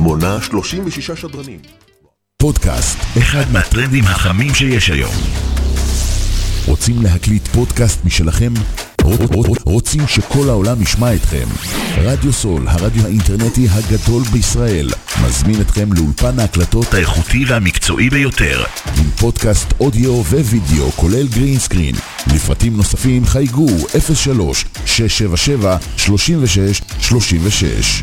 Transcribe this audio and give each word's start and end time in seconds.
מונה 0.00 0.38
36 0.42 1.10
שדרנים. 1.10 1.58
פודקאסט, 2.42 2.98
אחד 3.18 3.44
מהטרנדים 3.52 4.04
החמים 4.04 4.54
שיש 4.54 4.90
היום. 4.90 5.14
רוצים 6.66 7.02
להקליט 7.02 7.48
פודקאסט 7.48 8.04
משלכם? 8.04 8.52
רוצים 9.64 10.06
שכל 10.06 10.48
העולם 10.48 10.82
ישמע 10.82 11.14
אתכם? 11.14 11.46
רדיו 11.96 12.32
סול, 12.32 12.68
הרדיו 12.68 13.04
האינטרנטי 13.04 13.66
הגדול 13.70 14.22
בישראל, 14.22 14.88
מזמין 15.26 15.60
אתכם 15.60 15.92
לאולפן 15.92 16.38
ההקלטות 16.38 16.94
האיכותי 16.94 17.44
והמקצועי 17.48 18.10
ביותר, 18.10 18.64
עם 18.98 19.10
פודקאסט 19.10 19.74
אודיו 19.80 20.12
ווידאו, 20.12 20.92
כולל 20.96 21.26
green 21.26 21.54
screen. 21.54 21.94
לפרטים 22.34 22.76
נוספים 22.76 23.26
חייגו 23.26 23.66
03 24.14 24.64
677 24.86 25.76
36 25.96 26.82
36 27.00 28.02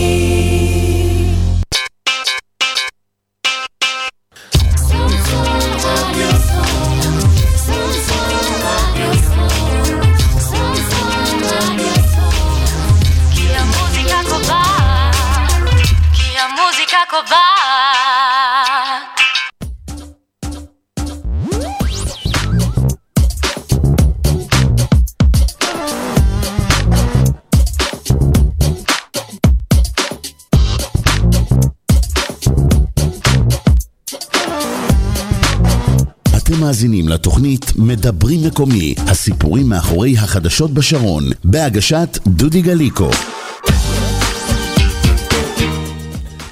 מאזינים 36.71 37.07
לתוכנית 37.07 37.65
מדברים 37.77 38.39
מקומי, 38.47 38.95
הסיפורים 39.07 39.69
מאחורי 39.69 40.17
החדשות 40.17 40.71
בשרון, 40.71 41.23
בהגשת 41.43 42.17
דודי 42.27 42.61
גליקו. 42.61 43.09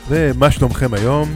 ומה 0.10 0.52
שלומכם 0.52 0.94
היום? 0.94 1.30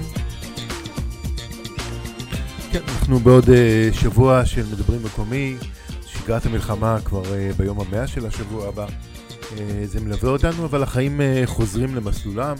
כן, 2.72 2.80
אנחנו 3.00 3.20
בעוד 3.20 3.50
אה, 3.50 3.90
שבוע 3.94 4.46
של 4.46 4.64
מדברים 4.72 5.04
מקומי, 5.04 5.56
שגרת 6.08 6.46
המלחמה 6.46 6.98
כבר 7.06 7.36
אה, 7.36 7.52
ביום 7.58 7.80
המאה 7.80 8.08
של 8.08 8.26
השבוע 8.26 8.68
הבא. 8.68 8.86
אה, 9.58 9.86
זה 9.86 10.00
מלווה 10.00 10.30
אותנו, 10.30 10.66
אבל 10.66 10.84
החיים 10.84 11.22
אה, 11.22 11.42
חוזרים 11.46 11.96
למסלולם. 11.96 12.56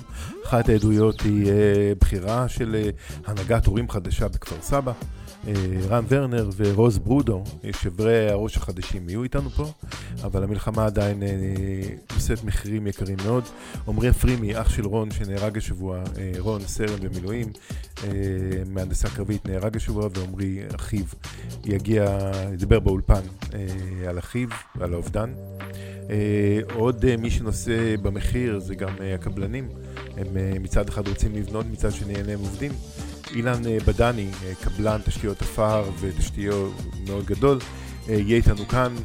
אחת 0.48 0.70
העדויות 0.70 1.22
היא 1.22 1.52
אה, 1.52 1.94
בחירה 2.00 2.50
של 2.50 2.90
הנהגת 3.26 3.66
הורים 3.66 3.90
חדשה 3.90 4.28
בכפר 4.28 4.56
סבא. 4.62 4.92
אה, 5.48 5.54
רן 5.88 6.04
ורנר 6.08 6.50
ורוז 6.58 6.98
ברודו, 6.98 7.44
שברי 7.72 8.30
הראש 8.30 8.58
החדשים, 8.58 9.10
יהיו 9.10 9.24
איתנו 9.24 9.50
פה, 9.50 9.72
אבל 10.24 10.44
המלחמה 10.44 10.86
עדיין 10.86 11.24
אה, 11.24 11.28
נושאת 12.14 12.44
מחירים 12.44 12.88
יקרים 12.88 13.18
מאוד. 13.26 13.44
עמרי 13.88 14.10
אפרימי, 14.10 14.62
אח 14.62 14.70
של 14.70 14.86
רון, 14.86 15.12
שנהרג 15.12 15.58
השבוע, 15.58 16.04
אה, 16.18 16.32
רון 16.40 16.62
סרן 16.62 17.00
במילואים, 17.02 17.48
מהנדסה 18.66 19.10
קרבית, 19.10 19.46
נהרג 19.46 19.78
השבוע, 19.78 20.10
ועמרי, 20.14 20.60
אחיו, 20.76 21.06
יגיע, 21.66 22.32
ידבר 22.54 22.80
באולפן 22.80 23.22
על 24.08 24.20
אחיו 24.20 24.48
ועל 24.76 24.94
האובדן. 24.94 25.34
עוד 26.74 27.16
מי 27.16 27.32
שנושא 27.32 27.96
במחיר 28.02 28.60
זה 28.60 28.76
גם 28.76 28.94
הקבלנים. 29.16 29.70
הם 30.18 30.28
מצד 30.64 30.90
אחד 30.90 31.08
רוצים 31.08 31.36
לבנות, 31.36 31.66
מצד 31.72 31.92
שני 31.92 32.16
אין 32.16 32.26
להם 32.26 32.40
עובדים. 32.40 32.72
אילן 33.36 33.68
אה, 33.68 33.78
בדני, 33.88 34.28
אה, 34.46 34.54
קבלן 34.62 35.02
תשתיות 35.06 35.42
עפר 35.42 35.84
ותשתיות 36.00 36.74
מאוד 37.08 37.26
גדול, 37.26 37.60
אה, 38.10 38.14
יהיה 38.14 38.38
איתנו 38.38 38.68
כאן 38.68 38.96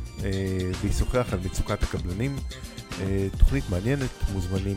וישוחח 0.80 1.32
על 1.32 1.38
מצוקת 1.44 1.82
הקבלנים. 1.82 2.36
תוכנית 3.38 3.64
מעניינת, 3.70 4.10
מוזמנים 4.32 4.76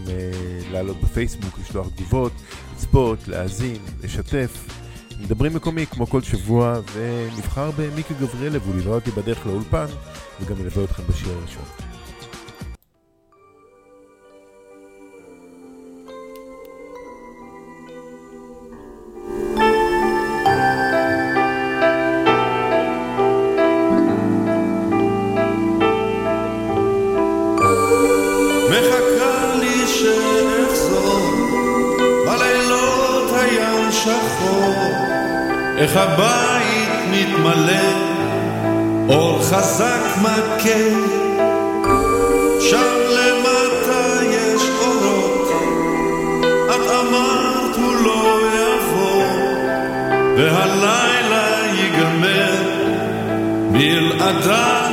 לעלות 0.71 1.01
בפייסבוק, 1.01 1.59
לשלוח 1.59 1.87
תגובות, 1.95 2.31
לצפות, 2.73 3.27
להאזין, 3.27 3.77
לשתף. 4.03 4.65
מדברים 5.19 5.53
מקומי 5.53 5.85
כמו 5.85 6.07
כל 6.07 6.21
שבוע, 6.21 6.79
ונבחר 6.93 7.71
במיקי 7.77 8.13
גבריאלב, 8.13 8.61
הוא 8.65 8.75
ליווה 8.75 8.95
אותי 8.95 9.11
בדרך 9.11 9.45
לאולפן, 9.45 9.85
וגם 10.41 10.59
ילווה 10.59 10.83
אתכם 10.83 11.03
בשיר 11.09 11.29
הראשון. 11.29 11.90
איך 35.91 35.99
הבית 35.99 36.89
מתמלא, 37.11 37.83
אור 39.09 39.39
חזק 39.43 40.17
מכה, 40.21 40.79
שם 42.59 42.97
למטה 43.09 44.23
יש 44.23 44.61
אורות, 44.81 45.51
את 46.45 46.89
אמרת 46.89 47.75
הוא 47.75 47.95
לא 48.03 48.39
יבוא, 48.53 49.23
והלילה 50.37 51.57
ייגמר 51.73 52.63
בלעדיו. 53.71 54.90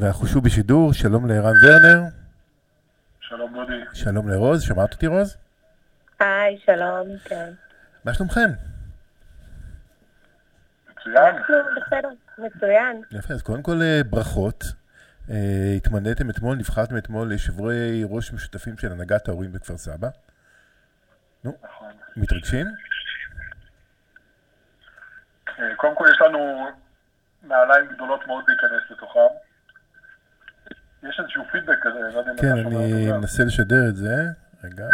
ואנחנו 0.00 0.26
שוב 0.26 0.44
בשידור, 0.44 0.92
שלום 0.92 1.26
לערן 1.28 1.52
ורנר, 1.64 2.02
שלום 3.20 3.52
דודי. 3.52 3.84
שלום 3.94 4.28
לרוז, 4.28 4.62
שמעת 4.62 4.92
אותי 4.92 5.06
רוז? 5.06 5.36
היי, 6.20 6.58
שלום, 6.66 7.08
כן. 7.24 7.50
מה 8.04 8.14
שלומכם? 8.14 8.50
מצוין. 10.90 11.34
בסדר, 11.76 12.08
מצוין. 12.38 13.02
יפה, 13.10 13.34
אז 13.34 13.42
קודם 13.42 13.62
כל 13.62 13.82
אה, 13.82 14.00
ברכות. 14.10 14.64
אה, 15.30 15.74
התמניתם 15.76 16.30
אתמול, 16.30 16.56
נבחרתם 16.56 16.96
אתמול 16.96 17.34
לשברי 17.34 18.04
ראש 18.08 18.32
משותפים 18.32 18.78
של 18.78 18.92
הנהגת 18.92 19.28
ההורים 19.28 19.52
בכפר 19.52 19.76
סבא. 19.76 20.08
נו, 21.44 21.52
נכון. 21.64 21.92
מתרגשים? 22.16 22.66
אה, 25.48 25.74
קודם 25.76 25.94
כל 25.96 26.06
יש 26.12 26.20
לנו 26.20 26.68
נעליים 27.42 27.86
גדולות 27.86 28.26
מאוד 28.26 28.44
להיכנס 28.48 28.90
לתוכם. 28.90 29.49
יש 31.08 31.20
איזשהו 31.20 31.42
פידבק 31.52 31.78
כזה, 31.82 31.98
לא 31.98 32.18
יודע 32.18 32.32
אם 32.32 32.36
כן, 32.36 32.66
אני. 32.66 33.12
מנסה 33.12 33.44
לשדר 33.44 33.88
את 33.88 33.96
זה. 33.96 34.14
רגע. 34.64 34.84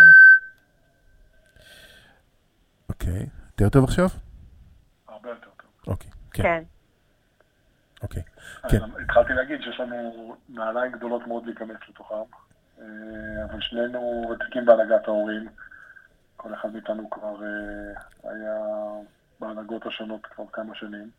אוקיי, 2.89 3.27
יותר 3.51 3.69
טוב 3.69 3.85
עכשיו? 3.85 4.07
הרבה 5.09 5.29
יותר 5.29 5.49
טוב. 5.57 5.71
אוקיי, 5.87 6.11
כן, 6.33 6.43
כן. 6.43 6.63
אוקיי. 8.03 8.23
אז 8.63 8.71
כן. 8.71 9.03
התחלתי 9.03 9.33
להגיד 9.33 9.63
שיש 9.63 9.81
לנו 9.81 10.37
נעליים 10.49 10.93
גדולות 10.93 11.27
מאוד 11.27 11.47
להיכנס 11.47 11.77
לתוכם, 11.89 12.15
אה, 12.81 12.85
אבל 13.45 13.61
שנינו 13.61 14.31
ותיקים 14.33 14.67
בהנהגת 14.67 15.09
ההורים. 15.09 15.49
כל 16.37 16.55
אחד 16.55 16.73
מאיתנו 16.73 17.11
כבר 17.11 17.43
אה, 17.43 18.31
היה 18.31 18.61
בהנהגות 19.41 19.87
השונות 19.87 20.27
כבר 20.27 20.45
כמה 20.53 20.75
שנים. 20.75 21.11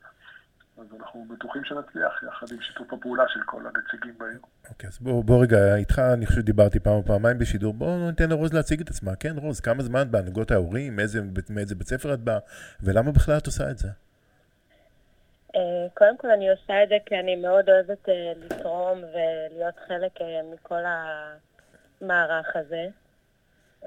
אז 0.77 0.85
אנחנו 0.99 1.25
בטוחים 1.29 1.63
שנצליח 1.63 2.23
יחד 2.23 2.47
עם 2.51 2.61
שיתוף 2.61 2.93
הפעולה 2.93 3.23
של 3.27 3.39
כל 3.45 3.61
הנציגים 3.65 4.17
בעיר. 4.17 4.39
אוקיי, 4.69 4.87
אז 4.87 4.99
בוא, 4.99 5.23
בוא 5.23 5.43
רגע, 5.43 5.75
איתך 5.75 5.99
אני 5.99 6.25
חושב 6.25 6.41
שדיברתי 6.41 6.79
פעם 6.79 6.93
או 6.93 7.03
פעמיים 7.03 7.37
בשידור, 7.37 7.73
בואו 7.73 8.07
ניתן 8.09 8.29
לרוז 8.29 8.53
להציג 8.53 8.81
את 8.81 8.89
עצמה. 8.89 9.15
כן, 9.15 9.37
רוז, 9.37 9.59
כמה 9.59 9.83
זמן 9.83 10.11
בהנהגות 10.11 10.51
ההורים, 10.51 10.95
מאיזה, 10.95 11.21
מאיזה 11.49 11.75
בית 11.75 11.87
ספר 11.87 12.13
את 12.13 12.19
באה, 12.19 12.39
ולמה 12.83 13.11
בכלל 13.11 13.37
את 13.37 13.45
עושה 13.45 13.71
את 13.71 13.77
זה? 13.77 13.87
אה, 15.55 15.87
קודם 15.93 16.17
כל 16.17 16.31
אני 16.31 16.49
עושה 16.49 16.83
את 16.83 16.89
זה 16.89 16.97
כי 17.05 17.15
אני 17.15 17.35
מאוד 17.35 17.69
אוהבת 17.69 18.09
אה, 18.09 18.33
לתרום 18.35 18.97
ולהיות 18.97 19.75
חלק 19.87 20.21
אה, 20.21 20.41
מכל 20.53 20.83
המערך 22.01 22.55
הזה. 22.55 22.87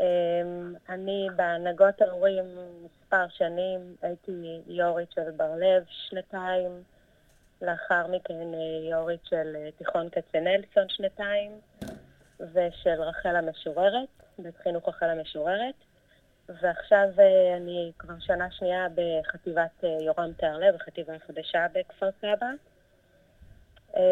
אה, 0.01 0.05
אני 0.89 1.29
בהנהגות 1.37 2.03
ההורים 2.03 2.45
מספר 2.85 3.29
שנים, 3.29 3.97
הייתי 4.03 4.61
יו"רית 4.67 5.13
של 5.13 5.31
בר 5.31 5.57
לב 5.57 5.85
שנתיים, 5.89 6.83
לאחר 7.63 8.07
מכן 8.07 8.55
אה, 8.55 8.91
יו"רית 8.91 9.21
של 9.25 9.57
אה, 9.57 9.69
תיכון 9.79 10.09
כצנלסון 10.11 10.89
שנתיים, 10.89 11.61
ושל 12.41 13.03
רחל 13.03 13.37
המשוררת, 13.37 14.09
בית 14.39 14.57
חינוך 14.63 14.89
רחל 14.89 15.07
המשוררת. 15.07 15.75
ועכשיו 16.49 17.09
אה, 17.19 17.57
אני 17.57 17.93
כבר 17.99 18.15
שנה 18.21 18.51
שנייה 18.51 18.87
בחטיבת 18.95 19.85
יורם 20.01 20.33
תיארלב, 20.33 20.75
בחטיבה 20.75 21.15
החדשה 21.15 21.67
בכפר 21.73 22.09
סבא. 22.21 22.51
אה, 23.97 24.03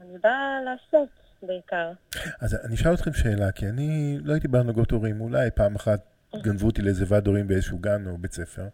אני 0.00 0.18
באה 0.18 0.58
לעשות 0.64 1.08
בעיקר. 1.42 1.92
אז 2.40 2.54
אני 2.64 2.74
אשאל 2.74 2.94
אתכם 2.94 3.12
שאלה, 3.12 3.52
כי 3.52 3.68
אני 3.68 4.18
לא 4.22 4.32
הייתי 4.32 4.48
בהנהגות 4.48 4.90
הורים, 4.90 5.20
אולי 5.20 5.50
פעם 5.50 5.74
אחת 5.74 6.00
גנבו 6.42 6.66
אותי 6.66 6.82
לאיזה 6.82 7.04
ועד 7.08 7.26
הורים 7.26 7.48
באיזשהו 7.48 7.78
גן 7.78 8.06
או 8.06 8.18
בית 8.18 8.32
ספר, 8.32 8.68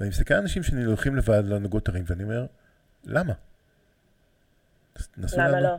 ואני 0.00 0.08
מסתכל 0.10 0.34
על 0.34 0.40
אנשים 0.40 0.62
שאני 0.62 0.84
הולכים 0.84 1.16
לוועד 1.16 1.44
להנהגות 1.44 1.88
הורים, 1.88 2.04
ואני 2.06 2.22
אומר, 2.22 2.46
למה? 3.04 3.32
למה. 5.36 5.60
לא? 5.60 5.76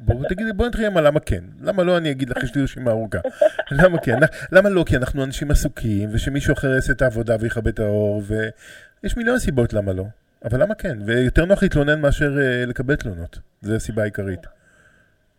בואו 0.00 0.28
תגידי, 0.28 0.52
בואו 0.52 0.68
נתחיל 0.68 0.86
עם 0.86 0.96
הלמה 0.96 1.20
כן. 1.20 1.44
למה 1.60 1.82
לא, 1.82 1.96
אני 1.98 2.10
אגיד 2.10 2.30
לך, 2.30 2.42
יש 2.42 2.54
לי 2.54 2.62
רשימה 2.62 2.90
ארוכה. 2.90 3.18
למה 3.70 3.98
כן? 3.98 4.16
למה 4.52 4.68
לא? 4.68 4.84
כי 4.86 4.96
אנחנו 4.96 5.24
אנשים 5.24 5.50
עסוקים, 5.50 6.08
ושמישהו 6.12 6.52
אחר 6.52 6.74
יעשה 6.74 6.92
את 6.92 7.02
העבודה 7.02 7.36
ויכבה 7.40 7.70
את 7.70 7.78
האור, 7.78 8.22
ויש 8.26 9.16
מיליון 9.16 9.38
סיבות 9.38 9.72
למה 9.72 9.92
לא. 9.92 10.04
אבל 10.44 10.62
למה 10.62 10.74
כן? 10.74 10.98
ויותר 11.04 11.44
נוח 11.44 11.62
להתלונן 11.62 12.00
מאשר 12.00 12.38
אה, 12.40 12.66
לקבל 12.66 12.96
תלונות. 12.96 13.38
זו 13.62 13.74
הסיבה 13.74 14.02
העיקרית. 14.02 14.46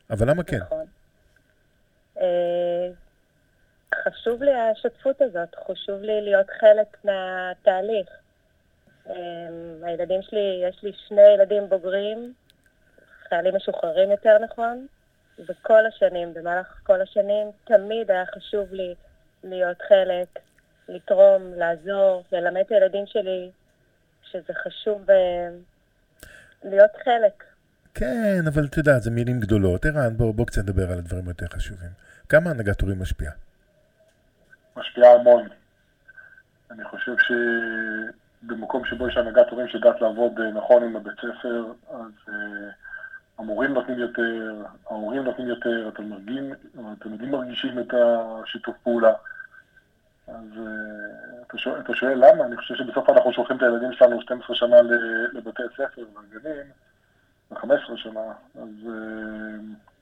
אבל 0.10 0.30
למה 0.30 0.44
כן? 0.44 0.58
נכון. 0.58 0.86
אה, 2.22 2.90
חשוב 3.96 4.44
לי 4.44 4.52
השותפות 4.54 5.22
הזאת, 5.22 5.56
חשוב 5.56 6.02
לי 6.02 6.22
להיות 6.22 6.50
חלק 6.60 6.98
מהתהליך. 7.04 8.10
אה, 9.10 9.14
הילדים 9.84 10.22
שלי, 10.22 10.64
יש 10.70 10.84
לי 10.84 10.92
שני 11.08 11.34
ילדים 11.34 11.70
בוגרים, 11.70 12.34
חיילים 13.30 13.56
משוחררים 13.56 14.12
יותר 14.12 14.38
נכון, 14.38 14.88
וכל 15.40 15.86
השנים, 15.86 16.34
במהלך 16.34 16.80
כל 16.84 17.02
השנים, 17.02 17.52
תמיד 17.64 18.12
היה 18.12 18.26
חשוב 18.26 18.74
לי 18.74 18.96
להיות 19.44 19.82
חלק, 19.82 20.40
לתרום, 20.90 21.54
לעזור, 21.54 22.24
ללמד 22.32 22.62
את 22.66 22.72
הילדים 22.72 23.06
שלי 23.08 23.50
שזה 24.24 24.54
חשוב 24.54 25.12
אה, 25.12 25.50
להיות 26.64 26.92
חלק. 27.04 27.44
כן, 27.94 28.42
אבל 28.48 28.66
את 28.66 28.78
יודעת, 28.78 29.04
זה 29.04 29.12
מילים 29.12 29.40
גדולות. 29.40 29.86
ערן, 29.86 30.18
בוא, 30.18 30.34
בוא 30.34 30.46
קצת 30.46 30.62
נדבר 30.64 30.92
על 30.92 30.98
הדברים 30.98 31.28
היותר 31.28 31.46
חשובים. 31.48 31.90
כמה 32.30 32.50
הנהגת 32.50 32.82
הורים 32.82 33.02
משפיעה? 33.02 33.32
משפיעה 34.78 35.14
המון. 35.14 35.48
אני 36.72 36.84
חושב 36.84 37.16
שבמקום 38.44 38.86
שבו 38.86 39.08
יש 39.08 39.18
הנהגת 39.18 39.50
הורים 39.50 39.68
שיודעת 39.68 40.02
לעבוד 40.02 40.40
אה, 40.40 40.52
נכון 40.52 40.84
עם 40.84 40.96
הבית 40.96 41.14
ספר, 41.18 41.66
אז 41.90 42.12
uh, 42.28 42.32
המורים 43.38 43.74
נותנים 43.74 44.00
יותר, 44.00 44.64
ההורים 44.90 45.24
נותנים 45.24 45.48
יותר, 45.48 45.88
התלמידים, 45.88 46.54
התלמידים 46.86 47.32
מרגישים 47.32 47.80
את 47.80 47.94
השיתוף 47.94 48.76
פעולה. 48.84 49.14
אז 50.28 50.46
uh, 50.56 51.48
אתה, 51.48 51.58
שואל, 51.58 51.80
אתה 51.80 51.96
שואל 51.96 52.26
למה? 52.26 52.46
אני 52.46 52.58
חושב 52.58 52.76
שבסוף 52.76 53.10
אנחנו 53.10 53.34
שולחים 53.34 53.58
את 53.58 53.62
הילדים 53.62 53.94
שלנו 53.94 54.22
12 54.22 54.56
שנה 54.56 54.82
לבתי 55.34 55.64
הספר 55.64 56.06
והגנים, 56.16 56.66
ו-15 57.54 57.98
שנה, 57.98 58.20
אז 58.56 58.70
uh, 58.84 59.94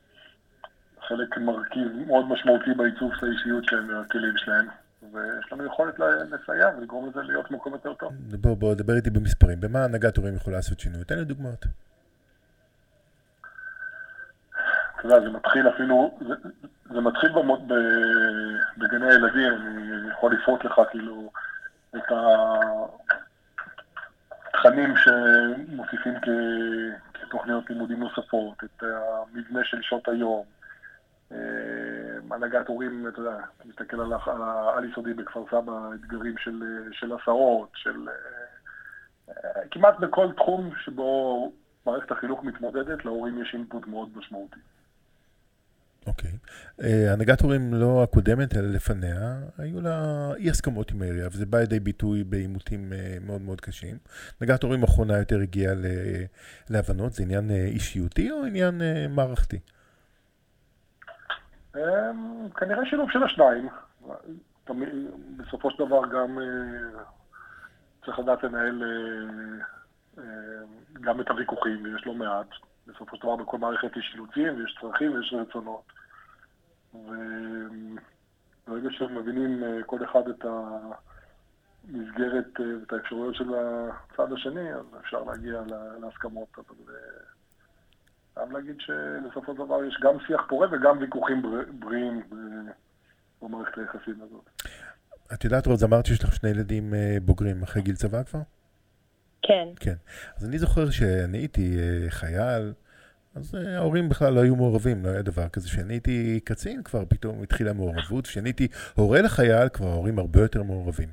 חלק 1.07 1.37
מרכיב 1.37 1.87
מאוד 2.07 2.25
משמעותי 2.29 2.73
בעיצוב 2.73 3.11
של 3.15 3.25
האישיות 3.25 3.63
שלהם 3.65 3.89
והכלים 3.89 4.37
שלהם, 4.37 4.67
ויש 5.13 5.51
לנו 5.51 5.65
יכולת 5.65 5.99
לסייע 5.99 6.69
ולגרום 6.77 7.09
לזה 7.09 7.21
להיות 7.21 7.51
מקום 7.51 7.73
יותר 7.73 7.93
טוב. 7.93 8.13
בוא, 8.41 8.57
בוא, 8.57 8.73
דבר 8.73 8.93
איתי 8.93 9.09
במספרים. 9.09 9.61
במה 9.61 9.83
הנהגת 9.83 10.17
הורים 10.17 10.35
יכולה 10.35 10.55
לעשות 10.55 10.79
שינוי? 10.79 11.03
תן 11.03 11.17
לי 11.17 11.25
דוגמאות. 11.25 11.65
אתה 15.01 15.09
יודע, 15.09 15.19
זה 15.19 15.29
מתחיל 15.29 15.69
אפילו, 15.69 16.17
זה, 16.27 16.33
זה 16.93 17.01
מתחיל 17.01 17.29
במו, 17.29 17.57
ב, 17.67 17.73
בגני 18.77 19.05
הילדים, 19.05 19.53
אני 19.53 20.11
יכול 20.11 20.33
לפרוט 20.33 20.65
לך 20.65 20.81
כאילו 20.91 21.31
את 21.95 22.11
התכנים 24.53 24.93
שמוסיפים 24.97 26.13
כ, 26.21 26.27
כתוכניות 27.31 27.69
לימודים 27.69 27.99
נוספות, 27.99 28.63
את 28.63 28.83
המבנה 28.83 29.59
של 29.63 29.81
שעות 29.81 30.07
היום, 30.07 30.43
אה, 31.31 31.37
הנהגת 32.31 32.67
הורים, 32.67 33.07
אתה 33.07 33.19
יודע, 33.19 33.37
מסתכל 33.65 34.01
על 34.01 34.13
העל-יסודי 34.41 35.13
בכפר 35.13 35.43
סבא, 35.51 35.89
אתגרים 35.95 36.37
של, 36.37 36.63
של 36.91 37.13
הסעות, 37.13 37.69
של... 37.75 38.07
אה, 38.09 38.13
אה, 39.29 39.67
כמעט 39.71 39.99
בכל 39.99 40.27
תחום 40.37 40.69
שבו 40.83 41.51
מערכת 41.85 42.11
החינוך 42.11 42.43
מתמודדת, 42.43 43.05
להורים 43.05 43.41
יש 43.41 43.53
אינפוט 43.53 43.87
מאוד 43.87 44.09
משמעותי. 44.15 44.59
אוקיי. 46.07 46.31
אה, 46.83 47.13
הנהגת 47.13 47.41
הורים 47.41 47.73
לא 47.73 48.03
הקודמת, 48.03 48.55
אלא 48.57 48.67
לפניה, 48.67 49.39
היו 49.57 49.81
לה 49.81 50.29
אי 50.35 50.49
הסכמות 50.49 50.91
עם 50.91 51.01
העירייה, 51.01 51.27
וזה 51.27 51.45
בא 51.45 51.57
לידי 51.59 51.79
ביטוי 51.79 52.23
בעימותים 52.23 52.93
אה, 52.93 53.17
מאוד 53.25 53.41
מאוד 53.41 53.61
קשים. 53.61 53.97
הנהגת 54.41 54.63
הורים 54.63 54.81
האחרונה 54.81 55.17
יותר 55.17 55.39
הגיעה 55.39 55.73
ל- 55.73 56.25
להבנות, 56.69 57.13
זה 57.13 57.23
עניין 57.23 57.51
אה, 57.51 57.65
אישיותי 57.65 58.31
או 58.31 58.45
עניין 58.45 58.81
אה, 58.81 59.05
מערכתי? 59.09 59.59
אמ, 61.75 62.49
כנראה 62.55 62.85
שילוב 62.85 63.11
של 63.11 63.23
השניים. 63.23 63.69
תמיד, 64.63 64.89
בסופו 65.37 65.71
של 65.71 65.85
דבר 65.85 66.01
גם 66.13 66.39
אה, 66.39 67.03
צריך 68.05 68.19
לדעת 68.19 68.43
לנהל 68.43 68.83
אה, 68.83 69.63
אה, 70.17 70.23
גם 71.01 71.21
את 71.21 71.29
הוויכוחים, 71.29 71.83
ויש 71.83 72.05
לא 72.05 72.13
מעט. 72.13 72.47
בסופו 72.87 73.15
של 73.15 73.23
דבר 73.23 73.35
בכל 73.35 73.57
מערכת 73.57 73.97
יש 73.97 74.09
אילוצים, 74.13 74.57
ויש 74.59 74.77
צרכים 74.81 75.13
ויש 75.13 75.33
רצונות. 75.33 75.83
וברגע 76.93 77.09
שמבינים 78.91 79.63
אה, 79.63 79.83
כל 79.85 80.03
אחד 80.05 80.27
את 80.29 80.45
המסגרת 80.45 82.45
אה, 82.59 82.65
ואת 82.81 82.93
האפשרויות 82.93 83.35
של 83.35 83.53
הצד 83.55 84.33
השני, 84.33 84.73
אז 84.73 84.85
אפשר 84.99 85.23
להגיע 85.23 85.61
לה- 85.67 85.97
להסכמות. 86.01 86.47
אבל 86.57 86.95
אה, 86.95 86.99
חייב 88.35 88.51
להגיד 88.51 88.75
שבסופו 88.79 89.53
של 89.55 89.65
דבר 89.65 89.83
יש 89.85 89.99
גם 90.01 90.19
שיח 90.27 90.41
פורה 90.49 90.67
וגם 90.71 90.97
ויכוחים 90.97 91.41
בר- 91.41 91.71
בריאים 91.79 92.21
במערכת 93.41 93.77
היחסים 93.77 94.21
הזאת. 94.21 94.61
את 95.33 95.43
יודעת, 95.43 95.67
רוז, 95.67 95.83
אמרת 95.83 96.05
שיש 96.05 96.23
לך 96.23 96.33
שני 96.35 96.49
ילדים 96.49 96.93
בוגרים 97.21 97.63
אחרי 97.63 97.81
גיל 97.81 97.95
צבא 97.95 98.23
כבר? 98.23 98.39
כן. 99.41 99.67
כן. 99.75 99.95
אז 100.37 100.45
אני 100.45 100.59
זוכר 100.59 100.89
שאני 100.89 101.37
הייתי 101.37 101.77
אה, 101.79 102.09
חייל, 102.09 102.73
אז 103.35 103.55
אה, 103.55 103.77
ההורים 103.77 104.09
בכלל 104.09 104.33
לא 104.33 104.41
היו 104.41 104.55
מעורבים, 104.55 105.05
לא 105.05 105.09
היה 105.09 105.21
דבר 105.21 105.49
כזה. 105.49 105.67
כשאני 105.67 105.93
הייתי 105.93 106.39
קצין 106.43 106.83
כבר 106.83 107.03
פתאום 107.07 107.43
התחילה 107.43 107.73
מעורבות, 107.73 108.27
כשאני 108.27 108.49
הייתי 108.49 108.67
הורה 108.95 109.21
לחייל 109.21 109.69
כבר 109.69 109.87
ההורים 109.87 110.19
הרבה 110.19 110.41
יותר 110.41 110.63
מעורבים. 110.63 111.09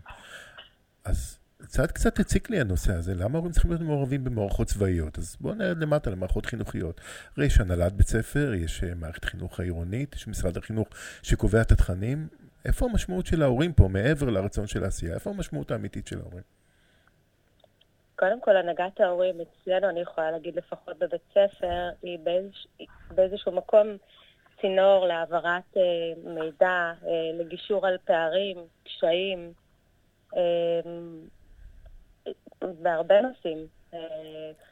אז 1.04 1.38
קצת 1.62 1.92
קצת 1.92 2.20
הציק 2.20 2.50
לי 2.50 2.60
הנושא 2.60 2.92
הזה, 2.94 3.14
למה 3.14 3.34
ההורים 3.34 3.52
צריכים 3.52 3.70
להיות 3.70 3.82
מעורבים 3.82 4.24
במערכות 4.24 4.66
צבאיות? 4.66 5.18
אז 5.18 5.36
בואו 5.40 5.54
נרד 5.54 5.78
למטה 5.78 6.10
למערכות 6.10 6.46
חינוכיות. 6.46 7.00
הרי 7.36 7.46
יש 7.46 7.60
הנהלת 7.60 7.92
בית 7.92 8.08
ספר, 8.08 8.54
יש 8.54 8.84
אה, 8.84 8.94
מערכת 8.94 9.24
חינוך 9.24 9.60
העירונית, 9.60 10.14
יש 10.14 10.28
משרד 10.28 10.56
החינוך 10.56 10.88
שקובע 11.22 11.60
את 11.60 11.72
התכנים. 11.72 12.28
איפה 12.64 12.86
המשמעות 12.86 13.26
של 13.26 13.42
ההורים 13.42 13.72
פה, 13.72 13.88
מעבר 13.88 14.30
לרצון 14.30 14.66
של 14.66 14.84
העשייה? 14.84 15.14
איפה 15.14 15.30
המשמעות 15.30 15.70
האמיתית 15.70 16.06
של 16.06 16.18
ההורים? 16.18 16.42
קודם 18.18 18.40
כל, 18.40 18.56
הנהגת 18.56 19.00
ההורים 19.00 19.34
אצלנו, 19.40 19.88
אני 19.88 20.00
יכולה 20.00 20.30
להגיד 20.30 20.56
לפחות 20.56 20.98
בבית 20.98 21.22
ספר, 21.30 21.88
היא 22.02 22.18
באיזוש, 22.18 22.66
באיזשהו 23.14 23.52
מקום 23.52 23.86
צינור 24.60 25.06
להעברת 25.06 25.76
אה, 25.76 25.82
מידע, 26.24 26.92
אה, 27.06 27.30
לגישור 27.38 27.86
על 27.86 27.96
פערים, 28.04 28.56
קשיים, 28.84 29.52
אה, 30.36 30.80
בהרבה 32.82 33.20
נושאים. 33.20 33.66
אה, 33.94 33.98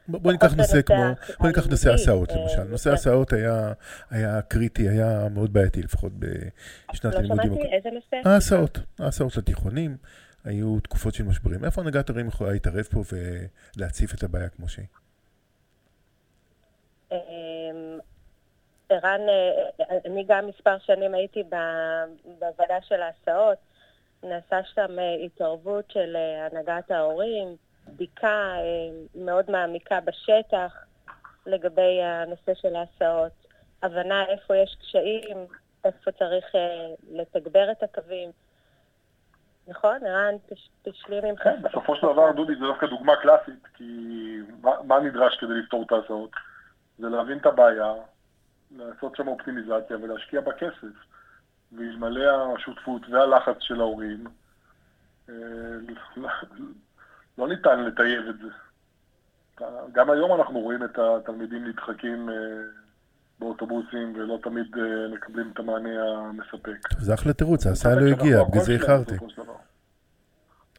בוא 0.09 0.21
בוא 0.21 0.33
ניקח 0.33 0.55
נושא 0.55 0.83
כמו, 0.83 1.05
בוא 1.39 1.47
ניקח 1.49 1.67
נושא 1.67 1.93
הסעות 1.93 2.31
אה, 2.31 2.37
למשל. 2.37 2.63
נושא 2.63 2.91
כן. 2.91 2.95
הסעות 2.95 3.33
היה, 3.33 3.73
היה 4.11 4.43
קריטי, 4.43 4.89
היה 4.89 5.29
מאוד 5.31 5.53
בעייתי, 5.53 5.83
לפחות 5.83 6.13
בשנת 6.13 7.15
לא 7.15 7.19
הלימודים. 7.19 7.53
שמעתי 7.53 7.75
איזה 7.77 7.89
נושא? 7.91 8.29
ההסעות, 8.29 8.79
ההסעות 8.99 9.37
לתיכונים, 9.37 9.97
היו 10.47 10.81
תקופות 10.81 11.15
של 11.15 11.25
משברים. 11.25 11.65
איפה 11.65 11.81
הנהגת 11.81 12.09
ההורים 12.11 12.29
יכולה 12.29 12.53
להתערב 12.53 12.85
פה 12.85 13.01
ולהציף 13.77 14.15
את 14.15 14.23
הבעיה 14.23 14.49
כמו 14.49 14.69
שהיא? 14.69 14.87
אמ, 17.13 17.19
ערן, 18.89 19.21
אני 20.05 20.25
גם 20.29 20.47
מספר 20.47 20.79
שנים 20.79 21.15
הייתי 21.15 21.43
בוועדה 22.25 22.79
של 22.89 23.03
ההסעות. 23.03 23.59
נעשה 24.23 24.61
שם 24.75 24.99
אה, 24.99 25.15
התערבות 25.25 25.91
של 25.91 26.17
אה, 26.17 26.47
הנהגת 26.47 26.91
ההורים, 26.91 27.57
בדיקה 27.89 28.55
אה, 28.57 28.63
מאוד 29.15 29.51
מעמיקה 29.51 30.01
בשטח 30.01 30.85
לגבי 31.47 32.03
הנושא 32.03 32.55
של 32.55 32.77
ההסעות, 32.77 33.33
הבנה 33.83 34.25
איפה 34.29 34.57
יש 34.57 34.77
קשיים, 34.81 35.47
איפה 35.85 36.13
צריך 36.13 36.45
לתגבר 37.13 37.73
את 37.73 37.83
הקווים. 37.83 38.31
נכון? 39.69 39.97
ערן, 40.07 40.35
תש- 40.51 40.69
תשלים 40.83 41.25
ממך. 41.25 41.43
כן, 41.43 41.63
בסופו 41.63 41.97
של 41.97 42.03
דבר, 42.03 42.33
דודי, 42.33 42.55
זה 42.55 42.61
דווקא 42.67 42.87
דוגמה 42.87 43.13
קלאסית, 43.23 43.67
כי 43.75 43.85
מה, 44.63 44.71
מה 44.85 45.01
נדרש 45.01 45.37
כדי 45.41 45.55
לפתור 45.55 45.83
את 45.83 45.93
ההסעות? 45.93 46.31
זה 46.99 47.09
להבין 47.09 47.39
את 47.39 47.47
הבעיה, 47.47 47.93
לעשות 48.77 49.17
שם 49.17 49.29
אופטימיזציה 49.29 49.97
ולהשקיע 50.03 50.41
בכסף. 50.41 50.97
ואלמלא 51.73 52.55
השותפות 52.55 53.03
והלחץ 53.11 53.57
של 53.61 53.81
ההורים, 53.81 54.25
אה, 55.29 55.35
לא- 56.17 56.29
לא 57.39 57.49
ניתן 57.49 57.85
לטייב 57.85 58.29
את 58.29 58.39
זה. 58.39 58.49
גם 59.93 60.11
היום 60.11 60.41
אנחנו 60.41 60.61
רואים 60.61 60.85
את 60.85 60.99
התלמידים 60.99 61.65
נדחקים 61.67 62.29
אה, 62.31 62.35
באוטובוסים 63.39 64.15
ולא 64.17 64.39
תמיד 64.43 64.67
אה, 64.77 65.15
מקבלים 65.15 65.51
את 65.55 65.59
המענה 65.59 65.91
המספק. 66.29 66.93
זה 66.99 67.15
אחלה 67.15 67.33
תירוץ, 67.33 67.67
ההסעה 67.67 67.95
לא 67.95 68.07
הגיעה, 68.07 68.45
בגלל 68.45 68.63
זה 68.63 68.73
איחרתי. 68.73 69.15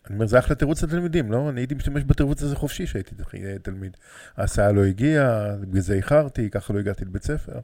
אני 0.07 0.15
אומר, 0.15 0.25
זה 0.25 0.39
אחלה 0.39 0.55
תירוץ 0.55 0.83
לתלמידים, 0.83 1.31
לא? 1.31 1.49
אני 1.49 1.61
הייתי 1.61 1.75
משתמש 1.75 2.03
בתירוץ 2.03 2.41
הזה 2.41 2.55
חופשי 2.55 2.85
כשהייתי 2.85 3.15
תלמיד. 3.61 3.97
ההסעה 4.37 4.71
לא 4.71 4.83
הגיעה, 4.83 5.55
בגלל 5.61 5.81
זה 5.81 5.93
איחרתי, 5.93 6.49
ככה 6.49 6.73
לא 6.73 6.79
הגעתי 6.79 7.05
לבית 7.05 7.23
ספר. 7.23 7.59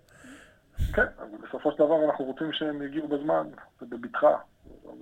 כן, 0.94 1.02
אבל 1.20 1.48
בסופו 1.48 1.72
של 1.72 1.78
דבר 1.78 2.06
אנחנו 2.06 2.26
רוצים 2.26 2.54
שהם 2.54 2.82
יגיעו 2.82 3.08
בזמן 3.08 3.48
ובבטחה. 3.82 4.36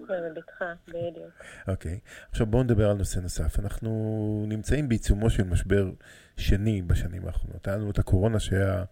בבטחה, 0.09 0.73
בדיוק. 0.88 1.31
אוקיי. 1.67 2.00
עכשיו 2.31 2.47
בואו 2.47 2.63
נדבר 2.63 2.89
על 2.89 2.97
נושא 2.97 3.19
נוסף. 3.19 3.59
אנחנו 3.59 4.45
נמצאים 4.47 4.89
בעיצומו 4.89 5.29
של 5.29 5.43
משבר 5.43 5.91
שני 6.38 6.81
בשנים 6.81 7.27
האחרונות. 7.27 7.67
היה 7.67 7.77
לנו 7.77 7.91
את 7.91 8.00
הקורונה 8.00 8.39
שהיה 8.39 8.83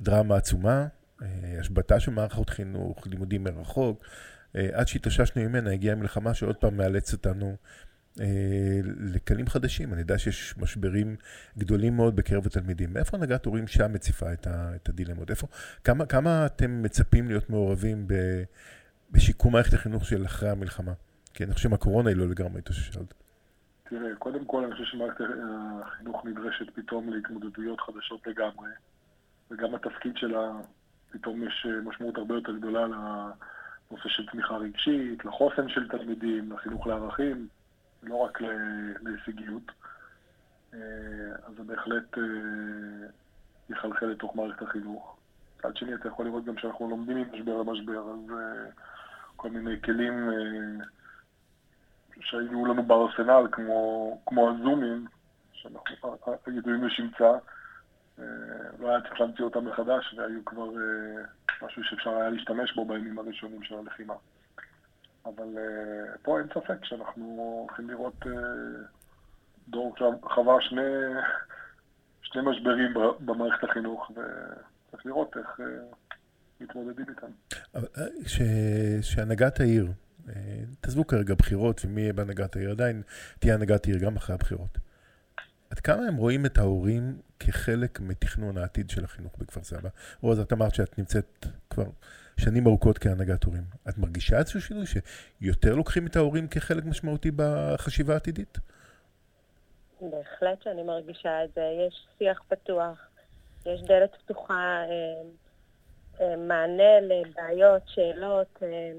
דרמה 0.00 0.36
עצומה, 0.36 0.86
אה, 1.22 1.26
השבתה 1.60 2.00
של 2.00 2.10
מערכות 2.10 2.50
חינוך, 2.50 3.06
לימודים 3.06 3.44
מרחוק. 3.44 4.04
אה, 4.56 4.68
עד 4.72 4.88
שהתאוששנו 4.88 5.42
ממנה 5.42 5.70
הגיעה 5.70 5.96
מלחמה 5.96 6.34
שעוד 6.34 6.56
פעם 6.56 6.76
מאלצת 6.76 7.12
אותנו 7.12 7.56
אה, 8.20 8.80
לקלים 8.98 9.46
חדשים. 9.46 9.92
אני 9.92 10.00
יודע 10.00 10.18
שיש 10.18 10.54
משברים 10.58 11.16
גדולים 11.58 11.96
מאוד 11.96 12.16
בקרב 12.16 12.46
התלמידים. 12.46 12.92
מאיפה 12.92 13.16
הנהגת 13.16 13.44
הורים 13.44 13.66
שם 13.66 13.92
מציפה 13.92 14.32
את 14.32 14.88
הדילמות? 14.88 15.30
איפה, 15.30 15.46
כמה, 15.84 16.06
כמה 16.06 16.46
אתם 16.46 16.82
מצפים 16.82 17.28
להיות 17.28 17.50
מעורבים 17.50 18.06
ב, 18.06 18.14
בשיקום 19.12 19.52
מערכת 19.52 19.74
החינוך 19.74 20.04
של 20.04 20.24
אחרי 20.24 20.48
המלחמה? 20.48 20.92
כי 21.34 21.44
אני 21.44 21.54
חושב 21.54 21.70
שהקורונה 21.70 22.08
היא 22.08 22.16
לא 22.16 22.26
לגמרי 22.28 22.58
התאוששה 22.58 22.98
עוד. 22.98 23.12
תראה, 23.84 24.14
קודם 24.18 24.44
כל 24.44 24.64
אני 24.64 24.72
חושב 24.72 24.84
שמערכת 24.84 25.24
החינוך 25.82 26.24
נדרשת 26.24 26.66
פתאום 26.74 27.12
להתמודדויות 27.12 27.80
חדשות 27.80 28.26
לגמרי, 28.26 28.70
וגם 29.50 29.74
התפקיד 29.74 30.16
שלה, 30.16 30.52
פתאום 31.10 31.42
יש 31.42 31.66
אה, 31.68 31.80
משמעות 31.80 32.16
הרבה 32.16 32.34
יותר 32.34 32.56
גדולה 32.56 32.86
לנושא 32.86 34.08
של 34.08 34.26
תמיכה 34.26 34.56
רגשית, 34.56 35.24
לחוסן 35.24 35.68
של 35.68 35.88
תלמידים, 35.88 36.52
לחינוך 36.52 36.86
לערכים, 36.86 37.48
לא 38.02 38.16
רק 38.16 38.38
להישגיות. 39.02 39.72
אה, 40.74 40.78
אז 41.46 41.54
זה 41.56 41.62
בהחלט 41.62 42.18
אה, 42.18 42.22
יחלחל 43.70 44.06
לתוך 44.06 44.36
מערכת 44.36 44.62
החינוך. 44.62 45.16
מצד 45.58 45.76
שני, 45.76 45.94
אתה 45.94 46.08
יכול 46.08 46.26
לראות 46.26 46.44
גם 46.44 46.58
שאנחנו 46.58 46.90
לומדים 46.90 47.16
ממשבר 47.16 47.62
למשבר, 47.62 48.10
אז 48.10 48.30
כל 49.42 49.50
מיני 49.50 49.80
כלים 49.80 50.30
אה, 50.30 50.84
שהיו 52.20 52.66
לנו 52.66 52.82
בארסנל, 52.82 53.48
כמו, 53.52 54.20
כמו 54.26 54.50
הזומים, 54.50 55.06
שאנחנו 55.52 56.08
ידועים 56.46 56.84
לשמצה, 56.84 57.30
אה, 58.18 58.24
לא 58.78 58.88
היה 58.88 59.00
צריך 59.00 59.20
להמציא 59.20 59.44
אותם 59.44 59.64
מחדש, 59.64 60.14
והיו 60.16 60.44
כבר 60.44 60.68
אה, 60.68 61.22
משהו 61.62 61.84
שאפשר 61.84 62.10
היה 62.10 62.28
להשתמש 62.28 62.74
בו 62.74 62.84
בימים 62.84 63.18
הראשונים 63.18 63.62
של 63.62 63.74
הלחימה. 63.74 64.14
אבל 65.26 65.58
אה, 65.58 66.16
פה 66.22 66.38
אין 66.38 66.48
ספק 66.48 66.84
שאנחנו 66.84 67.56
הולכים 67.68 67.90
לראות 67.90 68.26
אה, 68.26 68.32
דור 69.68 69.94
שחווה 69.96 70.60
שני, 70.60 70.90
שני 72.22 72.42
משברים 72.42 72.94
במערכת 73.20 73.64
החינוך, 73.64 74.10
וצריך 74.10 75.06
לראות 75.06 75.36
איך 75.36 75.60
אה, 75.60 75.66
מתמודדים 76.62 77.04
איתם. 77.08 77.26
אבל, 77.74 77.88
אה, 77.98 78.04
ש... 78.26 78.40
שהנהגת 79.00 79.60
העיר, 79.60 79.92
אה, 80.28 80.34
תעזבו 80.80 81.06
כרגע 81.06 81.34
בחירות 81.34 81.80
ומי 81.84 82.00
יהיה 82.00 82.12
בהנהגת 82.12 82.56
העיר, 82.56 82.70
עדיין 82.70 83.02
תהיה 83.38 83.54
הנהגת 83.54 83.86
העיר 83.86 83.98
גם 83.98 84.16
אחרי 84.16 84.34
הבחירות. 84.34 84.78
עד 85.70 85.80
כמה 85.80 86.02
הם 86.02 86.16
רואים 86.16 86.46
את 86.46 86.58
ההורים 86.58 87.18
כחלק 87.40 88.00
מתכנון 88.00 88.58
העתיד 88.58 88.90
של 88.90 89.04
החינוך 89.04 89.38
בכפר 89.38 89.62
סבא? 89.62 89.88
רוז, 90.20 90.40
את 90.40 90.52
אמרת 90.52 90.74
שאת 90.74 90.98
נמצאת 90.98 91.46
כבר 91.70 91.86
שנים 92.36 92.66
ארוכות 92.66 92.98
כהנהגת 92.98 93.44
הורים. 93.44 93.62
את 93.88 93.98
מרגישה 93.98 94.38
איזשהו 94.38 94.60
שינוי 94.60 94.84
שיותר 94.86 95.74
לוקחים 95.74 96.06
את 96.06 96.16
ההורים 96.16 96.48
כחלק 96.48 96.84
משמעותי 96.84 97.30
בחשיבה 97.36 98.12
העתידית? 98.14 98.58
בהחלט 100.00 100.62
שאני 100.62 100.82
מרגישה 100.82 101.44
את 101.44 101.50
זה. 101.54 101.62
יש 101.88 102.06
שיח 102.18 102.42
פתוח, 102.48 102.98
יש 103.66 103.82
דלת 103.82 104.10
פתוחה, 104.24 104.54
אה, 104.54 105.22
מענה 106.20 107.00
לבעיות, 107.00 107.82
שאלות. 107.86 108.62
אה, 108.62 108.92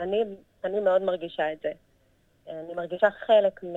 אני, 0.00 0.22
אני 0.64 0.80
מאוד 0.80 1.02
מרגישה 1.02 1.52
את 1.52 1.58
זה. 1.62 1.72
אה, 2.48 2.60
אני 2.60 2.74
מרגישה 2.74 3.08
חלק 3.26 3.64
מ... 3.64 3.74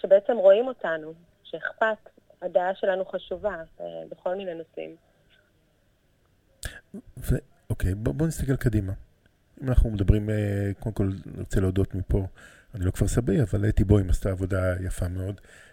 שבעצם 0.00 0.36
רואים 0.36 0.68
אותנו, 0.68 1.12
שאכפת, 1.42 2.10
הדעה 2.42 2.74
שלנו 2.74 3.04
חשובה 3.04 3.62
אה, 3.80 3.84
בכל 4.10 4.34
מיני 4.34 4.54
נושאים. 4.54 4.96
ו... 7.18 7.36
אוקיי, 7.70 7.94
בוא, 7.94 8.14
בוא 8.14 8.26
נסתכל 8.26 8.56
קדימה. 8.56 8.92
אם 9.62 9.68
אנחנו 9.68 9.90
מדברים, 9.90 10.30
אה, 10.30 10.70
קודם 10.80 10.94
כל 10.94 11.08
נרצה 11.36 11.60
להודות 11.60 11.94
מפה, 11.94 12.26
אני 12.74 12.84
לא 12.84 12.90
כפר 12.90 13.08
סבאי, 13.08 13.42
אבל 13.42 13.68
אתי 13.68 13.84
בוים 13.84 14.10
עשתה 14.10 14.30
עבודה 14.30 14.74
יפה 14.80 15.08
מאוד 15.08 15.40
אה, 15.40 15.65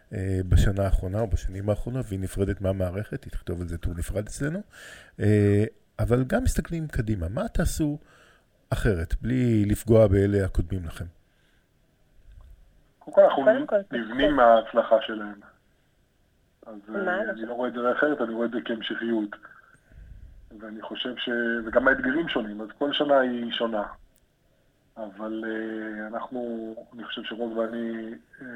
בשנה 0.49 0.83
האחרונה 0.83 1.19
או 1.19 1.27
בשנים 1.27 1.69
האחרונות, 1.69 2.05
והיא 2.09 2.19
נפרדת 2.19 2.61
מהמערכת, 2.61 3.23
היא 3.23 3.31
תכתוב 3.31 3.61
על 3.61 3.67
זה 3.67 3.77
טור 3.77 3.93
נפרד 3.97 4.27
אצלנו. 4.27 4.59
אה, 5.19 5.63
אבל 5.99 6.23
גם 6.23 6.43
מסתכלים 6.43 6.87
קדימה, 6.87 7.29
מה 7.29 7.47
תעשו 7.47 7.97
אחרת, 8.69 9.15
בלי 9.21 9.65
לפגוע 9.65 10.07
באלה 10.07 10.45
הקודמים 10.45 10.85
לכם? 10.85 11.05
קודם 12.99 13.15
כל 13.15 13.21
אנחנו 13.21 13.67
כל, 13.67 13.75
נבנים 13.91 14.29
כן. 14.29 14.35
מההצלחה 14.35 14.95
שלהם. 15.01 15.39
אז 16.65 16.75
אה, 16.95 17.03
מה? 17.03 17.21
אני 17.21 17.45
לא 17.45 17.53
רואה 17.53 17.69
את 17.69 17.73
זה 17.73 17.91
אחרת, 17.91 18.21
אני 18.21 18.33
רואה 18.33 18.45
את 18.45 18.51
זה 18.51 18.57
כהמשכיות. 18.65 19.35
ואני 20.59 20.81
חושב 20.81 21.17
ש... 21.17 21.29
וגם 21.65 21.87
האתגרים 21.87 22.29
שונים, 22.29 22.61
אז 22.61 22.67
כל 22.77 22.93
שנה 22.93 23.19
היא 23.19 23.51
שונה. 23.51 23.83
אבל 24.97 25.43
אה, 25.47 26.07
אנחנו, 26.07 26.73
אני 26.93 27.03
חושב 27.03 27.21
שרוז 27.23 27.57
ואני 27.57 28.13
אה, 28.41 28.47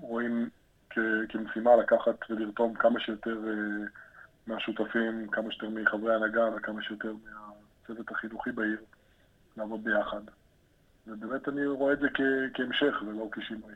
רואים 0.00 0.48
כמשימה 1.28 1.76
לקחת 1.76 2.30
ולרתום 2.30 2.74
כמה 2.74 3.00
שיותר 3.00 3.36
אה, 3.48 3.86
מהשותפים, 4.46 5.28
כמה 5.32 5.52
שיותר 5.52 5.68
מחברי 5.68 6.12
ההנהגה 6.12 6.44
וכמה 6.56 6.82
שיותר 6.82 7.12
מהצוות 7.24 8.10
החינוכי 8.10 8.52
בעיר, 8.52 8.80
לעבוד 9.56 9.84
ביחד. 9.84 10.20
ובאמת 11.06 11.48
אני 11.48 11.66
רואה 11.66 11.92
את 11.92 11.98
זה 11.98 12.06
כ- 12.14 12.20
כהמשך 12.54 12.94
ולא 13.06 13.28
כשינוי. 13.32 13.72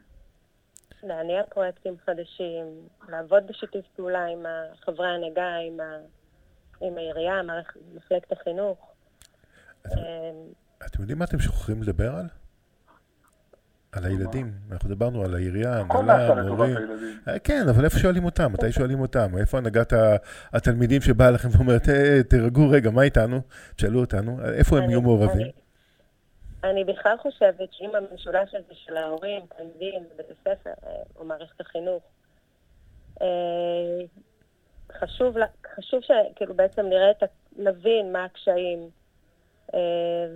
להניע 1.02 1.42
פרויקטים 1.42 1.94
חדשים, 2.06 2.64
לעבוד 3.09 3.47
בשיתוף 3.47 3.87
פעולה 3.97 4.25
עם 4.26 4.42
חברי 4.85 5.06
ההנהגה, 5.06 5.54
עם, 5.56 5.80
ה... 5.80 5.85
עם 6.80 6.97
העירייה, 6.97 7.40
מחלקת 7.94 8.33
החינוך. 8.33 8.92
אתם- 9.83 9.88
אמ, 9.99 10.52
אתם 10.87 11.00
יודעים 11.00 11.18
מה 11.18 11.25
אתם 11.25 11.38
שוכחים 11.38 11.83
לדבר 11.83 12.14
על? 12.14 12.26
על 13.96 14.04
הילדים. 14.04 14.52
אנחנו 14.72 14.88
דיברנו 14.88 15.24
על 15.24 15.34
העירייה, 15.34 15.80
הנהלה, 15.90 16.34
לטובת 16.34 16.48
מורים. 16.58 16.76
הילדים. 16.76 17.20
אה, 17.28 17.38
כן, 17.38 17.66
אבל 17.70 17.84
איפה 17.84 17.98
שואלים 17.98 18.24
אותם? 18.24 18.52
מתי 18.52 18.72
שואלים 18.72 19.00
אותם? 19.00 19.38
איפה 19.38 19.58
הנהגת 19.58 19.92
התלמידים 20.52 21.00
שבאה 21.00 21.30
לכם 21.30 21.48
ואומרת, 21.52 21.88
"אה, 21.88 22.22
תירגעו 22.28 22.70
רגע, 22.70 22.90
מה 22.90 23.02
איתנו? 23.02 23.40
תשאלו 23.76 24.00
אותנו, 24.00 24.38
איפה 24.54 24.78
הם 24.78 24.90
יהיו 24.90 25.02
מעורבים? 25.02 25.46
אני- 26.64 26.84
בכלל 26.84 27.16
חושבת 27.22 27.68
שאם 27.72 27.90
המשולש 27.94 28.54
הזה 28.54 28.74
של 28.74 28.96
ההורים, 28.96 29.42
תלמידים, 29.56 30.02
בית 30.16 30.26
הספר 30.30 30.70
אה, 30.86 30.90
או 31.16 31.24
מערכת 31.24 31.60
החינוך, 31.60 32.02
אה, 33.22 33.26
חשוב, 35.00 35.36
חשוב 35.76 36.00
שכאילו 36.02 36.54
בעצם 36.54 36.86
נראה 36.86 37.10
את, 37.10 37.22
ה- 37.22 37.26
נבין 37.62 38.12
מה 38.12 38.24
הקשיים 38.24 38.78
אה, 39.74 39.78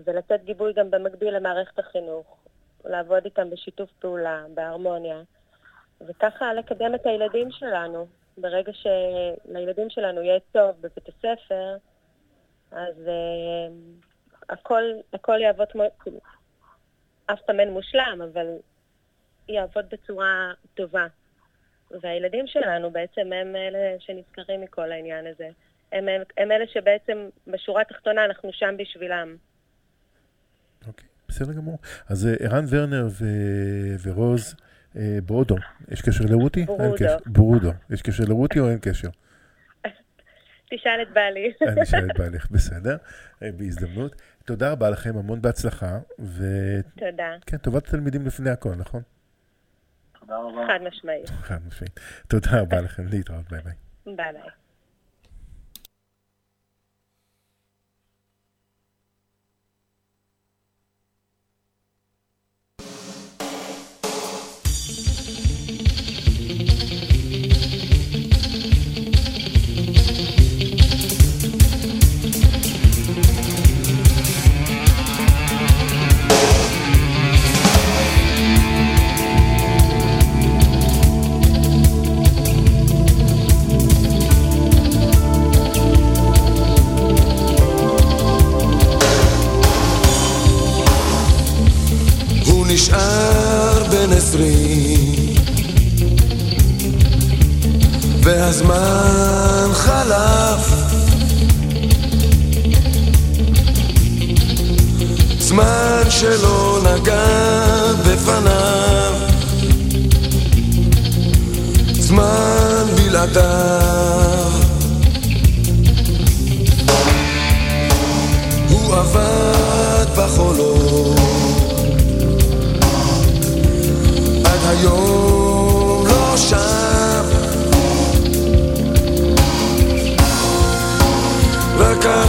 ולתת 0.05 0.41
גיבוי 0.45 0.73
גם 0.73 0.91
במקביל 0.91 1.37
למערכת 1.37 1.79
החינוך, 1.79 2.37
לעבוד 2.85 3.25
איתם 3.25 3.51
בשיתוף 3.51 3.91
פעולה, 3.99 4.45
בהרמוניה, 4.55 5.23
וככה 6.01 6.55
לקדם 6.55 6.95
את 6.95 7.07
הילדים 7.07 7.51
שלנו. 7.51 8.07
ברגע 8.39 8.73
שלילדים 8.73 9.91
שלנו 9.91 10.23
יהיה 10.23 10.41
טוב 10.53 10.77
בבית 10.81 11.09
הספר, 11.09 11.77
אז 12.71 13.09
אה, 13.09 13.69
הכל, 14.49 14.83
הכל 15.13 15.41
יעבוד 15.41 15.69
כמו, 15.73 15.83
אף 17.27 17.41
פעם 17.47 17.61
אין 17.61 17.71
מושלם, 17.71 18.23
אבל 18.33 18.47
יעבוד 19.49 19.85
בצורה 19.91 20.53
טובה. 20.75 21.07
והילדים 21.91 22.47
שלנו 22.47 22.91
בעצם 22.91 23.33
הם 23.33 23.57
אלה 23.57 23.97
שנזכרים 23.99 24.61
מכל 24.61 24.93
העניין 24.93 25.27
הזה. 25.27 25.49
הם, 25.93 26.09
הם, 26.09 26.23
הם 26.37 26.53
אלה 26.53 26.67
שבעצם 26.67 27.29
בשורה 27.47 27.83
התחתונה 27.83 28.25
אנחנו 28.25 28.53
שם 28.53 28.75
בשבילם. 28.79 29.37
אוקיי, 30.87 31.09
בסדר 31.39 31.53
גמור. 31.53 31.79
אז 32.09 32.27
אה, 32.27 32.35
ערן 32.41 32.65
ורנר 32.69 33.07
ו- 33.11 33.97
ורוז 34.03 34.55
אה, 34.97 35.19
ברודו, 35.27 35.57
יש 35.89 36.03
קשר 36.03 36.25
לרותי? 36.25 36.61
אין 36.61 36.67
ברודו. 36.79 36.95
קשר. 36.97 37.17
ברודו. 37.27 37.71
יש 37.91 38.03
קשר 38.03 38.25
לרותי 38.29 38.61
או 38.61 38.71
אין 38.71 38.79
קשר? 38.83 39.09
תשאל 40.71 41.03
את 41.03 41.09
בעלי. 41.13 41.53
אני 41.69 41.83
אשאל 41.83 42.11
את 42.11 42.19
בעלך, 42.19 42.51
בסדר, 42.51 42.97
אה, 43.43 43.49
בהזדמנות. 43.57 44.23
תודה 44.45 44.73
רבה 44.73 44.91
לכם, 44.91 45.19
המון 45.19 45.43
בהצלחה, 45.43 45.99
וכן, 46.19 47.11
תודה. 47.11 47.59
טובת 47.63 47.87
התלמידים 47.87 48.27
לפני 48.27 48.51
הכל, 48.51 48.75
נכון? 48.75 49.03
תודה 50.21 50.37
רבה. 50.37 50.67
חד 50.67 50.85
משמעית. 50.89 51.29
חד 51.29 51.59
משמעית. 51.67 52.01
תודה 52.29 52.61
רבה 52.61 52.81
לכם, 52.81 53.07
להתראות, 53.07 53.49
ביי 53.51 53.61
ביי. 53.63 53.73
ביי 54.07 54.33
ביי. 54.33 54.68
más. 98.63 98.98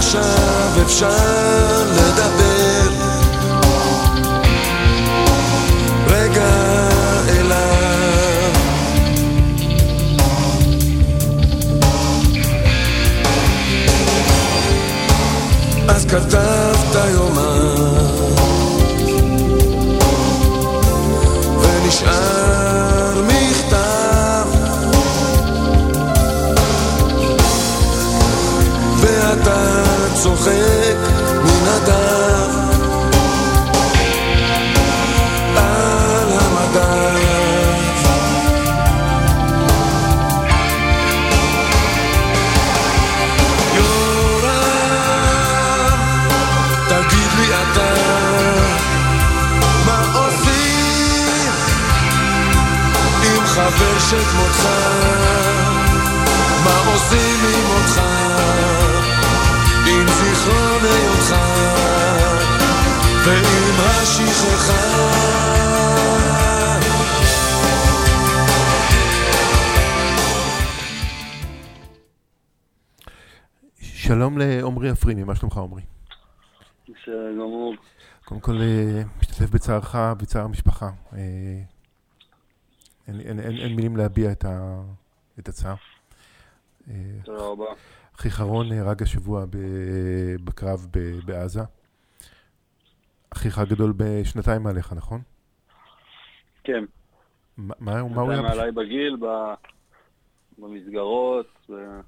עכשיו 0.09 0.81
אפשר 0.85 1.07
לדבר. 1.91 2.89
רגע 6.07 6.49
אליו 7.29 8.51
אז 15.87 16.05
כתבת 16.05 16.48
אפריני, 75.09 75.23
מה 75.23 75.35
שלומך 75.35 75.57
עומרי? 75.57 75.81
בסדר 76.83 77.31
גמור. 77.33 77.75
קודם 78.25 78.41
כל, 78.41 78.51
אה, 78.61 79.01
משתתף 79.19 79.49
בצערך, 79.49 79.95
בצער 79.95 80.45
המשפחה. 80.45 80.89
אה, 81.13 81.19
אין, 83.07 83.19
אין, 83.19 83.39
אין, 83.39 83.57
אין 83.57 83.75
מילים 83.75 83.97
להביע 83.97 84.31
את, 84.31 84.45
ה, 84.45 84.81
את 85.39 85.47
הצער. 85.49 85.75
אה, 86.89 86.93
תודה 87.23 87.43
רבה. 87.43 87.65
אחיך 88.15 88.39
רון 88.41 88.69
נהרג 88.69 89.03
השבוע 89.03 89.45
בקרב 90.43 90.87
ב- 90.91 91.19
בעזה. 91.25 91.61
אחיך 93.29 93.57
הגדול 93.57 93.93
בשנתיים 93.97 94.63
מעליך, 94.63 94.93
נכון? 94.93 95.21
כן. 96.63 96.83
מה, 97.57 97.73
מה, 97.79 97.99
הוא 97.99 98.31
היה? 98.31 98.41
בש- 98.41 98.47
מעליי 98.49 98.71
בגיל, 98.71 99.17
ב- 99.21 99.53
במסגרות, 100.57 101.47
ו- 101.69 101.99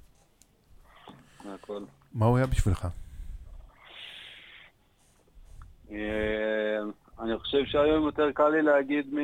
והכל. 1.45 1.83
מה 2.13 2.25
הוא 2.25 2.37
היה 2.37 2.47
בשבילך? 2.47 2.87
אה, 5.91 6.77
אני 7.19 7.37
חושב 7.37 7.65
שהיום 7.65 8.05
יותר 8.05 8.31
קל 8.31 8.49
לי 8.49 8.61
להגיד 8.61 9.13
מ... 9.13 9.17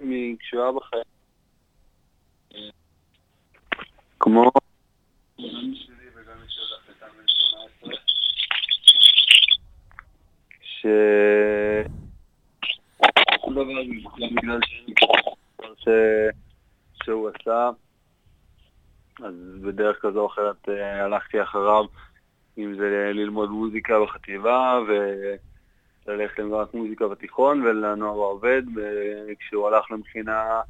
לעצמי 0.00 0.36
כשהוא 0.40 0.62
היה 0.62 0.72
בחיים. 0.72 1.02
כמו... 4.20 4.50
ש... 10.62 10.86
כל 13.40 13.54
דבר 13.54 13.82
גם 14.20 14.34
בגלל 14.36 14.60
ש... 15.76 15.88
שהוא 17.04 17.28
עשה, 17.28 17.70
אז 19.24 19.34
בדרך 19.60 19.96
כזו 20.00 20.20
או 20.20 20.26
אחרת 20.26 20.68
אה, 20.68 21.04
הלכתי 21.04 21.42
אחריו, 21.42 21.84
אם 22.58 22.74
זה 22.78 23.10
ללמוד 23.14 23.50
מוזיקה 23.50 24.00
בחטיבה 24.00 24.80
וללכת 26.06 26.38
למגמת 26.38 26.74
מוזיקה 26.74 27.08
בתיכון 27.08 27.62
ולנוער 27.62 28.20
העובד, 28.20 28.62
וכשהוא 28.76 29.68
הלך 29.68 29.90
למכינה, 29.90 30.60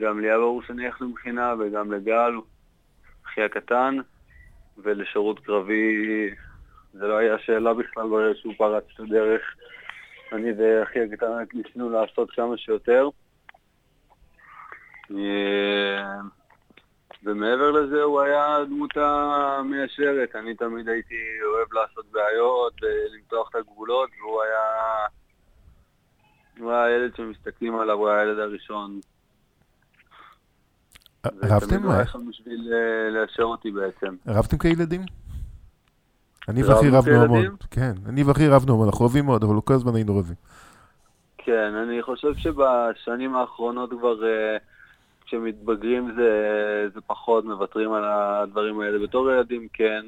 גם 0.00 0.20
לי 0.20 0.26
היה 0.26 0.38
ברור 0.38 0.62
שאני 0.62 0.86
אלך 0.86 1.02
למכינה 1.02 1.54
וגם 1.58 1.92
לגל, 1.92 2.32
אחי 3.26 3.42
הקטן, 3.42 3.96
ולשירות 4.78 5.40
קרבי 5.40 6.30
זה 6.92 7.06
לא 7.06 7.16
היה 7.16 7.38
שאלה 7.38 7.74
בכלל 7.74 8.08
ברגע 8.08 8.38
שהוא 8.38 8.54
פרץ 8.58 8.84
את 8.94 9.00
הדרך. 9.00 9.42
אני 10.32 10.52
ואחי 10.52 11.00
הקטן 11.00 11.26
ניסינו 11.54 11.90
לעשות 11.90 12.30
כמה 12.30 12.56
שיותר. 12.56 13.08
אה, 17.26 17.32
ומעבר 17.32 17.70
לזה 17.70 18.02
הוא 18.02 18.20
היה 18.20 18.56
הדמות 18.56 18.96
המיישרת. 18.96 20.36
אני 20.36 20.54
תמיד 20.54 20.88
הייתי 20.88 21.14
אוהב 21.54 21.72
לעשות 21.72 22.06
בעיות 22.12 22.72
ולמתוח 22.82 23.48
את 23.50 23.54
הגבולות, 23.54 24.10
והוא 24.20 24.42
היה... 24.42 24.60
הוא 26.58 26.72
היה 26.72 26.84
הילד 26.84 27.16
שמסתכלים 27.16 27.76
עליו, 27.76 27.96
הוא 27.96 28.08
היה 28.08 28.20
הילד 28.20 28.38
הראשון. 28.38 29.00
רבתם? 31.26 31.82
הוא 31.82 31.92
היה 31.92 32.06
שם 32.06 32.28
בשביל 32.28 32.72
אה, 32.72 33.10
ליישר 33.10 33.42
אותי 33.42 33.70
בעצם. 33.70 34.16
רבתם 34.26 34.58
כילדים? 34.58 35.00
אני 36.48 36.62
ואחי 36.62 36.88
רבנו? 36.90 37.22
המון. 37.22 37.56
כן, 37.70 37.92
אני 38.06 38.22
ואחי 38.22 38.48
רבנו 38.48 38.74
המון, 38.74 38.88
אנחנו 38.88 39.04
רבים 39.04 39.24
מאוד, 39.26 39.44
אבל 39.44 39.60
כל 39.64 39.74
הזמן 39.74 39.94
היינו 39.94 40.18
רבים. 40.18 40.34
כן, 41.38 41.74
אני 41.74 42.02
חושב 42.02 42.34
שבשנים 42.34 43.34
האחרונות 43.34 43.90
כבר 43.90 44.24
אה, 44.24 44.56
כשמתבגרים 45.28 46.14
זה, 46.16 46.88
זה 46.94 47.00
פחות, 47.00 47.44
מוותרים 47.44 47.92
על 47.92 48.04
הדברים 48.04 48.80
האלה. 48.80 48.98
בתור 48.98 49.30
ילדים 49.30 49.68
כן, 49.72 50.06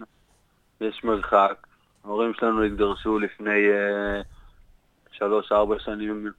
יש 0.81 1.05
מרחק. 1.05 1.67
ההורים 2.05 2.33
שלנו 2.35 2.63
התגרשו 2.63 3.19
לפני 3.19 3.69
אה, 3.71 4.21
שלוש-ארבע 5.13 5.79
שנים 5.79 6.31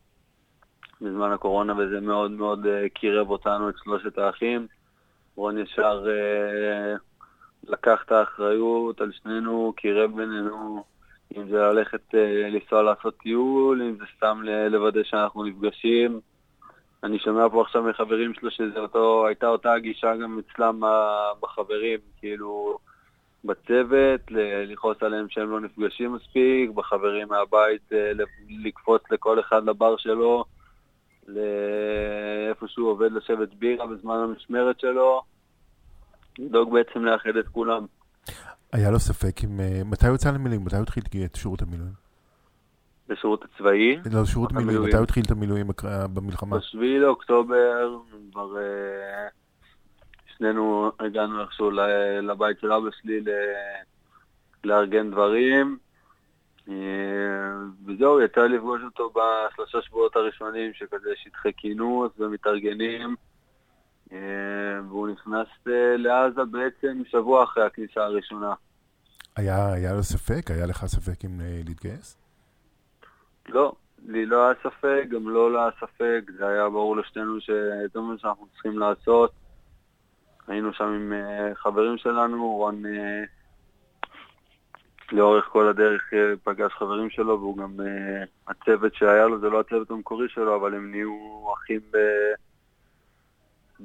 בזמן 1.01 1.31
הקורונה, 1.31 1.73
וזה 1.77 1.99
מאוד 1.99 2.31
מאוד 2.31 2.65
אה, 2.65 2.89
קירב 2.93 3.29
אותנו, 3.29 3.69
את 3.69 3.75
שלושת 3.83 4.17
האחים. 4.17 4.67
רון 5.35 5.57
ישר 5.57 6.05
אה, 6.07 6.95
לקח 7.67 8.03
את 8.05 8.11
האחריות 8.11 9.01
על 9.01 9.11
שנינו, 9.11 9.73
קירב 9.77 10.15
בינינו, 10.15 10.83
אם 11.37 11.49
זה 11.49 11.57
ללכת 11.57 12.15
אה, 12.15 12.49
לנסוע 12.49 12.81
לעשות 12.81 13.17
טיול, 13.17 13.81
אם 13.81 13.95
זה 13.99 14.05
סתם 14.17 14.41
לוודא 14.69 15.03
שאנחנו 15.03 15.43
נפגשים. 15.43 16.19
אני 17.03 17.19
שומע 17.19 17.49
פה 17.49 17.61
עכשיו 17.61 17.83
מחברים 17.83 18.33
שלו 18.33 18.51
שהייתה 18.51 19.47
אותה 19.47 19.73
הגישה 19.73 20.15
גם 20.15 20.39
אצלם 20.39 20.81
בחברים, 21.41 21.99
כאילו 22.19 22.77
בצוות, 23.45 24.21
לכעוס 24.67 24.97
עליהם 25.03 25.25
שהם 25.29 25.49
לא 25.51 25.59
נפגשים 25.59 26.13
מספיק, 26.13 26.69
בחברים 26.69 27.27
מהבית 27.27 27.93
אה, 27.93 28.11
לקפוץ 28.63 29.01
לכל 29.11 29.39
אחד 29.39 29.63
לבר 29.63 29.97
שלו, 29.97 30.45
לאיפה 31.27 32.67
שהוא 32.67 32.89
עובד 32.89 33.11
לשבת 33.11 33.53
בירה 33.53 33.87
בזמן 33.87 34.15
המשמרת 34.15 34.79
שלו, 34.79 35.21
לדאוג 36.39 36.73
בעצם 36.73 37.05
לאחד 37.05 37.35
את 37.39 37.47
כולם. 37.47 37.85
היה 38.73 38.91
לו 38.91 38.99
ספק 38.99 39.43
אם... 39.43 39.59
אה, 39.59 39.81
מתי 39.85 40.07
הוא 40.07 40.15
יצא 40.15 40.31
למילואים? 40.31 40.65
מתי 40.65 40.75
הוא 40.75 40.83
התחיל 40.83 41.03
את 41.25 41.35
שירות 41.35 41.61
המילואים? 41.61 42.10
בשירות 43.11 43.45
הצבאי. 43.45 43.97
לא, 44.11 44.25
שירות 44.25 44.51
מילואים. 44.51 44.83
מתי 44.83 44.95
הוא 44.95 45.03
התחיל 45.03 45.23
את 45.25 45.31
המילואים 45.31 45.67
במלחמה? 46.13 46.57
בשביעי 46.57 46.99
לאוקטובר 46.99 47.97
כבר 48.31 48.57
אה, 48.57 49.27
שנינו 50.37 50.91
הגענו 50.99 51.41
איכשהו 51.41 51.71
לבית 52.21 52.59
של 52.59 52.71
אבא 52.71 52.89
שלי 53.01 53.23
לארגן 54.63 55.11
דברים. 55.11 55.77
אה, 56.69 56.75
וזהו, 57.85 58.21
יצא 58.21 58.41
לפגוש 58.41 58.81
אותו 58.85 59.13
בשלושה 59.13 59.81
שבועות 59.81 60.15
הראשונים 60.15 60.73
שכזה 60.73 61.09
שטחי 61.15 61.51
כינוס 61.57 62.11
ומתארגנים. 62.19 63.15
אה, 64.11 64.17
והוא 64.87 65.07
נכנס 65.07 65.47
לעזה 65.97 66.41
בעצם 66.45 67.01
שבוע 67.11 67.43
אחרי 67.43 67.65
הכניסה 67.65 68.03
הראשונה. 68.03 68.53
היה 69.35 69.73
היה 69.73 69.93
לו 69.93 70.03
ספק? 70.03 70.51
היה 70.51 70.65
לך 70.65 70.85
ספק 70.85 71.25
אם 71.25 71.41
להתגייס? 71.65 72.20
לא, 73.53 73.73
לי 74.07 74.25
לא 74.25 74.45
היה 74.45 74.53
ספק, 74.63 75.05
גם 75.09 75.29
לא 75.29 75.61
היה 75.61 75.71
ספק, 75.79 76.21
זה 76.37 76.47
היה 76.47 76.69
ברור 76.69 76.97
לשנינו 76.97 77.41
שזה 77.41 77.99
מה 77.99 78.13
שאנחנו 78.17 78.47
צריכים 78.53 78.79
לעשות. 78.79 79.31
היינו 80.47 80.73
שם 80.73 80.85
עם 80.85 81.13
אה, 81.13 81.55
חברים 81.55 81.97
שלנו, 81.97 82.47
רון 82.47 82.85
אה, 82.85 83.23
לאורך 85.11 85.45
כל 85.45 85.67
הדרך 85.67 86.13
אה, 86.13 86.33
פגש 86.43 86.71
חברים 86.71 87.09
שלו, 87.09 87.39
והוא 87.39 87.57
גם, 87.57 87.77
הצוות 88.47 88.95
שהיה 88.95 89.27
לו, 89.27 89.39
זה 89.39 89.49
לא 89.49 89.59
הצוות 89.59 89.91
המקורי 89.91 90.29
שלו, 90.29 90.55
אבל 90.55 90.73
הם 90.73 90.91
נהיו 90.91 91.45
אחים 91.53 91.79
ב... 91.91 91.97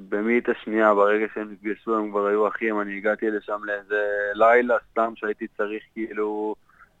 במאית 0.09 0.49
השנייה, 0.49 0.93
ברגע 0.93 1.25
שהם 1.33 1.51
נפגשו 1.51 1.97
הם 1.97 2.09
כבר 2.09 2.25
היו 2.25 2.47
אחים, 2.47 2.81
אני 2.81 2.97
הגעתי 2.97 3.29
לשם 3.29 3.63
לאיזה 3.63 4.01
לילה, 4.33 4.75
סתם 4.91 5.13
שהייתי 5.15 5.47
צריך 5.57 5.83
כאילו 5.93 6.55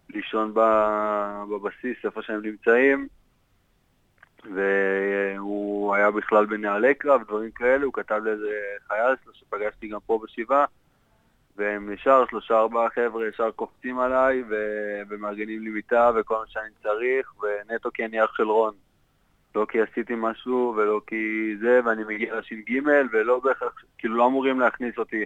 לישון 0.09 0.53
בבסיס, 1.49 1.97
איפה 2.05 2.21
שהם 2.21 2.41
נמצאים, 2.41 3.07
והוא 4.53 5.95
היה 5.95 6.11
בכלל 6.11 6.45
בנעלי 6.45 6.95
קרב, 6.95 7.23
דברים 7.23 7.51
כאלה, 7.51 7.85
הוא 7.85 7.93
כתב 7.93 8.21
לאיזה 8.23 8.51
חייל 8.87 9.15
שלו 9.23 9.33
שפגשתי 9.33 9.87
גם 9.87 9.99
פה 10.05 10.19
בשבעה, 10.23 10.65
והם 11.57 11.91
ישר, 11.93 12.23
שלושה 12.29 12.59
ארבעה 12.59 12.89
חבר'ה 12.89 13.27
ישר 13.27 13.51
קופצים 13.51 13.99
עליי 13.99 14.43
ו- 14.49 15.01
ומארגנים 15.09 15.63
לי 15.63 15.69
מיטה 15.69 16.11
וכל 16.15 16.35
מה 16.35 16.47
שאני 16.47 16.69
צריך, 16.83 17.33
ונטו 17.43 17.89
כי 17.93 18.05
אני 18.05 18.23
אח 18.23 18.33
של 18.37 18.43
רון. 18.43 18.73
לא 19.55 19.65
כי 19.69 19.81
עשיתי 19.81 20.13
משהו 20.17 20.73
ולא 20.77 21.01
כי 21.07 21.53
זה, 21.59 21.79
ואני 21.85 22.03
מגיע 22.03 22.35
לש"ג 22.35 22.79
ולא 23.11 23.39
בהכרח, 23.39 23.83
כאילו 23.97 24.15
לא 24.15 24.27
אמורים 24.27 24.59
להכניס 24.59 24.97
אותי. 24.97 25.25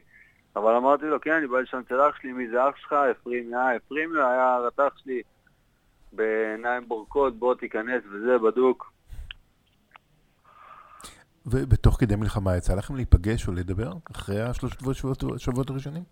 אבל 0.55 0.75
אמרתי 0.75 1.05
לו, 1.05 1.21
כן, 1.21 1.31
אני 1.31 1.47
בא 1.47 1.59
לשם 1.59 1.77
אצל 1.87 2.01
אח 2.09 2.15
שלי, 2.21 2.31
מי 2.33 2.49
זה 2.49 2.69
אח 2.69 2.75
שלך? 2.75 2.93
אפרים, 2.93 3.53
אה, 3.53 3.75
אפרים 3.75 4.15
היה 4.15 4.53
הרתח 4.55 4.93
שלי 5.03 5.21
בעיניים 6.13 6.87
בורקות, 6.87 7.35
בוא 7.39 7.55
תיכנס 7.55 8.03
וזה, 8.11 8.37
בדוק. 8.37 8.91
ובתוך 11.45 11.99
כדי 11.99 12.15
מלחמה 12.15 12.57
יצא 12.57 12.75
לכם 12.75 12.95
להיפגש 12.95 13.47
או 13.47 13.53
לדבר? 13.53 13.91
אחרי 14.11 14.41
השלושת 14.41 14.79
שבועות- 15.37 15.69
הראשונים? 15.69 16.03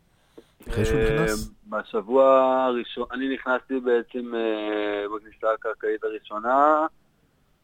אחרי 0.69 0.85
שהוא 0.85 0.99
נכנס? 0.99 1.49
אה, 1.73 1.79
בשבוע 1.81 2.25
הראשון, 2.65 3.05
אני 3.11 3.33
נכנסתי 3.33 3.79
בעצם 3.79 4.35
אה, 4.35 5.05
בכניסה 5.15 5.47
הקרקעית 5.53 6.03
הראשונה, 6.03 6.85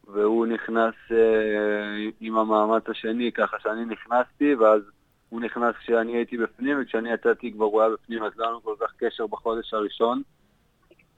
והוא 0.08 0.46
נכנס 0.46 0.94
עם 2.20 2.38
המאמץ 2.38 2.84
השני, 2.90 3.32
ככה 3.32 3.58
שאני 3.64 3.86
נכנסתי, 3.86 4.56
ואז 4.56 4.82
הוא 5.30 5.42
נכנס 5.42 5.76
כשאני 5.76 6.16
הייתי 6.16 6.38
בפנים, 6.38 6.82
וכשאני 6.82 7.14
יצאתי 7.14 7.52
כבר 7.52 7.66
הוא 7.66 7.82
היה 7.82 7.90
בפנים, 7.90 8.24
אז 8.24 8.32
לא 8.36 8.44
היה 8.44 8.52
לנו 8.52 8.64
כל 8.64 8.76
כך 8.80 8.94
קשר 8.98 9.28
בחודש 9.28 9.74
הראשון. 9.74 10.22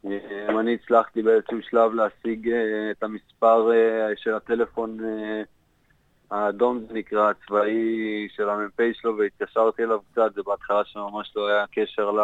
אה, 0.05 0.59
אני 0.59 0.73
הצלחתי 0.73 1.21
באיזשהו 1.21 1.61
שלב 1.61 1.93
להשיג 1.93 2.49
אה, 2.49 2.91
את 2.91 3.03
המספר 3.03 3.71
אה, 3.71 4.13
של 4.15 4.33
הטלפון 4.33 4.97
האדום 6.31 6.79
זה 6.87 6.93
נקרא, 6.93 7.29
הצבאי 7.29 8.27
של 8.35 8.49
המ"פ 8.49 8.81
שלו, 8.93 9.17
והתקשרתי 9.17 9.83
אליו 9.83 9.99
קצת, 10.11 10.33
זה 10.35 10.41
בהתחלה 10.43 10.85
שממש 10.85 11.33
לא 11.35 11.47
היה 11.47 11.65
קשר 11.71 12.11
ל... 12.11 12.19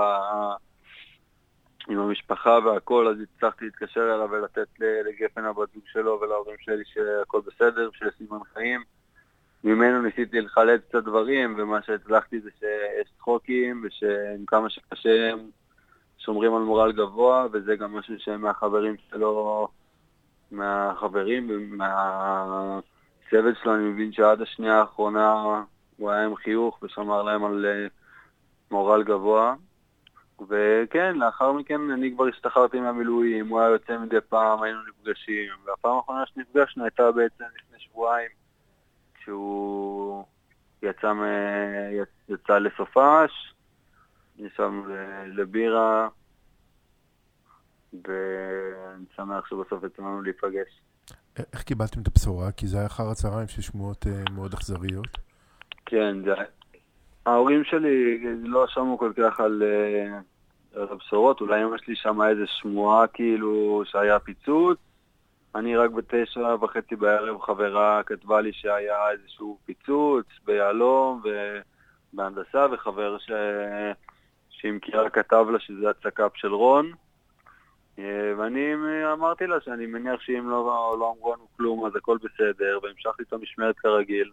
עם 1.89 1.99
המשפחה 1.99 2.59
והכל, 2.65 3.07
אז 3.07 3.17
הצלחתי 3.21 3.65
להתקשר 3.65 4.15
אליו 4.15 4.29
ולתת 4.31 4.67
לגפן 4.79 5.45
הבת 5.45 5.73
זוג 5.73 5.83
שלו 5.85 6.19
ולהורים 6.21 6.55
שלי 6.59 6.83
שהכל 6.85 7.41
בסדר, 7.45 7.89
שיש 7.93 8.13
סימן 8.17 8.43
חיים. 8.53 8.83
ממנו 9.63 10.01
ניסיתי 10.01 10.41
לחלץ 10.41 10.81
קצת 10.89 11.03
דברים, 11.03 11.55
ומה 11.57 11.81
שהצלחתי 11.81 12.39
זה 12.39 12.49
שיש 12.59 13.07
צחוקים, 13.17 13.81
ושעם 13.83 14.45
כמה 14.47 14.69
שקשה 14.69 15.31
הם 15.31 15.39
שומרים 16.17 16.55
על 16.55 16.61
מורל 16.61 16.91
גבוה, 16.91 17.47
וזה 17.51 17.75
גם 17.75 17.93
משהו 17.93 18.15
שמהחברים 18.19 18.95
שלו, 19.09 19.67
מהחברים 20.51 21.47
ומהצוות 21.49 22.83
שלו, 23.63 23.75
אני 23.75 23.83
מבין 23.83 24.13
שעד 24.13 24.41
השנייה 24.41 24.79
האחרונה 24.79 25.33
הוא 25.97 26.11
היה 26.11 26.25
עם 26.25 26.35
חיוך 26.35 26.79
ושמר 26.83 27.23
להם 27.23 27.45
על 27.45 27.65
אה, 27.65 27.87
מורל 28.71 29.03
גבוה. 29.03 29.55
וכן, 30.49 31.15
לאחר 31.15 31.51
מכן 31.51 31.91
אני 31.91 32.11
כבר 32.15 32.27
השתחררתי 32.27 32.79
מהמילואים, 32.79 33.47
הוא 33.47 33.59
היה 33.59 33.69
יוצא 33.69 33.97
מדי 33.97 34.21
פעם, 34.29 34.61
היינו 34.61 34.79
נפגשים, 34.89 35.49
והפעם 35.65 35.95
האחרונה 35.95 36.23
שנפגשנו 36.25 36.83
הייתה 36.83 37.11
בעצם 37.11 37.43
לפני 37.43 37.79
שבועיים, 37.79 38.29
שהוא 39.23 40.25
יצא, 40.81 41.13
מ... 41.13 41.23
יצא 42.29 42.57
לסופש, 42.57 43.53
ישבנו 44.37 44.83
לבירה, 45.25 46.07
ואני 47.93 49.05
שמח 49.15 49.45
שבסוף 49.49 49.83
יצאנו 49.83 50.21
להיפגש. 50.21 50.81
איך 51.53 51.63
קיבלתם 51.63 52.01
את 52.01 52.07
הבשורה? 52.07 52.51
כי 52.51 52.67
זה 52.67 52.77
היה 52.77 52.85
אחר 52.85 53.09
הצהריים 53.09 53.47
של 53.47 53.61
שמועות 53.61 54.07
אה, 54.07 54.23
מאוד 54.35 54.53
אכזריות. 54.53 55.17
כן, 55.85 56.23
זה... 56.25 56.33
ההורים 57.25 57.63
שלי 57.63 58.23
לא 58.43 58.67
שמעו 58.67 58.97
כל 58.97 59.11
כך 59.17 59.39
על, 59.39 59.63
אה, 59.63 60.19
על 60.81 60.87
הבשורות, 60.91 61.41
אולי 61.41 61.63
אמא 61.63 61.77
שלי 61.77 61.95
שמעה 61.95 62.29
איזה 62.29 62.43
שמועה 62.47 63.07
כאילו 63.07 63.83
שהיה 63.85 64.19
פיצוץ. 64.19 64.77
אני 65.55 65.75
רק 65.75 65.91
בתשע 65.91 66.55
וחצי 66.61 66.95
בערב 66.95 67.41
חברה 67.41 68.01
כתבה 68.05 68.41
לי 68.41 68.53
שהיה 68.53 69.11
איזשהו 69.11 69.57
פיצוץ 69.65 70.25
ביהלום 70.45 71.21
ובהנדסה, 72.13 72.67
וחבר 72.71 73.17
ש... 73.17 73.31
שהיא 74.49 74.71
מכירה 74.71 75.09
כתב 75.09 75.45
לה 75.51 75.59
שזה 75.59 75.89
הצק"פ 75.89 76.31
של 76.35 76.53
רון. 76.53 76.91
אה, 77.99 78.33
ואני 78.37 78.73
אמרתי 79.13 79.47
לה 79.47 79.61
שאני 79.61 79.85
מניח 79.85 80.21
שאם 80.21 80.49
לא, 80.49 80.95
לא 80.99 81.13
אמרו 81.17 81.33
לנו 81.33 81.47
כלום 81.57 81.85
אז 81.85 81.95
הכל 81.95 82.17
בסדר, 82.17 82.79
והמשכתי 82.83 83.23
את 83.23 83.33
המשמרת 83.33 83.79
כרגיל. 83.79 84.31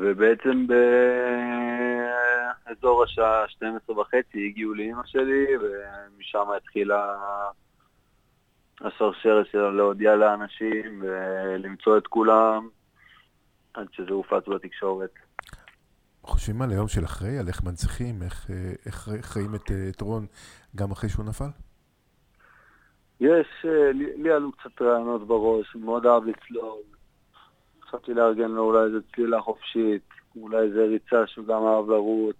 ובעצם 0.00 0.66
באזור 2.66 3.04
השעה 3.04 3.48
12 3.48 3.98
וחצי 3.98 4.46
הגיעו 4.46 4.74
לאימא 4.74 5.02
שלי, 5.06 5.46
ומשם 5.56 6.44
התחילה 6.56 7.14
השרשרת 8.80 9.46
שלה 9.52 9.70
להודיע 9.70 10.16
לאנשים 10.16 11.02
ולמצוא 11.02 11.98
את 11.98 12.06
כולם 12.06 12.68
עד 13.74 13.86
שזה 13.92 14.12
הופץ 14.12 14.48
בתקשורת. 14.48 15.14
חושבים 16.22 16.62
על 16.62 16.70
היום 16.70 16.88
של 16.88 17.04
אחרי, 17.04 17.38
על 17.38 17.48
איך 17.48 17.62
מנציחים, 17.64 18.22
איך, 18.22 18.50
אה, 18.50 18.72
איך 18.86 19.08
חיים 19.20 19.54
את, 19.54 19.70
אה, 19.70 19.88
את 19.88 20.00
רון 20.00 20.26
גם 20.76 20.90
אחרי 20.90 21.10
שהוא 21.10 21.24
נפל? 21.24 21.50
יש, 23.20 23.46
אה, 23.64 23.92
לי, 23.92 24.22
לי 24.22 24.30
עלו 24.30 24.52
קצת 24.52 24.82
רעיונות 24.82 25.26
בראש, 25.26 25.76
מאוד 25.76 26.06
אהב 26.06 26.24
לצלול. 26.24 26.93
חשבתי 27.94 28.14
לארגן 28.14 28.50
לו 28.50 28.62
אולי 28.62 28.84
איזה 28.84 28.98
צלילה 29.14 29.40
חופשית, 29.40 30.02
אולי 30.36 30.58
איזה 30.58 30.84
ריצה 30.84 31.26
שהוא 31.26 31.46
גם 31.46 31.66
אהב 31.66 31.90
לרוץ. 31.90 32.36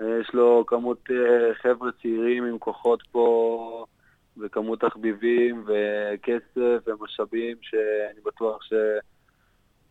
יש 0.00 0.34
לו 0.34 0.64
כמות 0.66 1.08
חבר'ה 1.62 1.90
צעירים 2.02 2.44
עם 2.44 2.58
כוחות 2.58 3.02
פה, 3.12 3.84
וכמות 4.36 4.80
תחביבים, 4.80 5.64
וכסף, 5.66 6.82
ומשאבים, 6.86 7.56
שאני 7.62 8.20
בטוח 8.24 8.62
ש... 8.62 8.72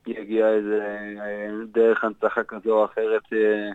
יגיע 0.07 0.49
איזה 0.49 0.97
אה, 1.19 1.49
דרך 1.71 2.03
הנצחה 2.03 2.43
כזו 2.43 2.79
או 2.79 2.85
אחרת 2.85 3.33
אה, 3.33 3.69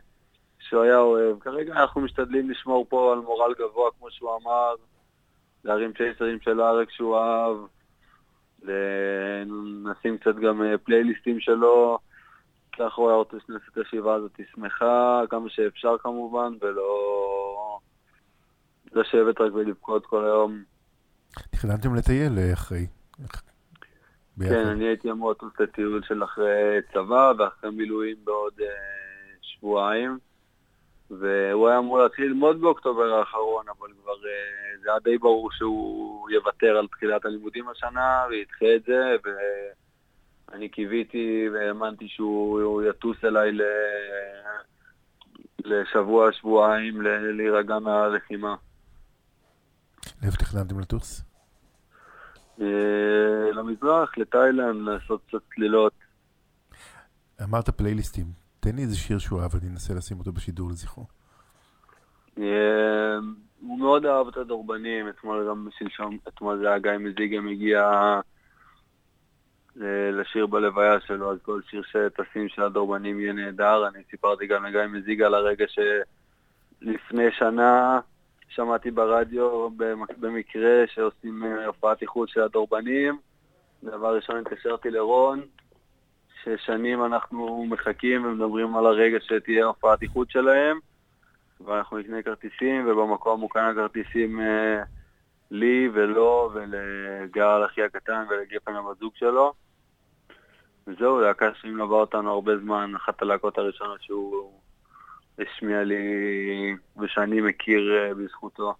שהוא 0.58 0.82
היה 0.82 0.98
אוהב. 0.98 1.38
כרגע 1.38 1.72
אנחנו 1.72 2.00
משתדלים 2.00 2.50
לשמור 2.50 2.86
פה 2.88 3.12
על 3.12 3.18
מורל 3.18 3.54
גבוה, 3.58 3.90
כמו 3.98 4.10
שהוא 4.10 4.30
אמר, 4.42 4.74
להרים 5.64 5.92
צ'ייסרים 5.92 6.40
של 6.40 6.60
הארץ 6.60 6.88
שהוא 6.90 7.16
אהב, 7.16 7.56
נשים 9.84 10.18
קצת 10.18 10.34
גם 10.36 10.62
אה, 10.62 10.78
פלייליסטים 10.78 11.40
שלו. 11.40 11.98
היה 12.78 12.88
רוצה 12.88 13.36
שנעשה 13.46 13.64
את 13.72 13.76
הישיבה 13.76 14.14
הזאת 14.14 14.40
שמחה, 14.54 15.22
כמה 15.30 15.50
שאפשר 15.50 15.96
כמובן, 16.02 16.52
ולא 16.60 17.78
לשבת 18.92 19.40
רק 19.40 19.54
ולבכות 19.54 20.06
כל 20.06 20.24
היום. 20.24 20.62
תכננתם 21.50 21.94
לטייל 21.94 22.38
אחרי. 22.52 22.86
ביחד. 24.36 24.54
כן, 24.54 24.66
אני 24.66 24.84
הייתי 24.84 25.10
אמור 25.10 25.30
לטוס 25.30 25.52
לטיול 25.60 26.02
של 26.08 26.24
אחרי 26.24 26.78
צבא 26.92 27.32
ואחרי 27.38 27.70
מילואים 27.70 28.16
בעוד 28.24 28.52
uh, 28.58 28.62
שבועיים. 29.40 30.18
והוא 31.10 31.68
היה 31.68 31.78
אמור 31.78 31.98
להתחיל 31.98 32.24
ללמוד 32.24 32.60
באוקטובר 32.60 33.12
האחרון, 33.12 33.64
אבל 33.78 33.88
כבר 34.02 34.12
uh, 34.12 34.82
זה 34.82 34.90
היה 34.90 34.98
די 35.04 35.18
ברור 35.18 35.52
שהוא 35.52 36.30
יוותר 36.30 36.76
על 36.76 36.86
תחילת 36.86 37.24
הלימודים 37.24 37.68
השנה 37.68 38.24
וידחה 38.30 38.66
את 38.76 38.82
זה, 38.82 39.16
ואני 40.52 40.68
קיוויתי 40.68 41.48
והאמנתי 41.52 42.08
שהוא 42.08 42.82
יטוס 42.82 43.16
אליי 43.24 43.52
ל... 43.52 43.62
לשבוע, 45.64 46.32
שבועיים, 46.32 47.02
להירגע 47.36 47.78
מהלחימה. 47.78 48.54
לאיפה 50.22 50.36
תכננתם 50.36 50.80
לטוס? 50.80 51.24
אה, 52.60 53.50
למזרח, 53.52 54.18
לתאילנד, 54.18 54.88
לעשות 54.88 55.20
קצת 55.28 55.38
צלילות. 55.54 55.92
אמרת 57.42 57.70
פלייליסטים, 57.70 58.26
תן 58.70 58.76
לי 58.76 58.82
איזה 58.82 58.96
שיר 58.96 59.18
שהוא 59.18 59.42
אהב, 59.42 59.50
אני 59.54 59.70
אנסה 59.72 59.94
לשים 59.94 60.18
אותו 60.18 60.32
בשידור 60.32 60.70
לזכרו. 60.70 61.04
אה, 62.38 63.18
הוא 63.60 63.78
מאוד 63.78 64.06
אהב 64.06 64.28
את 64.28 64.36
הדורבנים, 64.36 65.08
אתמול 65.08 65.48
גם 65.50 65.68
שלשום, 65.78 66.18
אתמול 66.28 66.58
זה 66.58 66.68
היה 66.68 66.78
גיא 66.78 66.90
מזיגם 66.98 67.48
הגיע 67.48 67.90
אה, 69.82 70.10
לשיר 70.12 70.46
בלוויה 70.46 71.00
שלו, 71.00 71.32
אז 71.32 71.38
כל 71.42 71.60
שיר 71.70 71.82
שתשים 71.82 72.48
של 72.48 72.62
הדורבנים 72.62 73.20
יהיה 73.20 73.32
נהדר. 73.32 73.88
אני 73.88 74.02
סיפרתי 74.10 74.46
גם 74.46 74.66
לגיא 74.66 74.86
מזיגה 74.88 75.26
על 75.26 75.34
הרגע 75.34 75.64
שלפני 75.68 77.32
שנה 77.38 78.00
שמעתי 78.48 78.90
ברדיו 78.90 79.70
במקרה 80.20 80.84
שעושים 80.94 81.44
אה, 81.44 81.66
הופעת 81.66 82.02
איחוד 82.02 82.28
של 82.28 82.40
הדורבנים. 82.40 83.18
דבר 83.82 84.16
ראשון 84.16 84.36
התקשרתי 84.36 84.90
לרון, 84.90 85.42
ששנים 86.46 87.04
אנחנו 87.04 87.66
מחכים 87.68 88.24
ומדברים 88.24 88.76
על 88.76 88.86
הרגע 88.86 89.18
שתהיה 89.20 89.64
הופעת 89.64 90.02
איחוד 90.02 90.30
שלהם, 90.30 90.78
ואנחנו 91.60 91.98
נקנה 91.98 92.22
כרטיסים, 92.22 92.88
ובמקום 92.88 93.40
הוא 93.40 93.50
קנה 93.50 93.74
כרטיסים 93.74 94.40
אה, 94.40 94.82
לי 95.50 95.88
ולו 95.92 96.50
ולגל 96.54 97.64
אחי 97.66 97.82
הקטן 97.82 98.24
ולגפן 98.30 98.74
הבת 98.74 98.98
זוג 98.98 99.12
שלו. 99.16 99.52
וזהו, 100.86 101.20
להקה 101.20 101.54
שמלווה 101.54 101.96
אותנו 101.96 102.30
הרבה 102.30 102.58
זמן, 102.58 102.92
אחת 102.96 103.22
הלהקות 103.22 103.58
הראשונות 103.58 104.02
שהוא 104.02 104.60
השמיע 105.38 105.84
לי 105.84 105.96
ושאני 106.98 107.40
מכיר 107.40 107.94
אה, 107.94 108.14
בזכותו. 108.14 108.74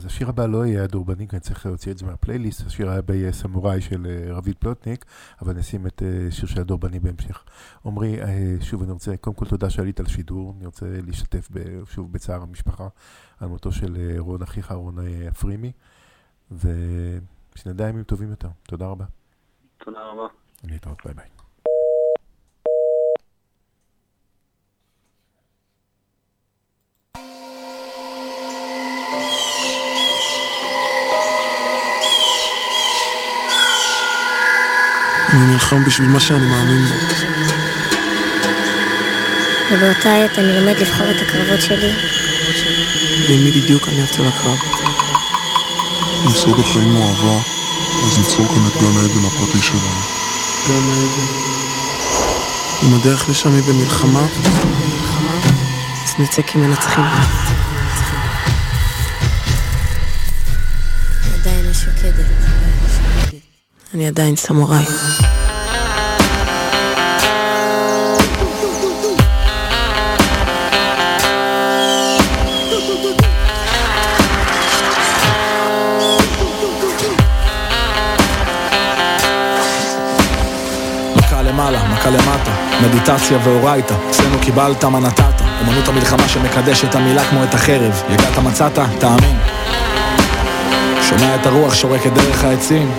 אז 0.00 0.06
השיר 0.06 0.28
הבא 0.28 0.46
לא 0.46 0.66
יהיה 0.66 0.84
הדורבני, 0.84 1.28
כי 1.28 1.36
אני 1.36 1.40
צריך 1.40 1.66
להוציא 1.66 1.92
את 1.92 1.98
זה 1.98 2.06
מהפלייליסט, 2.06 2.66
השיר 2.66 2.90
הבא 2.90 3.14
יהיה 3.14 3.32
סמוראי 3.32 3.80
של 3.80 4.06
אה, 4.06 4.34
רביד 4.34 4.56
פלוטניק, 4.58 5.04
אבל 5.42 5.54
נשים 5.54 5.86
את 5.86 6.02
אה, 6.02 6.30
שיר 6.30 6.48
של 6.48 6.60
הדורבני 6.60 7.00
בהמשך. 7.00 7.44
עמרי, 7.84 8.16
שוב, 8.60 8.82
אני 8.82 8.92
רוצה, 8.92 9.16
קודם 9.16 9.36
כל 9.36 9.46
תודה 9.46 9.70
שעלית 9.70 10.00
על 10.00 10.06
שידור, 10.06 10.54
אני 10.56 10.66
רוצה 10.66 10.86
להשתתף 11.06 11.48
שוב 11.90 12.12
בצער 12.12 12.42
המשפחה 12.42 12.88
על 13.40 13.48
מותו 13.48 13.72
של 13.72 14.16
רון 14.18 14.42
אחיך, 14.42 14.72
רון 14.72 14.96
אפרימי, 15.28 15.72
ושנדע 16.50 17.88
ימים 17.88 18.02
טובים 18.02 18.30
יותר. 18.30 18.48
תודה 18.62 18.86
רבה. 18.86 19.04
תודה 19.84 20.00
רבה. 20.12 20.26
אני 20.64 20.76
אתראות, 20.76 20.98
ביי 21.04 21.14
ביי. 21.14 21.39
אני 35.32 35.46
נלחם 35.46 35.84
בשביל 35.84 36.08
מה 36.08 36.20
שאני 36.20 36.46
מאמין 36.46 36.84
בו. 36.86 36.94
ובאותה 39.72 40.14
עת 40.14 40.38
אני 40.38 40.60
לומד 40.60 40.78
לבחור 40.78 41.10
את 41.10 41.16
הקרבות 41.22 41.60
שלי. 41.60 41.92
ועם 43.28 43.44
מי 43.44 43.50
בדיוק 43.50 43.88
אני 43.88 44.00
יוצא 44.00 44.22
לקרב. 44.22 44.58
אם 46.26 46.30
סוד 46.30 46.60
החיים 46.60 46.94
הוא 46.94 47.08
אהבה, 47.08 47.38
אז 48.06 48.18
ניצור 48.18 48.48
כאן 48.48 48.66
את 48.66 48.82
גן 48.82 48.96
העדן 48.96 49.24
הפרטי 49.26 49.62
שלנו. 49.62 50.00
גן 50.68 50.90
העדן. 50.90 51.50
אם 52.82 52.94
הדרך 52.94 53.28
לשם 53.28 53.54
היא 53.54 53.62
במלחמה, 53.62 54.22
אז 56.04 56.14
נצא 56.18 56.42
כמנצחים. 56.42 57.04
עדיין 61.34 61.70
משוקדת. 61.70 62.39
אני 63.94 64.08
עדיין 64.08 64.36
סמוראי. 64.36 64.84
מכה 81.92 82.10
למטה, 82.10 82.50
מדיטציה 82.82 83.38
ואורייתא, 83.44 83.94
אצלנו 84.10 84.38
קיבלת 84.40 84.84
מה 84.84 85.00
נתת, 85.00 85.40
אמנות 85.62 85.88
המלחמה 85.88 86.28
שמקדש 86.28 86.84
את 86.84 86.94
המילה 86.94 87.24
כמו 87.24 87.44
את 87.44 87.54
החרב, 87.54 88.02
יגעת 88.10 88.38
מצאת, 88.38 88.78
תאמין. 88.98 89.36
שומע 91.02 91.34
את 91.34 91.46
הרוח 91.46 91.74
שורקת 91.74 92.12
דרך 92.12 92.44
העצים, 92.44 92.92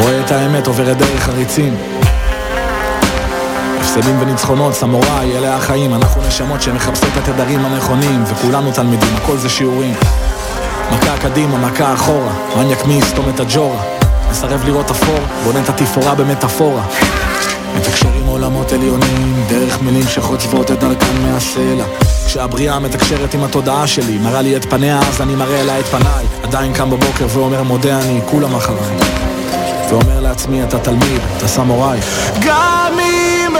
רואה 0.00 0.20
את 0.20 0.30
האמת 0.30 0.66
עוברת 0.66 0.96
דרך 0.96 1.28
הריצים. 1.28 1.76
הפסדים 3.80 4.22
וניצחונות, 4.22 4.74
סמוראי, 4.74 5.36
אלה 5.36 5.56
החיים, 5.56 5.94
אנחנו 5.94 6.22
נשמות 6.28 6.62
שמחפשות 6.62 7.08
את 7.12 7.28
התדרים 7.28 7.64
הנכונים, 7.64 8.24
וכולנו 8.26 8.72
תלמידים, 8.72 9.08
הכל 9.16 9.36
זה 9.36 9.48
שיעורים. 9.48 9.94
מכה 10.92 11.16
קדימה, 11.18 11.58
מכה 11.58 11.94
אחורה, 11.94 12.32
מניאק 12.56 12.84
מי 12.84 12.94
יסתום 12.94 13.24
את 13.34 13.40
הג'ורה. 13.40 13.82
מסרב 14.30 14.64
לראות 14.64 14.90
אפור, 14.90 15.18
בונה 15.44 15.60
את 15.60 15.68
התפאורה 15.68 16.14
במטאפורה. 16.14 16.82
מתקשר 17.76 18.08
עם 18.22 18.26
עולמות 18.26 18.72
עליונים, 18.72 19.44
דרך 19.48 19.82
מילים 19.82 20.08
שחוצבות 20.08 20.70
את 20.70 20.78
דרכן 20.78 21.22
מהסלע. 21.22 21.84
כשהבריאה 22.26 22.78
מתקשרת 22.78 23.34
עם 23.34 23.44
התודעה 23.44 23.86
שלי, 23.86 24.18
מראה 24.18 24.42
לי 24.42 24.56
את 24.56 24.64
פניה, 24.64 25.00
אז 25.08 25.20
אני 25.20 25.34
מראה 25.34 25.62
לה 25.62 25.80
את 25.80 25.84
פניי. 25.84 26.24
עדיין 26.42 26.72
קם 26.72 26.90
בבוקר 26.90 27.26
ואומר 27.28 27.62
מודה 27.62 28.00
אני, 28.00 28.20
כולם 28.30 28.54
אחריי. 28.54 29.23
ואומר 29.88 30.20
לעצמי, 30.20 30.62
אתה 30.64 30.78
תלמיד, 30.78 31.20
אתה 31.36 31.48
סמוראי. 31.48 31.98
גם 32.46 32.98
אם 33.00 33.56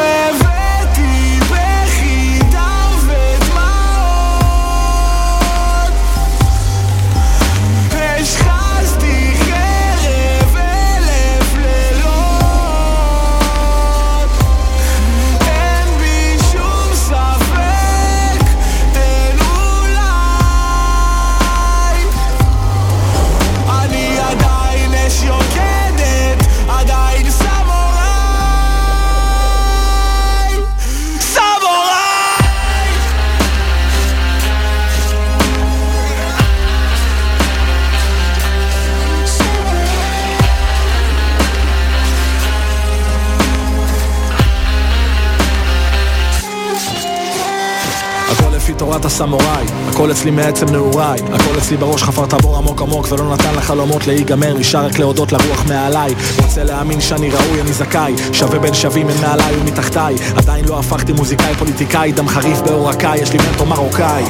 תורת 49.05 49.13
הסמוראי, 49.15 49.65
הכל 49.89 50.11
אצלי 50.11 50.31
מעצם 50.31 50.67
נעוריי, 50.73 51.21
הכל 51.33 51.59
אצלי 51.59 51.77
בראש 51.77 52.03
חפרת 52.03 52.35
בור 52.35 52.57
עמוק 52.57 52.83
עמוק 52.83 53.13
ולא 53.13 53.35
נתן 53.35 53.55
לחלומות 53.55 54.07
להיגמר, 54.07 54.55
נשאר 54.55 54.87
רק 54.87 54.99
להודות 54.99 55.33
לרוח 55.33 55.65
מעליי, 55.69 56.15
רוצה 56.43 56.65
להאמין 56.65 57.01
שאני 57.01 57.31
ראוי, 57.31 57.61
אני 57.61 57.73
זכאי, 57.73 58.15
שווה 58.33 58.59
בין 58.59 58.75
שווים, 58.75 59.09
אין 59.09 59.21
מעליי 59.21 59.57
ומתחתיי, 59.61 60.17
עדיין 60.37 60.65
לא 60.65 60.79
הפכתי 60.79 61.13
מוזיקאי 61.13 61.55
פוליטיקאי, 61.55 62.13
דם 62.13 62.29
חריף 62.29 62.61
בעורקיי, 62.61 63.21
יש 63.21 63.33
לי 63.33 63.39
מנטו 63.39 63.67
מרוקאי. 63.67 64.25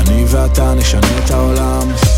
אני 0.00 0.24
ואתה 0.26 0.74
נשנה 0.74 1.18
את 1.24 1.30
העולם. 1.30 2.17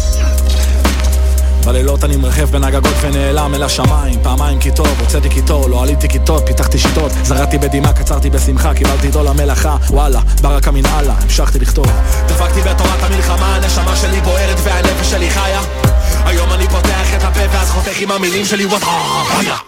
בלילות 1.66 2.04
אני 2.04 2.16
מרחב 2.16 2.44
בין 2.44 2.64
הגגות 2.64 2.94
ונעלם 3.00 3.54
אל 3.54 3.62
השמיים. 3.62 4.20
פעמיים 4.22 4.58
כי 4.58 4.70
טוב, 4.70 5.00
הוצאתי 5.00 5.28
קיטור, 5.28 5.68
לא 5.68 5.82
עליתי 5.82 6.08
כיתות, 6.08 6.46
פיתחתי 6.46 6.78
שיטות. 6.78 7.12
זרעתי 7.22 7.58
בדמעה, 7.58 7.92
קצרתי 7.92 8.30
בשמחה, 8.30 8.74
קיבלתי 8.74 9.06
עיתו 9.06 9.24
למלאכה. 9.24 9.76
וואלה, 9.90 10.20
ברקה 10.40 10.70
מן 10.70 10.86
אללה, 10.86 11.14
המשכתי 11.22 11.58
לכתוב. 11.58 11.86
דפקתי 12.26 12.60
בתורת 12.60 13.02
המלחמה, 13.02 13.56
הנשמה 13.56 13.96
שלי 13.96 14.20
בוערת 14.20 14.56
והנפש 14.64 15.10
שלי 15.10 15.30
חיה. 15.30 15.60
היום 16.24 16.52
אני 16.52 16.68
פותח 16.68 17.14
את 17.16 17.22
הפה 17.22 17.40
ואז 17.50 17.70
חותך 17.70 18.00
עם 18.00 18.10
המילים 18.10 18.44
שלי 18.44 18.66
וואט 18.66 18.82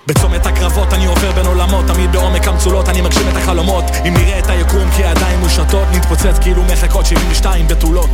בצומת 0.07 0.47
הקרבות 0.47 0.93
אני 0.93 1.07
עובר 1.07 1.33
בין 1.33 1.47
עולמות 1.47 1.87
תמיד 1.87 2.13
בעומק 2.13 2.49
המצולות 2.49 2.89
אני 2.89 3.01
מגשים 3.01 3.29
את 3.29 3.37
החלומות. 3.37 3.85
אם 4.09 4.15
נראה 4.15 4.39
את 4.39 4.51
היקום 4.51 4.91
כי 4.97 5.05
עדיין 5.05 5.41
מושטות 5.41 5.89
נתפוצץ 5.93 6.39
כאילו 6.41 6.63
מחכות 6.63 7.07
72 7.07 7.69
בתולות 7.69 8.11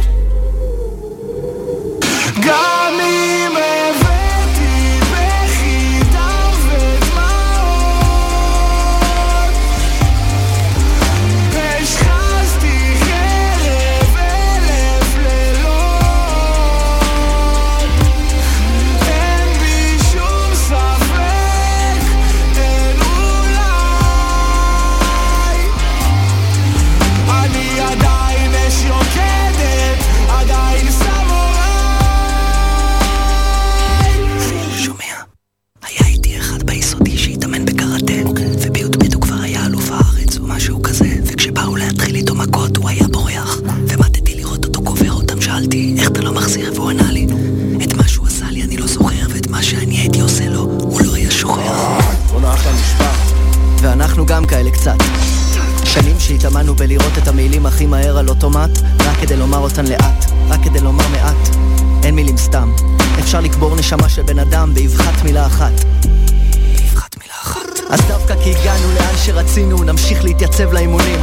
גם 2.40 3.00
אם 3.00 3.52
הבאתי 3.56 4.27
גם 54.28 54.46
כאלה 54.46 54.70
קצת 54.70 54.96
שנים 55.84 56.20
שהתאמנו 56.20 56.74
בלראות 56.74 57.18
את 57.22 57.28
המילים 57.28 57.66
הכי 57.66 57.86
מהר 57.86 58.18
על 58.18 58.28
אוטומט 58.28 58.78
רק 59.00 59.16
כדי 59.20 59.36
לומר 59.36 59.58
אותן 59.58 59.86
לאט, 59.86 60.24
רק 60.48 60.60
כדי 60.64 60.80
לומר 60.80 61.08
מעט 61.08 61.48
אין 62.04 62.14
מילים 62.14 62.36
סתם 62.36 62.72
אפשר 63.20 63.40
לקבור 63.40 63.76
נשמה 63.76 64.08
של 64.08 64.22
בן 64.22 64.38
אדם 64.38 64.74
באבחת 64.74 65.24
מילה 65.24 65.46
אחת 65.46 65.72
אז 67.90 68.00
דווקא 68.08 68.34
כי 68.44 68.54
הגענו 68.54 68.92
לאן 68.94 69.16
שרצינו, 69.24 69.84
נמשיך 69.84 70.24
להתייצב 70.24 70.72
לאימונים. 70.72 71.20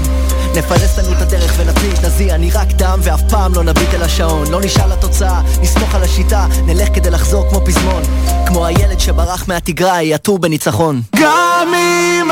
נפרס 0.55 0.97
לנו 0.97 1.13
את 1.13 1.21
הדרך 1.21 1.59
הזיע, 2.03 2.35
אני 2.35 2.51
רק 2.51 2.67
דם 2.67 2.99
ואף 3.03 3.21
פעם 3.29 3.53
לא 3.53 3.63
נביט 3.63 3.93
אל 3.93 4.01
השעון. 4.01 4.51
לא 4.51 4.61
נשאל 4.61 4.93
לתוצאה, 4.93 5.41
נסמוך 5.61 5.95
על 5.95 6.03
השיטה, 6.03 6.47
נלך 6.65 6.87
כדי 6.95 7.09
לחזור 7.09 7.49
כמו 7.49 7.61
פזמון. 7.65 8.03
כמו 8.47 8.65
הילד 8.65 8.99
שברח 8.99 9.47
מהתגרה, 9.47 10.01
יעטור 10.01 10.39
בניצחון. 10.39 11.01
גם 11.15 11.73
אם 11.75 12.27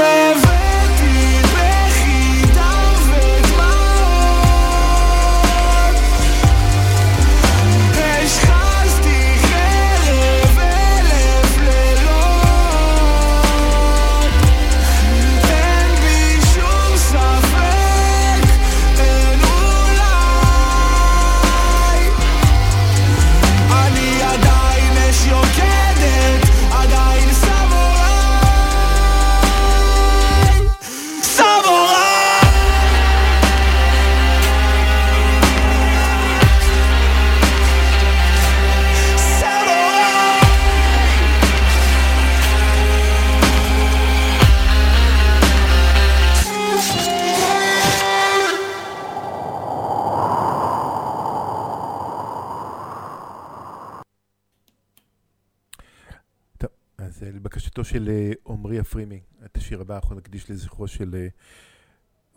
של 57.93 58.09
אה, 58.09 58.31
עמרי 58.53 58.79
אפרימי, 58.79 59.19
את 59.45 59.57
השיר 59.57 59.81
הבא 59.81 59.95
אנחנו 59.95 60.15
נקדיש 60.15 60.49
לזכרו 60.49 60.87
של 60.87 61.15
אה, 61.15 61.27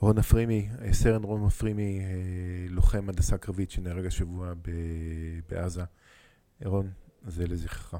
רון 0.00 0.18
אפרימי, 0.18 0.68
אה, 0.82 0.92
סרן 0.92 1.22
רון 1.22 1.46
אפרימי, 1.46 2.00
לוחם 2.70 3.08
הנדסה 3.08 3.38
קרבית 3.38 3.70
שנהרג 3.70 4.06
השבוע 4.06 4.52
בעזה. 5.50 5.82
רון, 6.64 6.90
זה 7.26 7.46
לזכרך. 7.46 7.94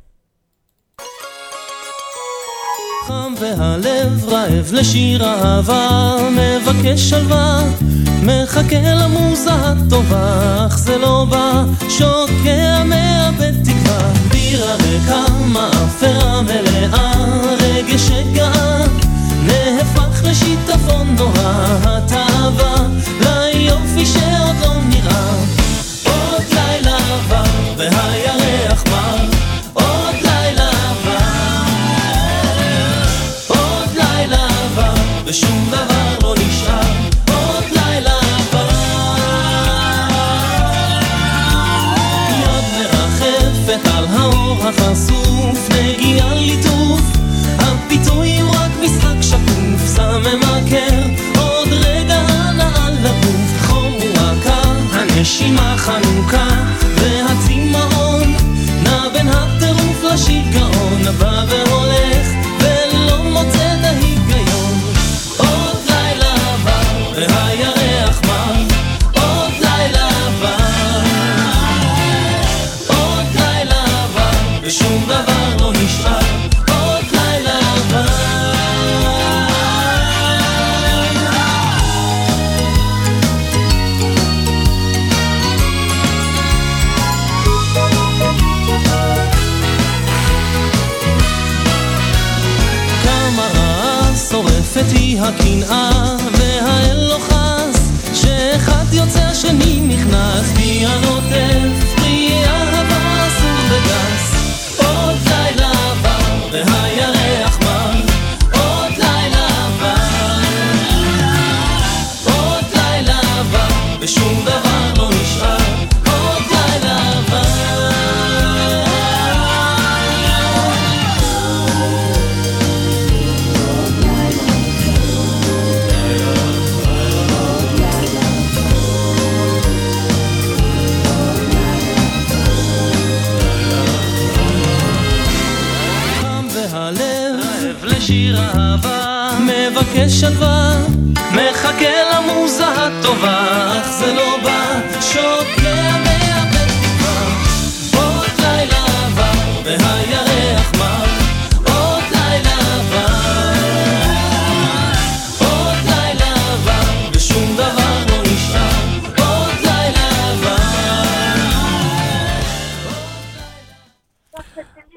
חם 3.06 3.34
והלב 3.40 4.24
רעב 4.24 4.72
לשיר 4.72 5.24
אהבה, 5.24 6.16
מבקש 6.30 7.00
שלווה, 7.00 7.62
מחכה 8.22 8.94
למוזה 8.94 9.52
הטובה, 9.52 10.66
אך 10.66 10.78
זה 10.78 10.98
לא 10.98 11.26
בא, 11.30 11.64
שוקע 11.88 12.84
מאבד 12.84 13.52
תקווה, 13.64 14.12
שירה 14.56 14.74
ריקה, 14.74 15.24
מאפרה 15.46 16.42
מלאה, 16.42 17.12
רגש 17.60 18.00
שגעה, 18.00 18.84
נהפך 19.42 20.24
לשיטפון 20.24 21.16
נורא, 21.18 21.66
התאווה, 21.84 22.74
ליופי 23.20 24.06
שעוד 24.06 24.56
לא 24.60 24.74
נראה. 24.88 25.34
עוד 26.04 26.42
לילה 26.52 26.96
עבר, 26.96 27.44
והירח 27.76 28.84
מר, 28.90 29.26
ושום 35.26 35.68
דבר 35.70 35.95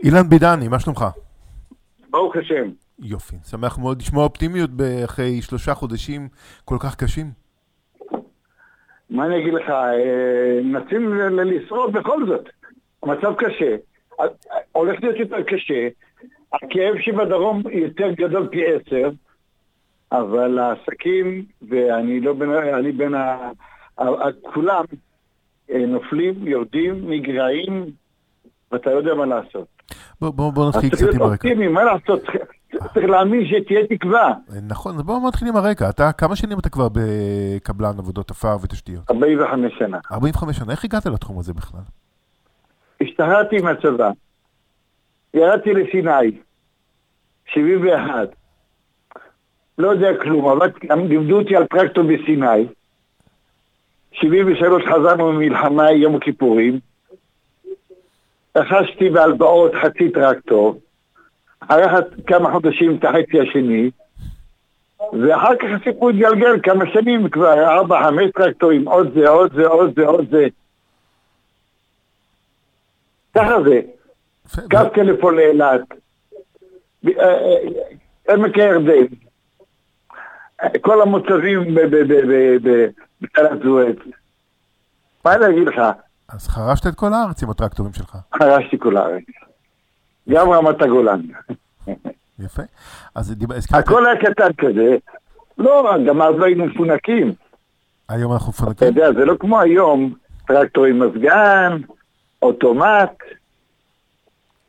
אילן 0.10 0.30
בידני, 0.30 0.68
מה 0.68 0.80
שלומך? 0.80 1.05
ברוך 2.10 2.36
השם. 2.36 2.70
יופי, 2.99 3.36
שמח 3.49 3.78
מאוד 3.78 4.01
לשמוע 4.01 4.24
אופטימיות 4.24 4.70
אחרי 5.05 5.41
שלושה 5.41 5.74
חודשים 5.74 6.28
כל 6.66 6.78
כך 6.80 6.95
קשים. 6.95 7.26
מה 9.10 9.26
אני 9.26 9.41
אגיד 9.41 9.53
לך, 9.53 9.70
אה, 9.70 10.60
מנסים 10.64 11.14
לשרוד 11.38 11.93
בכל 11.93 12.26
זאת. 12.28 12.49
המצב 13.03 13.34
קשה, 13.38 13.76
ה- 14.20 14.24
הולך 14.72 15.03
להיות 15.03 15.16
יותר 15.20 15.43
קשה, 15.43 15.88
הכאב 16.53 16.95
שבדרום 17.01 17.62
יותר 17.72 18.12
גדול 18.12 18.47
פי 18.51 18.62
עשר, 18.66 19.10
אבל 20.12 20.60
העסקים, 20.60 21.45
ואני 21.70 22.20
לא 22.20 22.34
בין, 22.34 22.49
אני 22.51 22.91
בין 22.91 23.14
ה... 23.14 23.22
ה- 23.97 24.03
ה- 24.03 24.32
כולם 24.53 24.84
אה, 25.72 25.86
נופלים, 25.86 26.47
יורדים, 26.47 27.12
נגרעים, 27.12 27.86
ואתה 28.72 28.89
לא 28.89 28.97
יודע 28.97 29.14
מה 29.14 29.26
לעשות. 29.26 29.79
בוא, 30.22 30.30
בוא, 30.30 30.52
בוא 30.54 30.70
נתחיל 30.70 30.90
קצת 30.90 31.02
עם 31.14 31.22
הרקע. 31.22 31.26
אופטימי, 31.34 31.68
מה 31.68 31.84
לעשות? 31.84 32.22
צריך- 32.94 33.10
להאמין 33.10 33.42
שתהיה 33.48 33.88
תקווה. 33.88 34.34
נכון, 34.68 34.96
אז 34.96 35.02
בואו 35.02 35.28
נתחיל 35.28 35.48
עם 35.48 35.56
הרקע. 35.56 35.90
אתה, 35.90 36.12
כמה 36.12 36.36
שנים 36.36 36.60
אתה 36.60 36.70
כבר 36.70 36.88
בקבלן 36.94 37.94
עבודות 37.98 38.32
עפר 38.32 38.58
ותשתיות? 38.62 39.12
45 39.12 39.74
שנה. 39.80 39.98
45 40.12 40.58
שנה. 40.58 40.72
איך 40.72 40.86
הגעת 40.86 41.06
לתחום 41.06 41.40
הזה 41.40 41.54
בכלל? 41.54 41.82
השתחררתי 43.02 43.58
מהצבא, 43.62 44.12
ירדתי 45.34 45.74
לסיני, 45.74 46.32
71. 47.54 48.30
לא 49.78 49.88
יודע 49.88 50.08
כלום, 50.22 50.46
אבל 50.46 50.70
לימדו 50.90 51.40
אותי 51.40 51.56
על 51.56 51.66
טרקטור 51.66 52.04
בסיני. 52.04 52.68
73 54.12 54.84
חזרנו 54.86 55.32
ממלחמה 55.34 55.92
יום 55.92 56.16
הכיפורים. 56.16 56.80
רכשתי 58.60 59.10
בהלוואות 59.10 59.72
חצי 59.84 60.10
טרקטור. 60.10 60.80
אחרי 61.60 61.84
כמה 62.28 62.51
חודשים 62.51 62.95
את 62.95 63.05
החצי 63.05 63.39
השני. 63.39 63.91
ואחר 65.14 65.55
כך 65.55 65.68
הסיפור 65.82 66.10
התגלגל 66.10 66.60
כמה 66.64 66.86
שנים 66.93 67.30
כבר, 67.30 67.64
ארבע, 67.64 68.03
חמש 68.03 68.32
טרקטורים, 68.36 68.88
עוד 68.88 69.14
זה, 69.14 69.30
עוד 69.30 69.53
זה, 69.55 69.68
עוד 69.68 69.95
זה, 69.95 70.05
עוד 70.05 70.30
זה. 70.30 70.47
ככה 73.36 73.55
זה. 73.64 73.82
קו 74.72 74.89
טלפון 74.95 75.36
לאילת, 75.36 75.82
עמק 78.30 78.55
הירדן, 78.55 79.05
כל 80.82 81.01
המוצבים 81.01 81.76
ב- 81.76 81.80
ב- 81.80 82.14
ב- 82.14 82.32
ב- 82.32 82.70
ב- 82.70 82.88
בתעלת 83.22 83.64
זואץ. 83.64 83.95
מה 85.26 85.36
אני 85.36 85.53
אגיד 85.55 85.68
לך? 85.68 85.82
אז 86.30 86.48
חרשת 86.48 86.88
את 86.88 86.96
כל 86.96 87.14
הארץ 87.14 87.44
עם 87.44 87.50
הטרקטורים 87.50 87.94
שלך. 87.94 88.18
חרשתי 88.36 88.80
כל 88.80 88.98
הארץ. 88.98 89.24
גם 90.30 90.50
רמת 90.50 90.82
הגולן. 90.82 91.22
יפה. 92.40 92.64
אז 93.16 93.36
הזכרת, 93.56 93.84
הכל 93.84 94.06
היה 94.06 94.16
קטן 94.18 94.54
כזה. 94.58 94.98
לא, 95.58 95.94
גם 96.08 96.22
אז 96.22 96.36
לא 96.38 96.46
היינו 96.46 96.66
מפונקים. 96.66 97.34
היום 98.10 98.34
אנחנו 98.34 98.52
אתה 98.52 98.62
מפונקים. 98.64 98.88
יודע, 98.88 99.12
זה 99.20 99.26
לא 99.26 99.36
כמו 99.40 99.60
היום, 99.60 100.14
טרקטור 100.48 100.86
עם 100.86 101.00
מזגן, 101.00 101.78
אוטומט. 102.42 103.12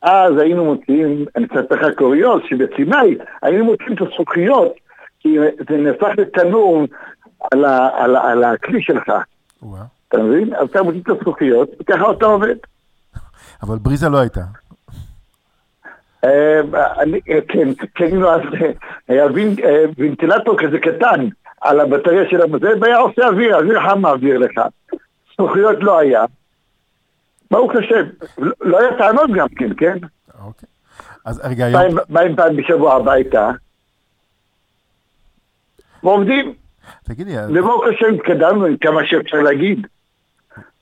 אז 0.01 0.37
היינו 0.37 0.65
מוציאים, 0.65 1.25
אני 1.35 1.45
אספר 1.45 1.75
לך 1.75 1.97
קוריוז, 1.97 2.41
שבסיני 2.49 3.15
היינו 3.41 3.65
מוציאים 3.65 3.93
את 3.93 4.01
הזכוכיות, 4.01 4.73
כי 5.19 5.37
זה 5.69 5.77
נהפך 5.77 6.09
לתנור 6.17 6.83
על, 7.51 7.65
ה, 7.65 7.89
על, 7.93 8.15
ה, 8.15 8.31
על 8.31 8.43
הכלי 8.43 8.81
שלך. 8.81 9.11
וואו. 9.61 10.00
אתה 10.11 10.23
מבין? 10.23 10.53
אז 10.55 10.69
אתה 10.69 10.83
מוציא 10.83 11.01
את 11.01 11.09
הזכוכיות, 11.09 11.69
וככה 11.79 12.11
אתה 12.11 12.25
עובד. 12.25 12.55
אבל 13.63 13.77
בריזה 13.77 14.09
לא 14.09 14.17
הייתה. 14.17 14.41
אה, 16.23 16.61
אה, 17.29 17.39
כן, 17.47 17.67
כן, 17.95 18.17
היה 19.07 19.25
וינ- 19.25 19.63
אה, 19.63 19.83
ונטילטור 19.97 20.57
כזה 20.59 20.79
קטן 20.79 21.27
על 21.61 21.79
הבטריה 21.79 22.29
של 22.29 22.41
המזל, 22.41 22.77
והיה 22.81 22.97
עושה 22.97 23.27
אוויר, 23.27 23.55
אוויר 23.57 23.79
חם 23.79 24.01
מעביר 24.01 24.37
לך. 24.37 24.61
זכוכיות 25.33 25.75
לא 25.81 25.99
היה. 25.99 26.23
ברוך 27.51 27.71
השם, 27.75 28.09
לא- 28.37 28.51
לא 28.61 28.79
היה 28.79 28.97
טענות 28.97 29.29
גם 29.35 29.47
כן, 29.49 29.73
כן? 29.77 29.97
אז 31.25 31.41
רגע, 31.49 31.65
היום... 31.65 31.95
באים- 32.09 32.35
פעם 32.35 32.55
בשבוע 32.55 32.95
הביתה, 32.95 33.51
ועובדים. 36.03 36.53
תגידי, 37.03 37.37
אז- 37.39 37.49
וברוך 37.51 37.83
השם 37.83 38.13
התקדמנו 38.15 38.65
כמה 38.81 39.01
שאפשר 39.05 39.37
להגיד. 39.37 39.87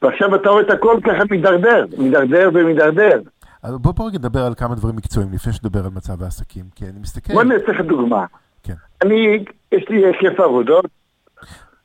ועכשיו 0.02 0.36
אתה 0.36 0.50
רואה 0.50 0.62
את 0.62 0.70
הכל 0.70 1.00
ככה 1.04 1.24
מידרדר, 1.32 1.86
מידרדר 1.98 2.50
ומידרדר. 2.54 3.22
אז 3.64 3.76
בוא 3.78 3.94
פה 3.96 4.08
רגע 4.08 4.18
נדבר 4.18 4.46
על 4.46 4.54
כמה 4.56 4.76
דברים 4.76 4.96
מקצועיים 4.96 5.34
לפני 5.34 5.54
שנדבר 5.54 5.86
על 5.86 5.92
מצב 5.96 6.24
העסקים. 6.24 6.66
כי 6.76 6.86
אני 6.86 7.00
מסתכל... 7.00 7.34
בוא 7.34 7.44
נעשה 7.44 7.72
לך 7.72 7.82
דוגמה. 7.82 8.26
כן. 8.64 8.74
אני, 9.04 9.44
יש 9.72 9.86
לי 9.90 10.06
היקף 10.06 10.40
עבודות, 10.40 10.86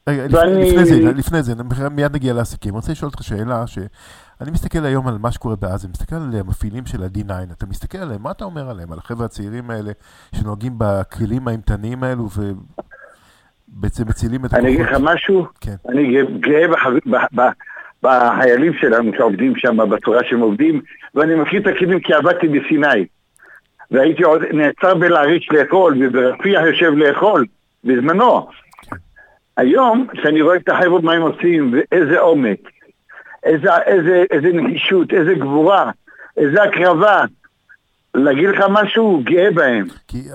רגע, 0.08 0.24
לפני, 0.26 0.38
ואני- 0.38 0.70
לפני 0.70 0.84
זה, 0.84 1.12
לפני 1.12 1.42
זה, 1.42 1.52
מיד 1.90 2.14
נגיע 2.14 2.32
לעסקים. 2.34 2.70
אני 2.70 2.76
רוצה 2.76 2.92
לשאול 2.92 3.10
אותך 3.10 3.22
שאלה, 3.22 3.66
שאני 3.66 4.50
מסתכל 4.50 4.84
היום 4.84 5.08
על 5.08 5.18
מה 5.18 5.30
שקורה 5.32 5.56
בעזה, 5.56 5.88
מסתכל 5.88 6.16
על 6.16 6.30
המפעילים 6.40 6.86
של 6.86 7.02
ה-D9, 7.02 7.52
אתה 7.52 7.66
מסתכל 7.66 7.98
עליהם, 7.98 8.22
מה 8.22 8.30
אתה 8.30 8.44
אומר 8.44 8.70
עליהם? 8.70 8.92
על 8.92 8.98
החבר'ה 8.98 9.24
הצעירים 9.26 9.70
האלה, 9.70 9.92
שנוהגים 10.34 10.72
בכלים 10.78 11.48
האימתניים 11.48 12.02
האלו, 12.04 12.28
ובעצם 13.68 14.08
מצילים 14.08 14.44
את 14.44 14.54
אני 14.54 14.68
אגיד 14.68 14.80
לך 14.80 14.96
משהו, 15.00 15.46
כן. 15.60 15.74
אני 15.88 16.02
גאה- 16.40 16.68
בחיילים 18.05 18.72
שלנו 18.74 19.12
שעובדים 19.16 19.57
שם 19.57 19.76
בצורה 19.90 20.24
שהם 20.24 20.40
עובדים, 20.40 20.80
ואני 21.14 21.34
מכיר 21.34 21.61
את 21.61 21.66
הכלים 21.66 22.00
כי 22.00 22.14
עבדתי 22.14 22.48
בסיני. 22.48 23.07
והייתי 23.90 24.22
עוד 24.22 24.42
נעצר 24.52 24.94
בלהריץ 24.94 25.42
לאכול, 25.50 25.94
וברפיח 26.00 26.62
יושב 26.66 26.92
לאכול, 26.96 27.46
בזמנו. 27.84 28.46
היום, 29.57 30.07
כשאני 30.12 30.42
רואה 30.42 30.57
את 30.57 30.68
החבר'ה 30.68 31.00
מה 31.00 31.12
הם 31.12 31.22
עושים, 31.22 31.74
ואיזה 31.74 32.20
עומק, 32.20 32.59
איזה, 33.44 33.76
איזה, 33.86 34.24
איזה 34.30 34.48
נחישות, 34.52 35.12
איזה 35.12 35.34
גבורה, 35.34 35.90
איזה 36.36 36.62
הקרבה, 36.62 37.24
להגיד 38.14 38.48
לך 38.48 38.64
משהו, 38.70 39.22
גאה 39.24 39.50
בהם. 39.50 39.86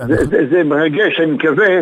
זה, 0.06 0.24
זה, 0.24 0.46
זה 0.50 0.64
מרגש, 0.64 1.20
אני 1.20 1.30
מקווה 1.30 1.80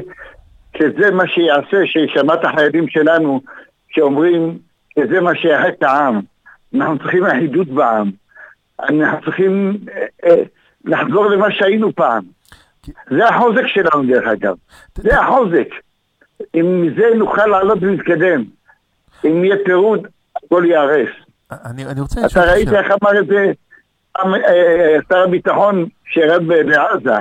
שזה 0.78 1.10
מה 1.10 1.28
שיעשה, 1.28 1.86
שישמע 1.86 2.34
את 2.34 2.44
החיילים 2.44 2.88
שלנו, 2.88 3.40
שאומרים 3.88 4.58
שזה 4.98 5.20
מה 5.20 5.34
שיאחד 5.34 5.68
את 5.78 5.82
העם. 5.82 6.20
אנחנו 6.74 6.98
צריכים 6.98 7.26
אחידות 7.26 7.68
בעם. 7.68 8.10
אנחנו 8.80 9.20
צריכים 9.24 9.78
אה, 9.92 10.04
אה, 10.24 10.42
לחזור 10.84 11.30
למה 11.30 11.46
שהיינו 11.50 11.94
פעם. 11.94 12.22
זה 13.10 13.28
החוזק 13.28 13.66
שלנו 13.66 14.06
דרך 14.08 14.26
אגב. 14.26 14.54
זה 14.96 15.20
החוזק. 15.20 15.68
אם 16.54 16.82
מזה 16.82 17.06
נוכל 17.14 17.46
לעלות 17.46 17.78
ולהתקדם. 17.80 18.44
אם 19.24 19.44
יהיה 19.44 19.56
פירוד, 19.64 20.06
הכל 20.36 20.64
ייהרס. 20.66 21.08
אני, 21.50 21.84
אני 21.86 22.00
רוצה 22.00 22.26
אתה 22.26 22.52
ראית 22.52 22.72
איך 22.72 22.86
אמר 23.02 23.20
את 23.20 23.26
זה 23.26 23.52
אה, 24.16 24.96
שר 25.08 25.18
הביטחון 25.18 25.86
שירד 26.12 26.46
בעזה. 26.46 27.18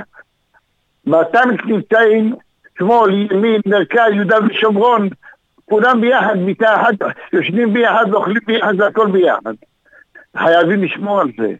בטנק 1.07 1.65
נמצאים 1.65 2.35
שמאל, 2.79 3.27
ימין, 3.31 3.61
מרכז, 3.65 4.11
יהודה 4.13 4.37
ושומרון, 4.49 5.09
כולם 5.69 6.01
ביחד, 6.01 6.37
מיטה 6.37 6.81
אחת, 6.81 6.93
יושבים 7.33 7.73
ביחד, 7.73 8.13
אוכלים 8.13 8.41
ביחד, 8.47 8.77
זה 8.77 8.87
הכל 8.87 9.11
ביחד. 9.11 9.53
חייבים 10.37 10.83
לשמור 10.83 11.21
על 11.21 11.31
זה. 11.37 11.53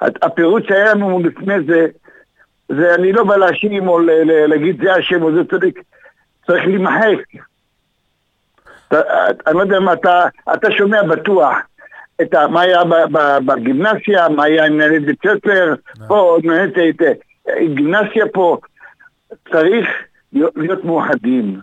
הפירוט 0.00 0.68
שהיה 0.68 0.94
לנו 0.94 1.20
לפני 1.22 1.54
זה, 1.66 1.86
זה 2.68 2.94
אני 2.94 3.12
לא 3.12 3.24
בא 3.24 3.36
להאשים 3.36 3.88
או 3.88 3.98
להגיד 4.48 4.82
זה 4.82 4.98
אשם 4.98 5.22
או 5.22 5.34
זה 5.34 5.44
צדיק, 5.50 5.82
צריך 6.46 6.64
להימחק. 6.66 7.18
אני 9.46 9.54
לא 9.54 9.60
יודע 9.60 9.80
מה, 9.80 9.92
אתה, 9.92 10.26
אתה 10.54 10.70
שומע 10.70 11.02
בטוח 11.02 11.56
את 12.22 12.34
ה, 12.34 12.48
מה 12.48 12.60
היה 12.60 12.82
בגימנסיה, 13.46 14.28
מה 14.28 14.44
היה 14.44 14.66
עם 14.66 14.72
מנהלת 14.72 15.04
בית 15.04 15.18
ספר, 15.26 15.74
פה 16.08 16.38
מנהלת 16.44 16.78
אה, 16.78 17.66
גימנסיה 17.74 18.24
פה. 18.32 18.58
צריך 19.52 19.88
להיות 20.32 20.84
מאוחדים. 20.84 21.60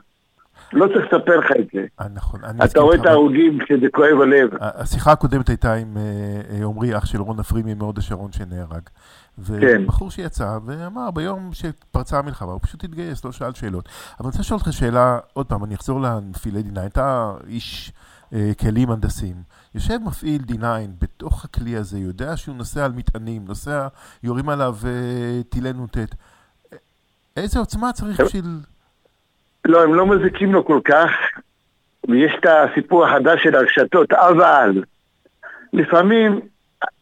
לא 0.73 0.87
צריך 0.87 1.13
לספר 1.13 1.37
לך 1.37 1.51
את 1.59 1.67
זה. 1.73 2.09
נכון, 2.13 2.39
אני 2.43 2.57
אתה 2.57 2.65
מסכים 2.65 2.81
רואה 2.81 2.93
איתך, 2.93 3.05
את 3.05 3.09
ההרוגים 3.09 3.59
כשזה 3.59 3.85
כואב 3.93 4.21
הלב. 4.21 4.49
השיחה 4.59 5.11
הקודמת 5.11 5.49
הייתה 5.49 5.73
עם 5.73 5.97
אה, 5.97 6.01
אה, 6.49 6.65
עמרי, 6.65 6.97
אח 6.97 7.05
של 7.05 7.21
רון 7.21 7.39
אפרימי 7.39 7.73
מהוד 7.73 7.97
השרון 7.97 8.31
שנהרג. 8.31 8.81
כן. 9.47 9.81
ובחור 9.83 10.11
שיצא 10.11 10.57
ואמר 10.65 11.11
ביום 11.11 11.49
שפרצה 11.53 12.19
המלחמה, 12.19 12.51
הוא 12.51 12.59
פשוט 12.61 12.83
התגייס, 12.83 13.25
לא 13.25 13.31
שאל 13.31 13.53
שאלות. 13.53 13.85
אבל 13.85 14.15
אני 14.19 14.27
רוצה 14.27 14.39
לשאול 14.39 14.59
אותך 14.59 14.73
שאלה, 14.73 15.19
עוד 15.33 15.45
פעם, 15.45 15.63
אני 15.63 15.75
אחזור 15.75 16.01
לנפילי 16.01 16.59
D9, 16.59 16.85
אתה 16.85 17.33
איש 17.47 17.91
אה, 18.33 18.51
כלים 18.59 18.91
הנדסיים. 18.91 19.35
יושב 19.75 19.97
מפעיל 20.05 20.41
D9 20.47 20.65
בתוך 20.99 21.45
הכלי 21.45 21.75
הזה, 21.75 21.99
יודע 21.99 22.37
שהוא 22.37 22.55
נוסע 22.55 22.85
על 22.85 22.91
מטענים, 22.91 23.45
נוסע, 23.47 23.87
יורים 24.23 24.49
עליו 24.49 24.75
אה, 24.85 25.43
טילי 25.49 25.73
נ"ט. 25.73 25.97
איזה 27.37 27.59
עוצמה 27.59 27.93
צריך 27.93 28.21
בשביל... 28.21 28.59
לא, 29.65 29.83
הם 29.83 29.93
לא 29.93 30.05
מזיקים 30.05 30.53
לו 30.53 30.65
כל 30.65 30.79
כך, 30.83 31.09
ויש 32.09 32.31
את 32.39 32.45
הסיפור 32.45 33.05
החדש 33.05 33.43
של 33.43 33.55
הרשתות, 33.55 34.13
אבל 34.13 34.83
לפעמים 35.73 36.39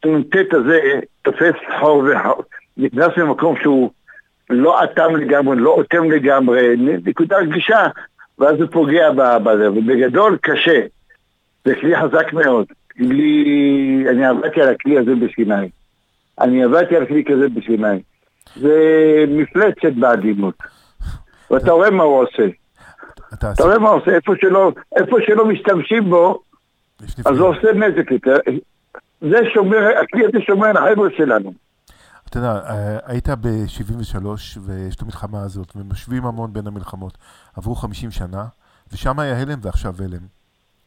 הנ"ט 0.04 0.54
הזה 0.54 0.80
תופס 1.22 1.56
חור 1.80 2.04
וחור, 2.04 2.44
נכנס 2.78 3.18
למקום 3.18 3.56
שהוא 3.62 3.92
לא 4.50 4.84
אטם 4.84 5.16
לגמרי, 5.16 5.56
לא 5.58 5.70
אוטם 5.70 6.12
לגמרי, 6.12 6.76
נקודה 7.06 7.38
רגישה, 7.38 7.88
ואז 8.40 8.62
הוא 8.62 8.70
פוגע 8.72 9.12
בזה, 9.44 9.72
ובגדול 9.72 10.38
קשה. 10.42 10.82
זה 11.66 11.76
כלי 11.76 11.96
חזק 11.98 12.34
מאוד. 12.34 12.66
כלי, 12.98 14.06
אני 14.10 14.26
עבדתי 14.26 14.62
על 14.62 14.70
הכלי 14.70 14.98
הזה 14.98 15.16
בסיני. 15.16 15.70
אני 16.42 16.64
עבדתי 16.64 16.96
על 16.96 17.06
כלי 17.06 17.24
כזה 17.24 17.50
בסיני. 17.50 18.02
זה 18.56 18.76
מפלצת 19.28 19.94
בעדינות. 19.96 20.56
ואתה 21.52 21.72
רואה 21.72 21.90
מה 21.90 22.04
הוא 22.04 22.24
עושה. 22.24 22.44
אתה 23.34 23.64
רואה 23.64 23.80
מה 23.80 23.90
הוא 23.90 24.02
עושה, 24.02 24.12
איפה 24.12 24.34
שלא, 24.42 24.72
איפה 24.96 25.18
שלא 25.26 25.46
משתמשים 25.46 26.10
בו, 26.10 26.42
אז 27.26 27.38
הוא 27.38 27.48
עושה 27.48 27.74
נזק 27.74 28.12
יותר. 28.12 28.38
זה 29.22 29.38
שומר, 29.54 29.78
הכלי 30.04 30.26
הזה 30.26 30.42
שומר 30.42 30.68
על 30.68 30.78
החבר'ה 30.78 31.10
שלנו. 31.18 31.54
אתה 32.30 32.38
יודע, 32.38 32.52
אה, 32.52 32.98
היית 33.06 33.30
ב-73 33.30 34.26
ויש 34.62 34.96
את 34.96 35.02
המלחמה 35.02 35.42
הזאת, 35.42 35.74
ומשווים 35.76 36.26
המון 36.26 36.54
בין 36.54 36.68
המלחמות. 36.68 37.18
עברו 37.58 37.76
50 37.76 38.12
שנה, 38.12 38.46
ושם 38.94 39.20
היה 39.20 39.42
הלם 39.42 39.60
ועכשיו 39.62 39.94
הלם. 40.00 40.22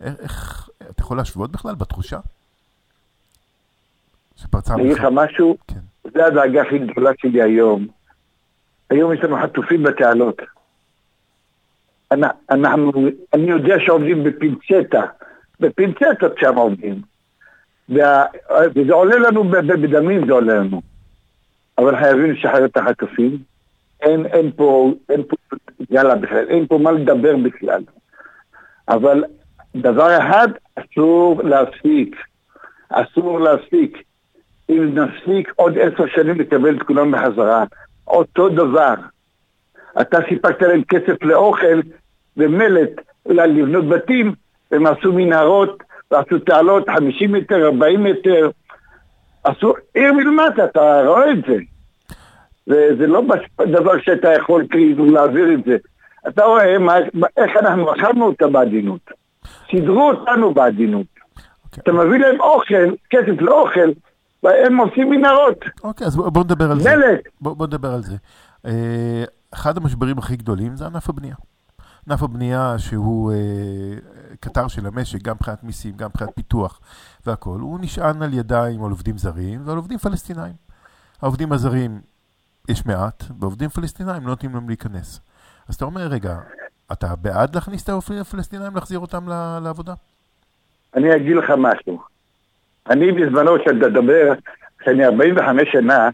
איך, 0.00 0.14
איך, 0.20 0.68
אתה 0.90 1.02
יכול 1.02 1.16
להשוות 1.16 1.52
בכלל 1.52 1.74
בתחושה? 1.74 2.18
שפרצה 4.36 4.74
אני 4.74 4.82
אגיד 4.82 4.96
לך. 4.96 5.04
משהו, 5.12 5.56
זה 6.14 6.26
הדאגה 6.26 6.62
הכי 6.62 6.78
גדולה 6.78 7.10
שלי 7.18 7.42
היום. 7.42 7.86
היום 8.93 9.12
יש 9.12 9.20
לנו 9.20 9.36
חטופים 9.43 9.82
בתעלות. 9.82 10.43
אנ- 12.12 12.36
אנחנו, 12.51 12.93
אני 13.34 13.51
יודע 13.51 13.74
שעובדים 13.86 14.24
בפינצטה, 14.24 15.03
בפינצטות 15.61 16.38
שם 16.38 16.55
עובדים. 16.57 17.01
וזה 17.88 18.93
עולה 18.93 19.16
לנו 19.16 19.45
בדמים, 19.45 20.26
זה 20.26 20.32
עולה 20.32 20.55
לנו. 20.55 20.82
אבל 21.78 21.97
חייבים 21.97 22.30
לשחרר 22.30 22.64
את 22.64 22.76
החטופים. 22.76 23.38
אין, 24.01 24.26
אין 24.26 24.51
פה, 24.57 24.93
אין 25.09 25.22
פה, 25.28 25.36
יאללה 25.90 26.14
בכלל, 26.14 26.45
אין 26.49 26.66
פה 26.66 26.78
מה 26.78 26.93
לדבר 26.93 27.36
בכלל. 27.36 27.82
אבל 28.88 29.24
דבר 29.76 30.18
אחד, 30.18 30.49
אסור 30.76 31.43
להפסיק. 31.43 32.16
אסור 32.88 33.40
להפסיק. 33.40 34.03
אם 34.70 34.99
נפסיק 34.99 35.53
עוד 35.57 35.78
עשר 35.78 36.07
שנים 36.07 36.40
לקבל 36.40 36.76
את 36.76 36.82
כולם 36.82 37.12
בחזרה. 37.12 37.64
אותו 38.12 38.48
דבר. 38.48 38.94
אתה 40.00 40.18
סיפקת 40.28 40.62
להם 40.62 40.82
כסף 40.84 41.22
לאוכל 41.22 41.80
ומלט 42.36 42.90
לבנות 43.26 43.88
בתים, 43.88 44.34
והם 44.70 44.86
עשו 44.86 45.12
מנהרות 45.12 45.82
ועשו 46.10 46.38
תעלות 46.38 46.88
50 46.88 47.32
מטר, 47.32 47.66
40 47.66 48.04
מטר. 48.04 48.50
עשו 49.44 49.74
עיר 49.94 50.12
מלמטה, 50.12 50.64
אתה 50.64 51.02
רואה 51.06 51.30
את 51.30 51.38
זה. 51.48 51.56
וזה 52.66 53.06
לא 53.06 53.22
דבר 53.66 54.00
שאתה 54.00 54.32
יכול 54.32 54.66
כאילו 54.70 55.06
להעביר 55.06 55.52
את 55.52 55.64
זה. 55.64 55.76
אתה 56.28 56.44
רואה 56.44 56.78
מה, 56.78 56.94
איך 57.36 57.56
אנחנו 57.56 57.84
מכרנו 57.84 58.26
אותה 58.26 58.46
בעדינות. 58.46 59.10
סידרו 59.70 60.10
אותנו 60.10 60.54
בעדינות. 60.54 61.06
אתה 61.78 61.92
מביא 61.92 62.18
להם 62.18 62.40
אוכל, 62.40 62.94
כסף 63.10 63.40
לאוכל, 63.40 63.90
והם 64.43 64.76
עושים 64.76 65.11
מנהרות. 65.11 65.64
אוקיי, 65.84 66.07
אז 66.07 66.16
בוא, 66.16 66.30
בוא 66.30 66.45
נדבר 66.45 66.70
על 66.70 66.80
זה. 66.80 66.97
מלט. 66.97 67.20
בוא, 67.40 67.55
בוא 67.55 67.66
נדבר 67.66 67.95
על 67.95 68.03
זה. 68.03 68.16
אה, 68.66 69.24
אחד 69.55 69.76
המשברים 69.76 70.18
הכי 70.18 70.36
גדולים 70.36 70.76
זה 70.76 70.86
ענף 70.86 71.09
הבנייה. 71.09 71.34
ענף 72.09 72.22
הבנייה 72.22 72.74
שהוא 72.78 73.32
אה, 73.32 73.36
קטר 74.40 74.68
של 74.68 74.86
המשק, 74.86 75.22
גם 75.22 75.34
מבחינת 75.34 75.64
מיסים, 75.64 75.97
גם 75.97 76.09
מבחינת 76.09 76.30
פיתוח 76.34 76.80
והכול, 77.26 77.61
הוא 77.61 77.78
נשען 77.80 78.22
על 78.22 78.34
ידיים 78.34 78.84
על 78.84 78.90
עובדים 78.90 79.18
זרים 79.18 79.61
ועל 79.64 79.76
עובדים 79.76 79.99
פלסטינאים. 79.99 80.55
העובדים 81.22 81.53
הזרים 81.53 82.01
יש 82.68 82.86
מעט, 82.86 83.24
ועובדים 83.40 83.68
פלסטינאים 83.68 84.22
לא 84.22 84.28
נותנים 84.28 84.55
להם 84.55 84.68
להיכנס. 84.68 85.20
אז 85.68 85.74
אתה 85.74 85.84
אומר, 85.84 86.07
רגע, 86.07 86.38
אתה 86.93 87.16
בעד 87.16 87.55
להכניס 87.55 87.84
את 87.84 87.88
העובדים 87.88 88.18
הפלסטינאים, 88.20 88.74
להחזיר 88.74 88.99
אותם 88.99 89.28
לעבודה? 89.62 89.95
אני 90.97 91.16
אגיד 91.16 91.36
לך 91.36 91.53
משהו. 91.59 92.11
אני 92.91 93.12
בזמנו 93.12 93.57
של 93.64 93.72
לדבר, 93.72 94.33
כשאני 94.78 95.05
45 95.05 95.72
שנה, 95.72 96.09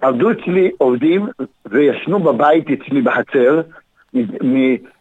עבדו 0.00 0.30
אצלי 0.30 0.70
עובדים 0.78 1.26
וישנו 1.66 2.18
בבית 2.18 2.64
אצלי 2.70 3.02
בחצר 3.02 3.60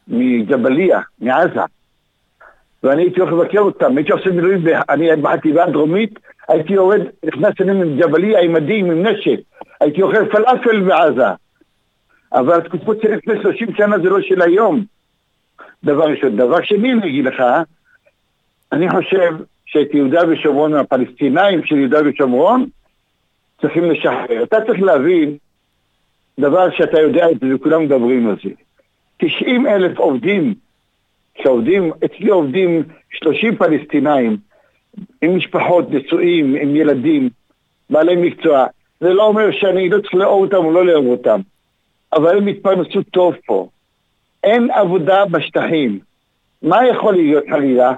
מג'בליה, 0.07 1.01
מעזה. 1.21 1.61
ואני 2.83 3.01
הייתי 3.01 3.19
הולך 3.19 3.33
לבקר 3.33 3.59
אותם, 3.59 3.97
הייתי 3.97 4.11
עושה 4.11 4.29
מילואים, 4.29 4.63
אני 4.89 5.15
בחטיבה 5.15 5.63
הדרומית, 5.63 6.19
הייתי 6.47 6.73
יורד, 6.73 7.01
נכנס 7.25 7.53
אליהם 7.61 7.81
עם 7.81 7.97
ג'בליה, 7.99 8.39
עם 8.39 8.53
מדים, 8.53 8.91
עם 8.91 9.07
נשק, 9.07 9.39
הייתי 9.81 10.01
אוכל 10.01 10.29
פלאפל 10.29 10.79
בעזה. 10.81 11.27
אבל 12.33 12.57
התקופות 12.57 13.01
של 13.01 13.13
לפני 13.13 13.41
30 13.41 13.75
שנה 13.77 13.97
זה 13.97 14.09
לא 14.09 14.21
של 14.21 14.41
היום. 14.41 14.83
דבר 15.83 16.03
ראשון. 16.03 16.37
דבר 16.37 16.61
שני, 16.63 16.93
אני 16.93 17.07
אגיד 17.07 17.25
לך, 17.25 17.43
אני 18.71 18.89
חושב 18.89 19.33
שאת 19.73 19.93
יהודה 19.93 20.21
ושומרון 20.29 20.71
מהפלסטינאים 20.71 21.65
של 21.65 21.77
יהודה 21.77 21.99
ושומרון 22.05 22.65
צריכים 23.61 23.91
לשחרר. 23.91 24.43
אתה 24.43 24.57
צריך 24.67 24.81
להבין 24.81 25.37
דבר 26.39 26.71
שאתה 26.71 27.01
יודע 27.01 27.31
את 27.31 27.39
זה 27.39 27.55
וכולם 27.55 27.83
מדברים 27.83 28.29
על 28.29 28.35
זה. 28.43 28.49
90 29.17 29.67
אלף 29.67 29.97
עובדים 29.97 30.53
שעובדים, 31.41 31.91
אצלי 32.05 32.29
עובדים 32.29 32.83
30 33.11 33.55
פלסטינאים, 33.55 34.37
עם 35.21 35.37
משפחות, 35.37 35.91
נשואים, 35.91 36.55
עם 36.55 36.75
ילדים, 36.75 37.29
בעלי 37.89 38.15
מקצוע. 38.15 38.65
זה 38.99 39.13
לא 39.13 39.27
אומר 39.27 39.51
שאני 39.51 39.89
לא 39.89 39.99
צריך 40.01 40.13
לאהוב 40.13 40.41
אותם 40.43 40.65
או 40.65 40.71
לא 40.71 40.85
לאהוב 40.85 41.05
אותם, 41.05 41.39
אבל 42.13 42.37
הם 42.37 42.47
התפרנסו 42.47 43.03
טוב 43.03 43.35
פה. 43.45 43.67
אין 44.43 44.71
עבודה 44.71 45.25
בשטחים. 45.25 45.99
מה 46.61 46.87
יכול 46.87 47.15
להיות 47.15 47.43
חלילה? 47.49 47.93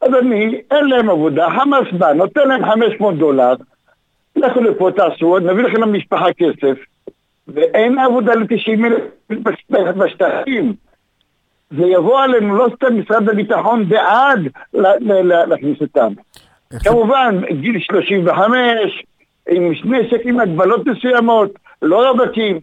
אדוני, 0.00 0.60
אין 0.70 0.84
להם 0.88 1.10
עבודה, 1.10 1.48
חמאס 1.50 1.92
בא, 1.92 2.12
נותן 2.12 2.48
להם 2.48 2.64
500 2.64 3.18
דולר, 3.18 3.54
לכו 4.36 4.60
לפה 4.60 4.90
תעשו, 4.96 5.38
נביא 5.38 5.64
לכם 5.64 5.82
למשפחה 5.82 6.32
כסף, 6.32 6.78
ואין 7.48 7.98
עבודה 7.98 8.34
ל-90 8.34 8.86
אלף 9.74 9.96
בשטחים. 9.96 10.74
זה 11.70 11.82
יבוא 11.82 12.20
עלינו, 12.20 12.56
לא 12.56 12.68
סתם 12.76 13.00
משרד 13.00 13.28
הביטחון 13.28 13.88
בעד 13.88 14.40
להכניס 15.48 15.80
אותם. 15.80 16.12
כמובן, 16.84 17.40
גיל 17.60 17.80
35, 17.80 19.04
עם 19.48 19.72
נשק 19.84 20.20
עם 20.24 20.40
הגבלות 20.40 20.86
מסוימות, 20.86 21.52
לא 21.82 22.10
רווקים, 22.10 22.60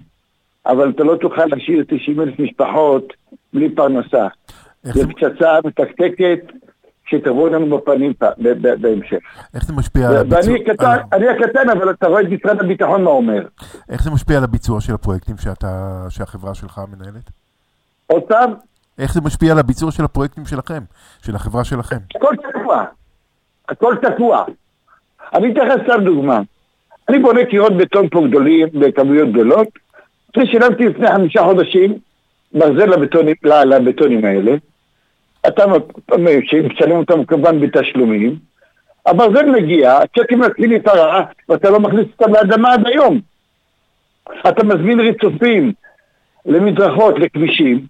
אבל 0.65 0.89
אתה 0.89 1.03
לא 1.03 1.15
תוכל 1.15 1.45
להשאיר 1.45 1.84
90 1.88 2.21
אלף 2.21 2.39
משפחות 2.39 3.13
בלי 3.53 3.69
פרנסה. 3.69 4.27
זו 4.84 5.01
פצצה 5.09 5.59
מתקתקת 5.65 6.39
שתבוא 7.06 7.49
לנו 7.49 7.78
בפנים 7.78 8.14
בהמשך. 8.82 9.18
איך 9.54 9.66
זה 9.66 9.74
משפיע 9.74 10.10
על 10.10 10.18
הביצוע? 10.18 10.54
ואני 10.54 10.64
קטן, 10.64 10.97
אני 11.14 11.28
הקטן, 11.30 11.70
אבל 11.70 11.89
אתה 11.89 12.08
רואה 12.08 12.22
את 12.22 12.28
משרד 12.28 12.62
הביטחון 12.62 13.04
מה 13.04 13.10
אומר. 13.10 13.45
איך 13.89 14.04
זה 14.04 14.12
משפיע 14.12 14.38
על 14.38 14.43
הביצוע 14.43 14.82
של 14.82 14.93
הפרויקטים 14.93 15.38
שאתה, 15.38 16.06
שהחברה 16.10 16.54
שלך 16.54 16.82
מנהלת? 16.91 17.30
עוד 18.08 18.24
פעם, 18.24 18.54
איך 18.99 19.14
זה 19.14 19.22
משפיע 19.22 19.51
על 19.51 19.60
הביצוע 19.60 19.91
של 19.91 20.04
הפרויקטים 20.04 20.45
שלכם, 20.45 20.84
של 21.26 21.36
החברה 21.36 21.64
שלכם? 21.64 21.97
הכל 22.16 22.36
תקוע. 22.36 22.84
הכל 23.70 23.95
תקוע. 24.01 24.43
אני 25.34 25.54
אתן 25.54 25.68
לך 25.68 25.74
סתם 25.84 26.04
דוגמה. 26.04 26.39
אני 27.10 27.20
בונה 27.20 27.45
קירות 27.45 27.78
בטון 27.78 28.10
פה 28.10 28.24
גדולים, 28.28 28.68
בכמויות 28.74 29.30
גדולות. 29.30 29.68
אני 30.38 30.47
שילמתי 30.47 30.84
לפני 30.84 31.08
חמישה 31.08 31.43
חודשים 31.43 31.97
ברזל 32.54 32.86
לבטונים, 32.86 33.36
לבטונים 33.43 34.26
האלה. 34.26 34.56
אתה 35.48 35.66
משלם 36.64 36.98
אותם 36.98 37.26
כמובן 37.26 37.60
בתשלומים. 37.60 38.36
הברזל 39.06 39.46
מגיע, 39.46 39.98
הצ'קים 39.98 40.39
מתחילים 40.39 40.72
להיפרע, 40.72 41.24
ואתה 41.50 41.70
לא 41.70 41.80
מכניס 41.80 42.06
אותם 42.20 42.34
לאדמה 42.34 42.74
עד 42.74 42.88
היום. 42.88 43.20
אתה 44.50 44.64
מזמין 44.64 45.00
ריצופים 45.00 45.74
למדרכות, 46.46 47.20
לכבישים. 47.20 47.86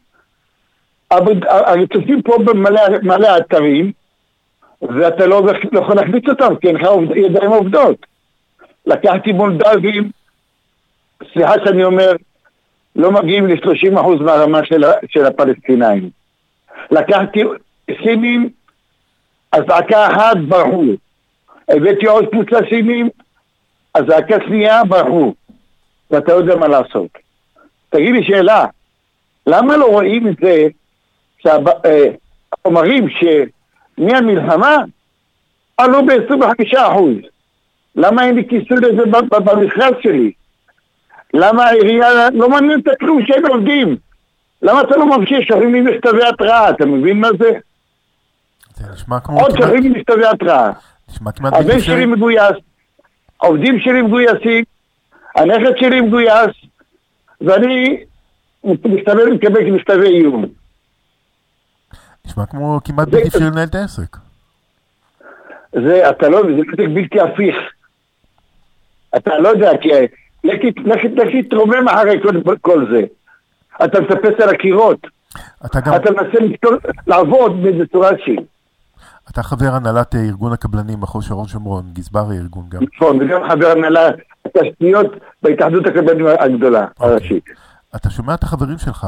אבל 1.11 1.33
הריצופים 1.47 2.21
פה 2.21 2.37
במלא 2.37 3.37
אתרים, 3.37 3.91
ואתה 4.81 5.25
לא 5.25 5.45
לא 5.71 5.79
יכול 5.79 5.95
להכניס 5.95 6.23
אותם, 6.29 6.55
כי 6.55 6.67
אין 6.67 6.75
לך 6.75 6.87
ידיים 7.15 7.51
עובדות. 7.51 8.05
לקחתי 8.85 9.31
מולדבים, 9.31 10.11
סליחה 11.33 11.53
שאני 11.65 11.83
אומר, 11.83 12.11
לא 12.95 13.11
מגיעים 13.11 13.47
ל-30% 13.47 14.23
מהרמה 14.23 14.65
של, 14.65 14.83
של 15.07 15.25
הפלסטינאים. 15.25 16.22
לקחתי 16.91 17.43
סינים, 18.03 18.49
אזעקה 19.51 20.07
אחת 20.07 20.37
ברחו. 20.47 20.83
הבאתי 21.69 22.05
עוד 22.05 22.25
קבוצה 22.31 22.57
סינים, 22.69 23.09
אזעקה 23.93 24.35
שנייה 24.45 24.83
ברחו. 24.83 25.33
ואתה 26.11 26.31
יודע 26.31 26.55
מה 26.55 26.67
לעשות. 26.67 27.09
תגיד 27.89 28.15
לי 28.15 28.23
שאלה, 28.23 28.65
למה 29.47 29.77
לא 29.77 29.85
רואים 29.85 30.27
את 30.27 30.35
זה 30.41 30.67
שהחומרים 31.37 33.07
שמהמלחמה 33.09 34.77
עלו 35.77 36.05
ב-25%? 36.05 37.27
למה 37.95 38.25
אין 38.25 38.35
לי 38.35 38.47
כיסוי 38.47 38.77
לזה 38.77 39.03
במכרז 39.29 39.93
שלי? 40.01 40.31
למה 41.33 41.65
העירייה 41.65 42.29
לא 42.33 42.49
מעניין 42.49 42.79
אותה 42.79 42.91
כלום 42.99 43.25
שהם 43.25 43.45
עובדים? 43.45 43.95
למה 44.63 44.81
אתה 44.81 44.97
לא 44.97 45.17
ממשיך 45.17 45.47
שולחים 45.47 45.73
לי 45.73 45.81
מכתבי 45.81 46.23
התראה? 46.29 46.69
אתה 46.69 46.85
מבין 46.85 47.19
מה 47.19 47.27
זה? 47.39 47.51
זה 48.75 48.85
נשמע 48.93 49.19
כמו... 49.19 49.39
עוד 49.41 49.51
שולחים 49.57 49.83
לי 49.83 49.89
מכתבי 49.89 50.25
התראה. 50.25 50.71
נשמע 51.09 51.31
כמעט 51.31 51.53
הבן. 51.53 51.79
שלי 51.79 52.05
מגויס, 52.05 52.57
העובדים 53.41 53.79
שלי 53.79 54.01
מגויסים, 54.01 54.63
הנכד 55.35 55.77
שלי 55.77 56.01
מגויס, 56.01 56.51
ואני 57.41 58.03
מסתובב 58.63 59.27
ומקבל 59.27 59.71
מכתבי 59.71 60.07
איום. 60.07 60.45
נשמע 62.25 62.45
כמו 62.45 62.79
כמעט 62.83 63.07
בלתי 63.07 63.27
אפשרי 63.27 63.41
לנהל 63.45 63.67
את 63.67 63.75
העסק. 63.75 64.17
זה, 65.73 66.09
אתה 66.09 66.29
לא, 66.29 66.41
זה 66.41 66.49
נתק 66.49 66.89
בלתי 66.93 67.19
הפיך. 67.21 67.55
אתה 69.15 69.37
לא 69.39 69.49
יודע, 69.49 69.69
כי 69.81 69.89
לך- 70.43 70.63
לך 71.15 71.45
תתרומם 71.45 71.87
אחרי 71.89 72.19
כל, 72.23 72.57
כל 72.61 72.85
זה. 72.91 73.01
אתה 73.85 74.01
מטפס 74.01 74.43
על 74.43 74.49
הקירות. 74.49 75.07
אתה 75.65 75.79
גם... 75.81 75.95
אתה 75.95 76.11
מנסה 76.11 76.39
לפתור- 76.39 76.71
לעבוד 77.07 77.63
באיזה 77.63 77.85
צורה 77.91 78.09
שהיא. 78.23 78.39
אתה 79.31 79.43
חבר 79.43 79.65
הנהלת 79.73 80.15
אה, 80.15 80.19
ארגון 80.19 80.53
הקבלנים 80.53 80.99
מחוז 80.99 81.25
שרון 81.25 81.47
שומרון, 81.47 81.83
גזבר 81.93 82.25
הארגון 82.31 82.65
גם. 82.69 82.81
נכון, 82.95 83.21
וגם 83.21 83.41
חבר 83.49 83.67
הנהלה 83.71 84.09
התשתיות 84.45 85.07
בהתאחדות 85.43 85.87
הקבלנים 85.87 86.25
הגדולה, 86.39 86.87
הראשית. 86.99 87.43
אתה 87.95 88.09
שומע 88.09 88.33
את 88.33 88.43
החברים 88.43 88.77
שלך, 88.77 89.07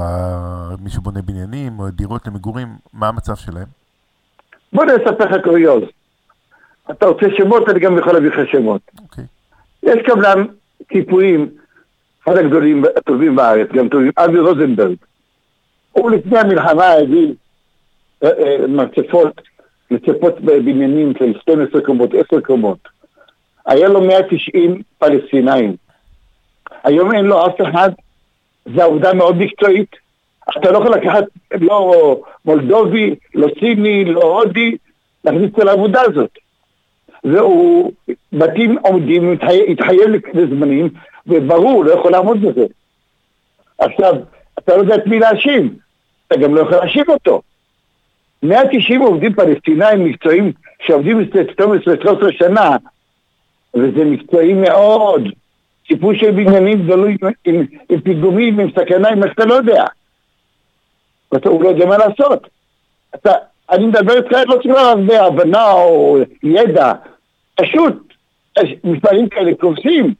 מי 0.79 0.89
שבונה 0.89 1.21
בניינים 1.21 1.79
או 1.79 1.89
דירות 1.89 2.27
למגורים, 2.27 2.67
מה 2.93 3.07
המצב 3.07 3.35
שלהם? 3.35 3.65
בוא 4.73 4.83
אני 4.83 4.91
אספר 4.95 5.25
לך 5.25 5.43
קוריוז. 5.43 5.83
אתה 6.91 7.05
רוצה 7.05 7.25
שמות, 7.37 7.69
אני 7.69 7.79
גם 7.79 7.97
יכול 7.97 8.13
להביא 8.13 8.29
לך 8.29 8.49
שמות. 8.51 8.81
יש 9.83 9.95
קבלן 10.05 10.45
ציפויים, 10.93 11.49
אחד 12.27 12.37
הגדולים, 12.37 12.83
הטובים 12.97 13.35
בארץ, 13.35 13.67
גם 13.73 13.89
טובים, 13.89 14.11
אבי 14.17 14.39
רוזנברג. 14.39 14.95
הוא 15.91 16.11
לפני 16.11 16.39
המלחמה 16.39 16.85
הביא 16.91 17.33
אה, 18.23 18.29
אה, 18.29 18.67
מרצפות, 18.67 19.41
מצפות 19.91 20.41
בבניינים 20.41 21.13
של 21.19 21.33
12 21.41 21.81
קומות, 21.81 22.09
10 22.13 22.41
קומות. 22.41 22.77
היה 23.65 23.87
לו 23.87 24.01
190 24.01 24.81
פלסטינאים. 24.99 25.75
היום 26.83 27.15
אין 27.15 27.25
לו 27.25 27.47
אף 27.47 27.61
אחד, 27.61 27.89
זו 28.75 28.81
עבודה 28.81 29.13
מאוד 29.13 29.37
מקצועית. 29.37 29.95
אתה 30.57 30.71
לא 30.71 30.77
יכול 30.77 30.91
לקחת 30.91 31.23
לא 31.61 32.21
מולדובי, 32.45 33.15
לא 33.35 33.47
סיני, 33.59 34.05
לא 34.05 34.21
הודי, 34.21 34.77
להכניס 35.23 35.51
אותו 35.51 35.63
לעבודה 35.63 36.01
הזאת. 36.01 36.37
והוא, 37.23 37.91
בתים 38.33 38.77
עומדים, 38.77 39.31
התחייב 39.67 40.09
לזמנים, 40.33 40.89
וברור, 41.27 41.85
לא 41.85 41.91
יכול 41.91 42.11
לעמוד 42.11 42.41
בזה. 42.41 42.65
עכשיו, 43.77 44.15
אתה 44.59 44.75
לא 44.75 44.81
יודע 44.81 44.95
את 44.95 45.07
מי 45.07 45.19
להאשים, 45.19 45.75
אתה 46.27 46.37
גם 46.37 46.55
לא 46.55 46.61
יכול 46.61 46.77
להאשים 46.77 47.05
אותו. 47.09 47.41
190 48.43 49.01
עובדים 49.01 49.33
פלסטינאים 49.33 50.03
מקצועיים 50.03 50.51
שעובדים 50.81 51.19
12-13 51.21 51.25
שנה, 52.31 52.77
וזה 53.73 54.05
מקצועי 54.05 54.53
מאוד. 54.53 55.21
סיפור 55.87 56.13
של 56.13 56.31
בניינים 56.31 56.83
גדולים 56.83 57.17
עם, 57.21 57.31
עם, 57.45 57.65
עם 57.89 58.01
פיגומים, 58.01 58.59
עם 58.59 58.71
סכנה, 58.71 59.09
עם 59.09 59.19
מה 59.19 59.27
שאתה 59.27 59.45
לא 59.45 59.53
יודע. 59.53 59.83
ואתה, 61.31 61.49
הוא 61.49 61.63
לא 61.63 61.69
יודע 61.69 61.85
מה 61.85 61.97
לעשות. 61.97 62.47
אתה, 63.15 63.31
אני 63.71 63.85
מדבר 63.85 64.17
איתך, 64.17 64.31
לא 64.31 64.57
צריך 64.63 64.75
הרבה 64.77 65.25
הבנה 65.25 65.71
או 65.71 66.17
ידע. 66.43 66.93
פשוט, 67.55 68.13
מפעלים 68.83 69.29
כאלה 69.29 69.51
קורסים. 69.55 70.13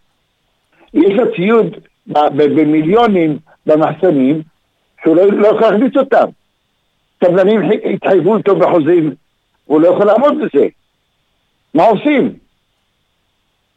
יש 0.95 1.13
לו 1.13 1.35
ציוד 1.35 1.77
במיליונים 2.07 3.37
במחסנים, 3.65 4.41
שהוא 5.03 5.15
לא, 5.15 5.25
לא 5.25 5.47
יכול 5.47 5.61
להכניס 5.61 5.97
אותם. 5.97 6.25
קבלנים 7.19 7.61
התחייבו 7.93 8.37
איתו 8.37 8.55
בחוזים, 8.55 9.15
והוא 9.67 9.81
לא 9.81 9.87
יכול 9.87 10.05
לעמוד 10.05 10.33
בזה. 10.37 10.67
מה 11.73 11.83
עושים? 11.83 12.33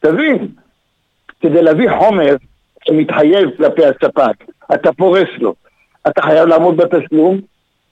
תבין, 0.00 0.48
כדי 1.40 1.62
להביא 1.62 1.88
חומר 1.98 2.36
שמתחייב 2.88 3.50
כלפי 3.56 3.82
הספק, 3.84 4.44
אתה 4.74 4.92
פורס 4.92 5.28
לו, 5.38 5.54
אתה 6.08 6.22
חייב 6.22 6.48
לעמוד 6.48 6.76
בתשלום, 6.76 7.40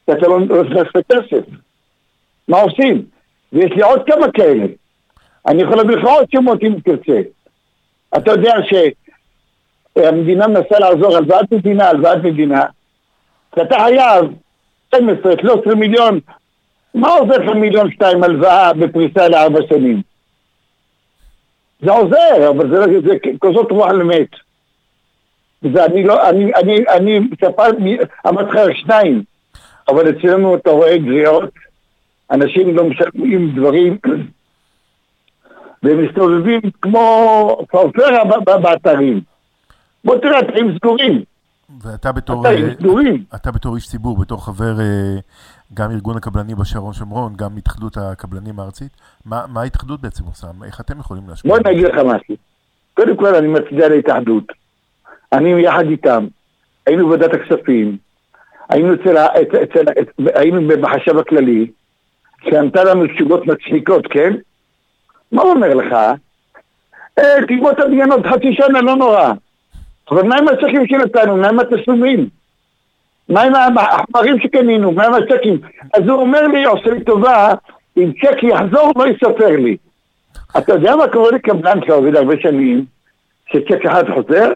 כי 0.06 0.12
אתה 0.12 0.28
לא 0.28 0.40
נכנס 0.40 0.86
לכסף. 0.94 1.46
מה 2.48 2.60
עושים? 2.60 3.04
ויש 3.52 3.70
לי 3.70 3.82
עוד 3.82 4.02
כמה 4.06 4.32
כאלה. 4.32 4.66
אני 5.48 5.62
יכול 5.62 5.76
להביא 5.76 5.96
לך 5.96 6.04
עוד 6.04 6.26
שמות 6.30 6.62
אם 6.62 6.74
תרצה. 6.84 7.20
אתה 8.16 8.30
יודע 8.30 8.54
שהמדינה 9.98 10.46
מנסה 10.46 10.78
לעזור, 10.78 11.16
הלוואת 11.16 11.52
מדינה, 11.52 11.88
הלוואת 11.88 12.24
מדינה, 12.24 12.64
שאתה 13.56 13.76
חייב 13.78 14.24
12, 14.88 15.32
13 15.40 15.74
מיליון, 15.74 16.20
מה 16.94 17.08
עוזר 17.08 17.38
לך 17.38 17.56
מיליון 17.56 17.90
שתיים 17.90 18.24
הלוואה 18.24 18.72
בפריסה 18.72 19.28
לארבע 19.28 19.58
שנים? 19.68 20.02
זה 21.80 21.90
עוזר, 21.92 22.48
אבל 22.48 22.70
זה, 22.70 22.78
לא- 22.78 23.00
זה 23.00 23.14
כזאת 23.40 23.70
רוח 23.70 23.90
למת. 23.90 24.28
זה 25.62 25.84
אני 25.84 26.04
לא, 26.04 26.28
אני, 26.28 26.54
אני, 26.54 26.84
אני 26.88 27.18
מספר, 27.18 27.66
אמרתי 28.28 28.50
לך 28.50 28.76
שניים. 28.76 29.22
אבל 29.88 30.10
אצלנו 30.10 30.56
אתה 30.56 30.70
רואה 30.70 30.98
גריעות, 30.98 31.50
אנשים 32.30 32.76
לא 32.76 32.84
משלמים 32.84 33.50
דברים, 33.56 33.98
והם 35.82 36.04
מסתובבים 36.04 36.60
כמו 36.82 37.58
פרפרה 37.70 38.24
באתרים. 38.62 39.20
בוא 40.06 40.16
תראה, 40.18 40.40
אתרים 40.40 40.74
סגורים. 40.78 41.22
ואתה 41.82 42.12
בתור, 42.12 42.44
אתרים 42.46 43.24
אה. 43.32 43.36
אתה 43.38 43.50
בתור 43.52 43.76
איש 43.76 43.86
ציבור, 43.88 44.16
בתור 44.18 44.44
חבר 44.44 44.80
אה, 44.80 45.16
גם 45.74 45.90
ארגון 45.90 46.16
הקבלנים 46.16 46.56
בשרון 46.56 46.92
שומרון, 46.92 47.32
גם 47.36 47.56
התאחדות 47.56 47.96
הקבלנים 47.96 48.60
הארצית, 48.60 48.92
מה 49.24 49.44
מה 49.48 49.60
ההתאחדות 49.62 50.00
בעצם 50.00 50.24
עושה? 50.24 50.46
איך 50.64 50.80
אתם 50.80 50.98
יכולים 51.00 51.22
להשפיע? 51.28 51.50
בוא 51.52 51.58
אני 51.58 51.70
אגיד 51.70 51.84
לך 51.84 51.94
משהו. 52.04 52.34
קודם 52.94 53.16
כל 53.16 53.34
אני 53.34 53.48
מצדיע 53.48 53.88
להתאחדות. 53.88 54.44
אני 55.32 55.62
יחד 55.62 55.84
איתם, 55.90 56.26
היינו 56.86 57.04
בוועדת 57.06 57.30
הכספים, 57.34 57.96
היינו 58.68 58.94
אצל, 58.94 59.16
ה- 59.16 59.26
אצל, 59.42 59.62
אצל, 59.62 60.28
היינו 60.34 60.68
בחשב 60.82 61.18
הכללי, 61.18 61.70
שענתה 62.44 62.84
לנו 62.84 63.06
תשובות 63.06 63.46
מצחיקות, 63.46 64.04
כן? 64.10 64.32
מה 65.32 65.42
הוא 65.42 65.50
אומר 65.50 65.74
לך? 65.74 65.92
אה, 67.18 67.36
תגמור 67.48 67.70
את 67.70 67.80
הבניין 67.80 68.12
עוד 68.12 68.26
חצי 68.26 68.52
שנה, 68.52 68.80
לא 68.80 68.96
נורא. 68.96 69.32
אבל 70.10 70.22
מה 70.22 70.36
עם 70.36 70.48
הצ'קים 70.48 70.86
שנתנו? 70.86 71.36
מה 71.36 71.48
עם 71.48 71.58
התשלומים? 71.58 72.28
מה 73.28 73.42
עם 73.42 73.78
החומרים 73.78 74.40
שקנינו? 74.40 74.92
מה 74.92 75.06
עם 75.06 75.14
הצ'קים? 75.14 75.58
אז 75.94 76.02
הוא 76.08 76.20
אומר 76.20 76.42
לי, 76.46 76.64
עושה 76.64 76.90
לי 76.90 77.04
טובה, 77.04 77.54
אם 77.96 78.12
צ'ק 78.22 78.42
יחזור, 78.42 78.92
לא 78.96 79.04
יספר 79.08 79.56
לי. 79.56 79.76
אתה 80.58 80.72
יודע 80.72 80.96
מה 80.96 81.08
קורה 81.08 81.30
לקבלן 81.30 81.78
שעובד 81.86 82.16
הרבה 82.16 82.34
שנים, 82.40 82.84
שצ'ק 83.52 83.86
אחד 83.86 84.04
חוזר? 84.14 84.52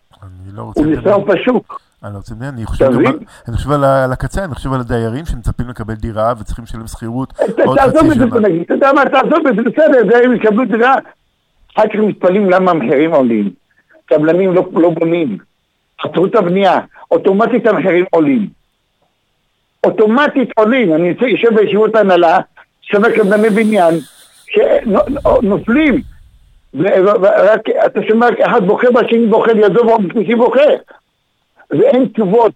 הוא 0.56 0.86
נסער 0.86 1.18
בשוק. 1.18 1.80
אני 2.04 2.10
לא 2.16 2.22
רוצה 2.22 2.36
לדבר, 2.36 2.48
אני 2.48 2.66
חושב 2.66 2.92
גם 2.92 3.00
אני 3.48 3.56
חושב 3.56 3.70
על 3.70 3.84
על 3.84 4.12
הקצה, 4.12 4.44
אני 4.44 4.54
חושב 4.54 4.72
על 4.72 4.80
הדיירים 4.80 5.24
שמצפים 5.26 5.68
לקבל 5.68 5.94
דירה 5.94 6.32
וצריכים 6.40 6.64
לשלם 6.64 6.86
שכירות 6.86 7.32
עוד 7.64 7.80
חצי 7.80 8.14
שנה. 8.14 8.26
אתה 8.62 8.74
יודע 8.74 8.92
מה, 8.92 9.04
תעזוב 9.04 9.46
את 9.46 9.56
זה, 9.56 9.62
בסדר, 9.62 10.18
הם 10.24 10.34
יקבלו 10.34 10.64
דירה. 10.64 10.94
אחר 11.76 11.88
כך 11.88 11.94
מתפלאים 11.94 12.50
למה 12.50 12.70
המחירים 12.70 13.12
עולים. 13.12 13.50
קבלנים 14.10 14.54
לא, 14.54 14.68
לא 14.72 14.90
בונים. 14.90 15.38
עצרו 16.04 16.26
את 16.26 16.34
הבנייה, 16.34 16.80
אוטומטית 17.10 17.66
המחירים 17.66 18.04
עולים. 18.10 18.46
אוטומטית 19.84 20.48
עולים, 20.56 20.94
אני 20.94 21.14
יושב 21.20 21.54
בישיבות 21.54 21.94
ההנהלה, 21.94 22.38
שווה 22.82 23.12
קבלני 23.16 23.50
בניין, 23.50 23.94
שנופלים. 24.50 26.00
ורק 26.74 27.60
אתה 27.86 28.00
שומע 28.08 28.26
אחד 28.46 28.64
בוכה 28.66 28.86
והשני 28.94 29.26
בוכה 29.26 29.52
לידו 29.52 29.86
והשני 29.86 30.34
בוכה. 30.34 30.70
ואין 31.70 32.08
תשובות. 32.14 32.52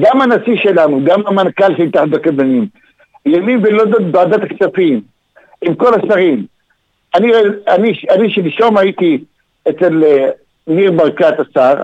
גם 0.00 0.20
הנשיא 0.20 0.56
שלנו, 0.56 1.04
גם 1.04 1.26
המנכ"ל 1.26 1.76
של 1.76 1.82
התאחדות 1.82 2.20
הקבלנים, 2.20 2.66
ימין 3.26 3.60
ולא 3.62 3.84
ועדת 4.12 4.42
הכספים, 4.42 5.00
עם 5.62 5.74
כל 5.74 5.94
השרים. 5.94 6.46
אני, 7.14 7.32
אני, 7.68 7.92
אני 8.10 8.30
שלשום 8.30 8.76
הייתי 8.76 9.24
אצל 9.68 10.04
אה, 10.04 10.30
ניר 10.66 10.92
ברקת 10.92 11.34
השר, 11.40 11.74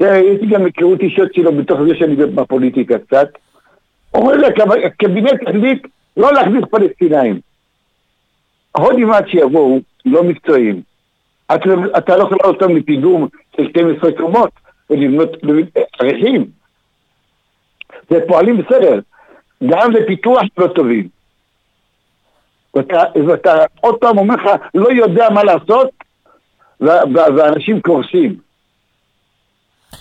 יש 0.00 0.40
לי 0.40 0.46
גם 0.50 0.64
היכרות 0.64 1.00
אישיות 1.00 1.34
שלו 1.34 1.52
בתוך 1.52 1.80
זה 1.88 1.94
שאני 1.98 2.16
בפוליטיקה 2.16 2.98
קצת. 2.98 3.28
אומר 4.14 4.32
לי, 4.32 4.46
"הקב- 4.46 4.84
הקבינט 4.86 5.48
החליט 5.48 5.86
לא 6.16 6.32
להכניס 6.32 6.64
פלסטינאים. 6.70 7.40
ההודים 8.74 9.12
עד 9.12 9.28
שיבואו, 9.28 9.78
לא 10.04 10.24
מקצועיים. 10.24 10.82
אתה, 11.54 11.64
אתה 11.98 12.16
לא 12.16 12.22
יכול 12.22 12.38
אותם 12.44 12.76
לפיגום 12.76 13.28
של 13.56 13.68
12 13.70 14.12
קומות 14.12 14.50
ולבנות 14.90 15.36
ערכים. 16.00 16.44
זה 18.10 18.20
פועלים 18.28 18.56
בסדר. 18.56 19.00
גם 19.66 19.90
לפיתוח 19.90 20.42
לא 20.58 20.66
טובים. 20.66 21.08
ואתה, 22.74 23.02
ואתה 23.28 23.64
עוד 23.80 23.94
פעם 24.00 24.18
אומר 24.18 24.34
לך, 24.34 24.50
לא 24.74 24.88
יודע 24.92 25.30
מה 25.30 25.44
לעשות, 25.44 25.90
ואנשים 26.80 27.80
קורסים. 27.80 28.36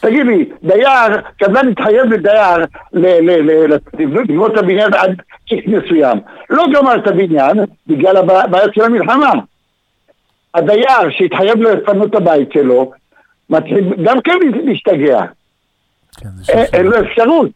תגיד 0.01 0.25
לי, 0.25 0.49
דייר, 0.63 1.21
קבלן 1.37 1.67
התחייב 1.67 2.05
לדייר 2.05 2.65
לבנות 3.93 4.51
את 4.51 4.57
הבניין 4.57 4.93
עד 4.93 5.15
איקס 5.51 5.67
מסוים. 5.67 6.19
לא 6.49 6.65
גמר 6.73 6.95
את 6.95 7.07
הבניין 7.07 7.57
בגלל 7.87 8.17
הבעיות 8.17 8.73
של 8.73 8.81
המלחמה. 8.81 9.31
הדייר 10.53 11.09
שהתחייב 11.09 11.61
לפנות 11.61 12.09
את 12.09 12.15
הבית 12.15 12.51
שלו, 12.51 12.91
מתחיל 13.49 13.93
גם 14.03 14.21
כן 14.21 14.37
להשתגע. 14.63 15.21
אין 16.49 16.65
אין 16.73 16.85
לו 16.85 16.99
אפשרות. 16.99 17.51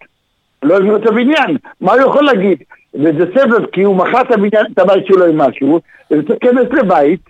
לא 0.63 0.79
לבנות 0.79 1.01
את 1.01 1.07
הבניין. 1.07 1.57
מה 1.81 1.93
הוא 1.93 2.01
יכול 2.01 2.25
להגיד? 2.25 2.63
וזה 2.93 3.25
סבב, 3.35 3.65
כי 3.65 3.83
הוא 3.83 3.95
מכר 3.95 4.21
את 4.21 4.79
הבית 4.79 5.05
שלו 5.07 5.25
עם 5.25 5.37
משהו, 5.37 5.79
וזה 6.11 6.21
צריך 6.27 6.43
להיכנס 6.43 6.79
לבית, 6.79 7.21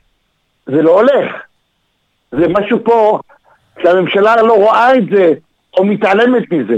זה 0.65 0.81
לא 0.81 0.99
הולך. 0.99 1.31
זה 2.31 2.47
משהו 2.47 2.83
פה 2.83 3.19
שהממשלה 3.83 4.41
לא 4.41 4.53
רואה 4.53 4.97
את 4.97 5.03
זה, 5.11 5.33
או 5.77 5.85
מתעלמת 5.85 6.51
מזה. 6.51 6.77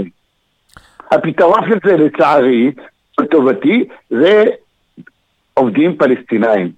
הפתרון 1.10 1.60
של 1.68 1.78
זה, 1.84 1.96
לצערי, 1.96 2.72
לטובתי, 3.20 3.84
זה 4.10 4.44
עובדים 5.54 5.96
פלסטינאים. 5.96 6.72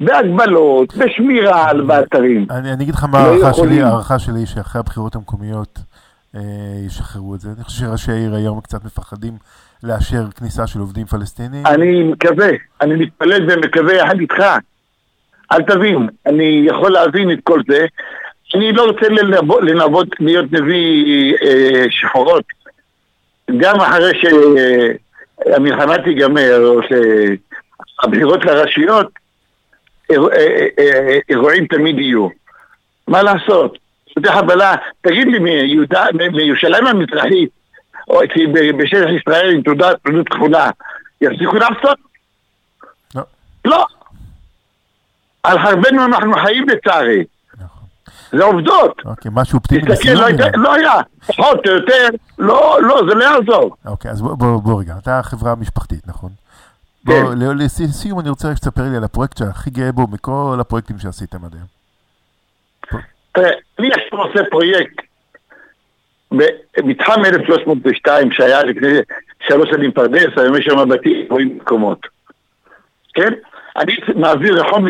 בהגבלות, 0.00 0.96
בשמירה 0.96 1.70
על 1.70 1.80
באתרים. 1.80 2.46
אני 2.50 2.72
אני 2.72 2.84
אגיד 2.84 2.94
לך 2.94 3.04
מה 3.04 3.22
לא 3.22 3.26
ההערכה 3.26 3.50
יכולים. 3.50 3.72
שלי, 3.72 3.82
ההערכה 3.82 4.18
שלי 4.18 4.46
שאחרי 4.46 4.80
הבחירות 4.80 5.14
המקומיות 5.14 5.78
אה, 6.36 6.40
ישחררו 6.86 7.34
את 7.34 7.40
זה. 7.40 7.48
אני 7.56 7.64
חושב 7.64 7.86
שראשי 7.86 8.12
העיר 8.12 8.34
היום 8.34 8.60
קצת 8.60 8.84
מפחדים 8.84 9.32
לאשר 9.82 10.30
כניסה 10.30 10.66
של 10.66 10.80
עובדים 10.80 11.06
פלסטינים. 11.06 11.66
אני 11.66 12.02
מקווה, 12.02 12.48
אני 12.80 12.94
מתפלל 12.94 13.50
ומקווה 13.50 13.94
יחד 13.94 14.20
איתך. 14.20 14.42
אל 15.52 15.62
תבין, 15.62 16.08
אני 16.26 16.62
יכול 16.66 16.92
להבין 16.92 17.30
את 17.30 17.38
כל 17.44 17.60
זה. 17.68 17.86
אני 18.54 18.72
לא 18.72 18.84
רוצה 18.84 19.06
לנבות, 19.62 20.08
להיות 20.20 20.52
נביא 20.52 21.34
אה, 21.42 21.84
שחורות. 21.90 22.44
גם 23.56 23.80
אחרי 23.80 24.12
שהמלחמה 24.20 25.98
תיגמר, 26.04 26.66
או 26.66 26.80
שהבחירות 28.02 28.44
לרשויות, 28.44 29.06
אירוע- 30.10 30.32
אה, 30.34 30.66
אה, 30.78 31.18
אירועים 31.28 31.66
תמיד 31.66 31.98
יהיו. 31.98 32.28
מה 33.08 33.22
לעשות? 33.22 33.78
זה 34.24 34.32
חבלה, 34.32 34.74
תגיד 35.00 35.26
לי, 35.28 35.38
מיהודה- 35.38 36.06
מירושלים 36.32 36.86
המזרחית, 36.86 37.50
או 38.08 38.20
בשטח 38.78 39.08
ישראל 39.20 39.50
עם 39.54 39.62
תעודת 39.62 39.96
תעודת 40.04 40.28
כחולה, 40.28 40.70
יפסיקו 41.20 41.56
לעשות? 41.56 41.98
לא. 43.14 43.22
לא. 43.64 43.86
על 45.42 45.58
חרבנו 45.58 46.04
אנחנו 46.04 46.32
חיים 46.44 46.68
לצערי. 46.68 47.24
זה 48.32 48.44
עובדות. 48.44 49.00
אוקיי, 49.04 49.30
משהו 49.34 49.58
תסתכל, 49.58 49.92
לסיום? 49.92 50.16
לא 50.20 50.26
הייתה- 50.26 50.44
אילן? 50.46 50.60
לא 50.60 50.74
היה. 50.74 50.92
פחות 51.26 51.66
או 51.66 51.72
יותר, 51.72 52.08
לא, 52.38 52.78
לא, 52.82 53.00
זה 53.08 53.14
לא 53.14 53.24
יעזור. 53.24 53.76
אוקיי, 53.86 54.10
אז 54.10 54.22
בוא, 54.22 54.34
בוא, 54.34 54.60
בוא 54.62 54.80
רגע, 54.80 54.94
אתה 55.02 55.20
חברה 55.22 55.54
משפחתית, 55.54 56.08
נכון? 56.08 56.30
כן. 57.06 57.22
בוא, 57.24 57.34
לסיום 57.78 58.20
אני 58.20 58.28
רוצה 58.30 58.48
רק 58.50 58.56
שתספר 58.56 58.82
לי 58.82 58.96
על 58.96 59.04
הפרויקט 59.04 59.36
שהכי 59.38 59.70
גאה 59.70 59.92
בו 59.92 60.06
מכל 60.06 60.56
הפרויקטים 60.60 60.98
שעשיתם 60.98 61.44
עד 61.44 61.54
היום. 61.54 61.66
תראה, 63.32 63.50
אני 63.78 63.88
עכשיו 63.88 64.18
עושה 64.18 64.40
פרויקט 64.50 64.96
במתחם 66.30 67.24
1302 67.24 68.32
שהיה 68.32 68.62
לפני 68.62 68.88
שלוש 69.48 69.70
שנים 69.70 69.92
פרדס, 69.92 70.28
היום 70.36 70.56
יש 70.56 70.64
שם 70.64 70.88
בתים 70.88 71.26
רואים 71.30 71.56
מקומות. 71.56 72.06
כן? 73.14 73.32
אני 73.76 73.96
מעביר 74.16 74.60
רחוב 74.60 74.84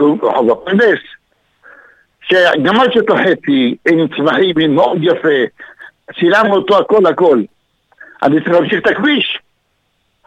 לו 0.00 0.16
רחוב 0.22 0.50
הפרדס, 0.50 0.98
שגמרתי 2.22 2.98
אותו 2.98 3.14
חצי, 3.16 3.76
עם 3.88 4.08
צמחים, 4.16 4.74
מאוד 4.74 4.98
יפה, 5.00 5.38
צילמנו 6.20 6.54
אותו 6.54 6.78
הכל 6.78 7.06
הכל. 7.06 7.42
אני 8.22 8.40
צריך 8.40 8.52
להמשיך 8.52 8.80
את 8.80 8.86
הכביש. 8.86 9.38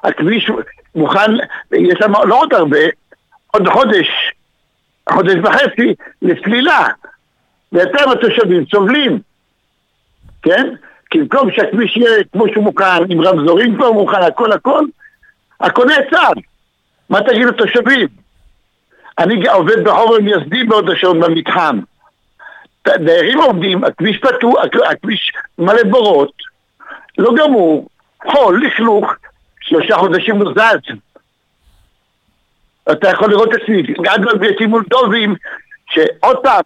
הכביש 0.04 0.52
מוכן, 0.96 1.32
יש 1.72 2.00
שם 2.00 2.12
לא 2.28 2.40
עוד 2.40 2.54
הרבה, 2.54 2.80
עוד 3.52 3.68
חודש, 3.68 4.08
חודש 5.10 5.36
וחצי, 5.44 5.96
לסלילה. 6.22 6.88
ואתם 7.72 8.10
התושבים 8.12 8.66
סובלים, 8.72 9.20
כן? 10.42 10.70
כי 11.10 11.20
במקום 11.20 11.52
שהכביש 11.52 11.98
יהיה 11.98 12.24
כמו 12.34 12.46
שהוא 12.54 12.64
מוכן, 12.64 13.04
עם 13.10 13.22
רמזורים 13.22 13.76
כבר 13.76 13.92
מוכן, 13.92 14.22
הכל 14.22 14.52
הכל, 14.52 14.86
הכל 15.60 15.86
נעצר. 15.86 16.32
מה 17.10 17.20
תגיד 17.22 17.46
לתושבים? 17.46 18.08
אני 19.20 19.48
עובד 19.48 19.84
ברחוב 19.84 20.16
המייסדי 20.16 20.64
בהוד 20.64 20.90
השעון 20.90 21.20
במתחם. 21.20 21.80
דיירים 22.88 23.42
עובדים, 23.42 23.84
הכביש 23.84 24.18
פתוח, 24.18 24.56
הכ- 24.66 24.92
הכביש 24.92 25.34
מלא 25.58 25.84
בורות, 25.90 26.32
לא 27.18 27.32
גמור, 27.38 27.88
חול, 28.32 28.66
לכלוך, 28.68 29.12
שלושה 29.62 29.96
חודשים 29.98 30.36
הוא 30.42 30.54
זז. 30.54 30.96
אתה 32.92 33.10
יכול 33.10 33.30
לראות 33.30 33.50
אצלי, 33.54 33.94
עד 34.10 34.22
לבייטים 34.26 34.70
מולדובים, 34.70 35.36
שעוד 35.90 36.38
פעם, 36.44 36.62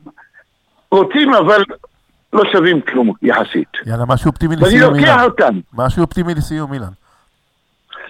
רוצים 0.91 1.33
אבל 1.33 1.63
לא 2.33 2.43
שווים 2.51 2.81
כלום 2.81 3.11
יחסית. 3.21 3.67
יאללה, 3.85 4.05
משהו 4.07 4.29
אופטימי 4.29 4.55
ואני 4.55 4.67
לסיום, 4.67 4.93
לוקח 4.93 5.07
אילן. 5.09 5.23
אותם. 5.23 5.59
משהו 5.73 6.01
אופטימי 6.01 6.33
לסיום, 6.33 6.73
אילן. 6.73 6.91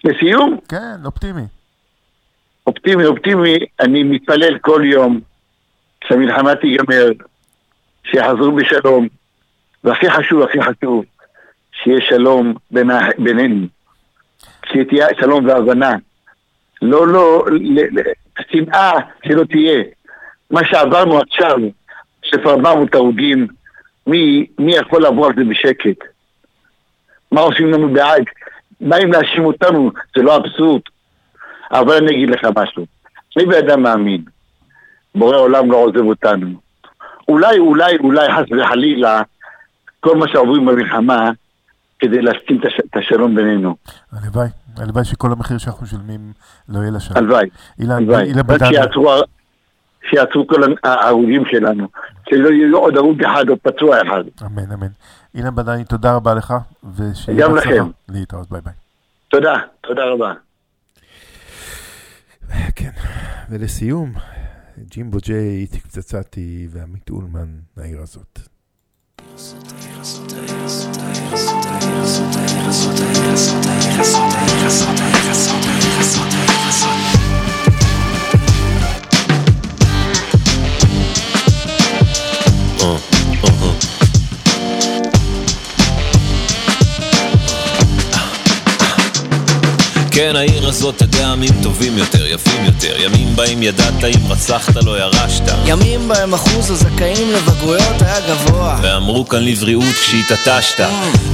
לסיום, 0.03 0.57
כן, 0.69 0.95
אופטימי. 1.05 1.41
אופטימי, 2.67 3.05
אופטימי, 3.05 3.57
אני 3.79 4.03
מתפלל 4.03 4.57
כל 4.57 4.81
יום 4.85 5.19
שהמלחמה 6.07 6.55
תיגמר, 6.55 7.07
שיחזרו 8.03 8.51
בשלום, 8.51 9.07
והכי 9.83 10.09
חשוב, 10.09 10.41
הכי 10.41 10.57
חשוב, 10.61 11.05
שיהיה 11.71 12.01
שלום 12.09 12.53
בינינו, 13.17 13.67
שתהיה 14.65 15.07
שלום 15.19 15.45
והבנה. 15.45 15.95
לא, 16.81 17.07
לא, 17.07 17.45
שנאה 18.51 18.91
שלא 19.27 19.43
תהיה. 19.43 19.83
מה 20.51 20.61
שעברנו 20.65 21.19
עכשיו, 21.19 21.57
של 22.23 22.47
400 22.49 22.95
הרוגים, 22.95 23.47
מי, 24.07 24.45
מי 24.59 24.75
יכול 24.75 25.01
לעבור 25.01 25.25
על 25.25 25.33
זה 25.35 25.43
בשקט? 25.43 26.05
מה 27.31 27.41
עושים 27.41 27.71
לנו 27.71 27.93
בהאג? 27.93 28.23
באים 28.81 29.11
להאשים 29.11 29.45
אותנו, 29.45 29.91
זה 30.15 30.23
לא 30.23 30.35
אבסורד. 30.35 30.81
אבל 31.71 31.93
אני 31.93 32.11
אגיד 32.11 32.29
לך 32.29 32.39
משהו, 32.57 32.85
אני 33.37 33.45
בן 33.45 33.67
אדם 33.67 33.83
מאמין, 33.83 34.23
בורא 35.15 35.37
עולם 35.37 35.71
לא 35.71 35.77
עוזב 35.77 35.97
אותנו. 36.05 36.47
אולי, 37.27 37.59
אולי, 37.59 37.97
אולי 37.97 38.27
חס 38.33 38.45
וחלילה, 38.59 39.21
כל 39.99 40.15
מה 40.17 40.25
שעוברים 40.27 40.65
במלחמה, 40.65 41.31
כדי 41.99 42.21
להסכים 42.21 42.59
את 42.59 42.65
הש- 42.65 42.79
את 42.91 42.97
השלום 42.97 43.35
בינינו. 43.35 43.75
הלוואי, 44.11 44.47
הלוואי 44.77 45.05
שכל 45.05 45.31
המחיר 45.31 45.57
שאנחנו 45.57 45.83
משלמים 45.85 46.19
לא 46.69 46.79
יהיה 46.79 46.91
לשלום. 46.91 47.17
הלוואי, 47.17 47.49
הלוואי. 47.79 48.33
שיעצרו 50.09 50.47
כל 50.47 50.61
ההרוגים 50.83 51.43
שלנו. 51.51 51.87
שלא 52.29 52.49
יהיה 52.49 52.75
עוד 52.77 52.97
הרוג 52.97 53.23
אחד 53.25 53.49
או 53.49 53.55
פצוע 53.63 54.01
אחד. 54.01 54.23
אמן, 54.45 54.71
אמן. 54.73 54.87
אילן 55.35 55.55
בדני, 55.55 55.83
תודה 55.85 56.15
רבה 56.15 56.33
לך, 56.33 56.53
ושיהיה 56.95 57.47
גם. 57.47 57.55
לכם. 57.55 57.85
להתראות, 58.09 58.51
ביי 58.51 58.61
ביי. 58.61 58.73
תודה, 59.27 59.53
תודה 59.81 60.01
רבה. 60.05 60.33
כן, 62.75 62.91
ולסיום, 63.49 64.13
ג'ימבו 64.89 65.17
ג'יי, 65.23 65.61
איציק 65.61 65.85
פצצתי 65.85 66.67
ועמית 66.71 67.09
אולמן, 67.09 67.59
העיר 67.77 68.01
הזאת. 68.01 68.39
כן, 90.21 90.35
העיר 90.35 90.67
הזאת 90.67 90.97
תדע 90.97 91.19
ימים 91.19 91.49
טובים 91.63 91.97
יותר, 91.97 92.25
יפים 92.27 92.65
יותר. 92.65 93.01
ימים 93.01 93.35
בהם 93.35 93.63
ידעת 93.63 94.03
אם 94.03 94.31
רצחת 94.31 94.75
לא 94.75 94.99
ירשת. 94.99 95.43
ימים 95.65 96.07
בהם 96.07 96.33
אחוז 96.33 96.71
הזכאים 96.71 97.31
לבגרויות 97.31 98.01
היה 98.01 98.19
גבוה. 98.19 98.79
ואמרו 98.81 99.27
כאן 99.27 99.43
לבריאות 99.43 99.95
כשהתעטשת. 100.01 100.85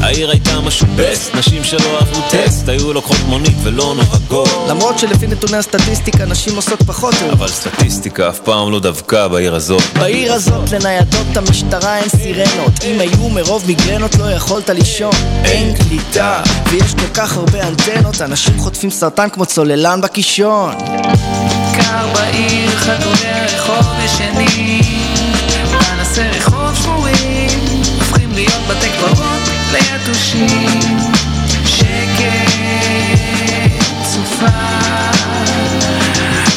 העיר 0.02 0.30
הייתה 0.30 0.60
משהו 0.60 0.88
בסט, 0.96 1.36
נשים 1.36 1.64
שלא 1.64 2.00
אהבו 2.00 2.22
טסט 2.32 2.70
היו 2.70 2.94
לוקחות 2.94 3.18
מונית 3.28 3.58
ולא 3.64 3.96
נוהגות. 3.96 4.50
למרות 4.70 5.00
שלפי 5.00 5.28
נתוני 5.28 5.58
הסטטיסטיקה 5.58 6.26
נשים 6.26 6.56
עושות 6.56 6.84
פחות 6.84 7.16
אבל 7.32 7.48
סטטיסטיקה 7.48 8.30
אף 8.30 8.40
פעם 8.40 8.72
לא 8.72 8.80
דבקה 8.80 9.28
בעיר 9.28 9.56
הזאת. 9.56 9.84
בעיר 9.94 10.34
הזאת 10.34 10.72
לניידות 10.72 11.38
המשטרה 11.38 11.98
אין 11.98 12.10
סירנות. 12.10 12.72
אם 12.84 13.00
היו 13.00 13.30
מרוב 13.30 13.64
מיגרנות 13.68 14.16
לא 14.16 14.32
יכולת 14.32 14.70
לישון. 14.70 15.14
אין 15.44 15.76
קליטה. 15.76 16.44
ויש 16.72 16.94
כל 16.94 17.14
כך 17.14 17.38
הרבה 17.38 17.68
אנטנות 17.68 18.22
אנשים 18.22 18.60
חוטפים 18.60 18.77
סרטן 18.90 19.30
כמו 19.30 19.46
צוללן 19.46 20.02
בקישון. 20.02 20.76
קר 21.74 22.08
בעיר, 22.14 22.72
חתולי 22.72 23.28
הרחוב 23.28 23.94
ישנים 24.06 24.82
פנסי 25.90 26.22
רחוב 26.22 26.76
שבורים 26.76 27.60
הופכים 27.96 28.32
להיות 28.32 28.62
בתי 28.70 28.90
קברות 28.90 29.42
ליתושים. 29.72 30.80
שקט, 31.66 32.28
סופה 34.04 34.46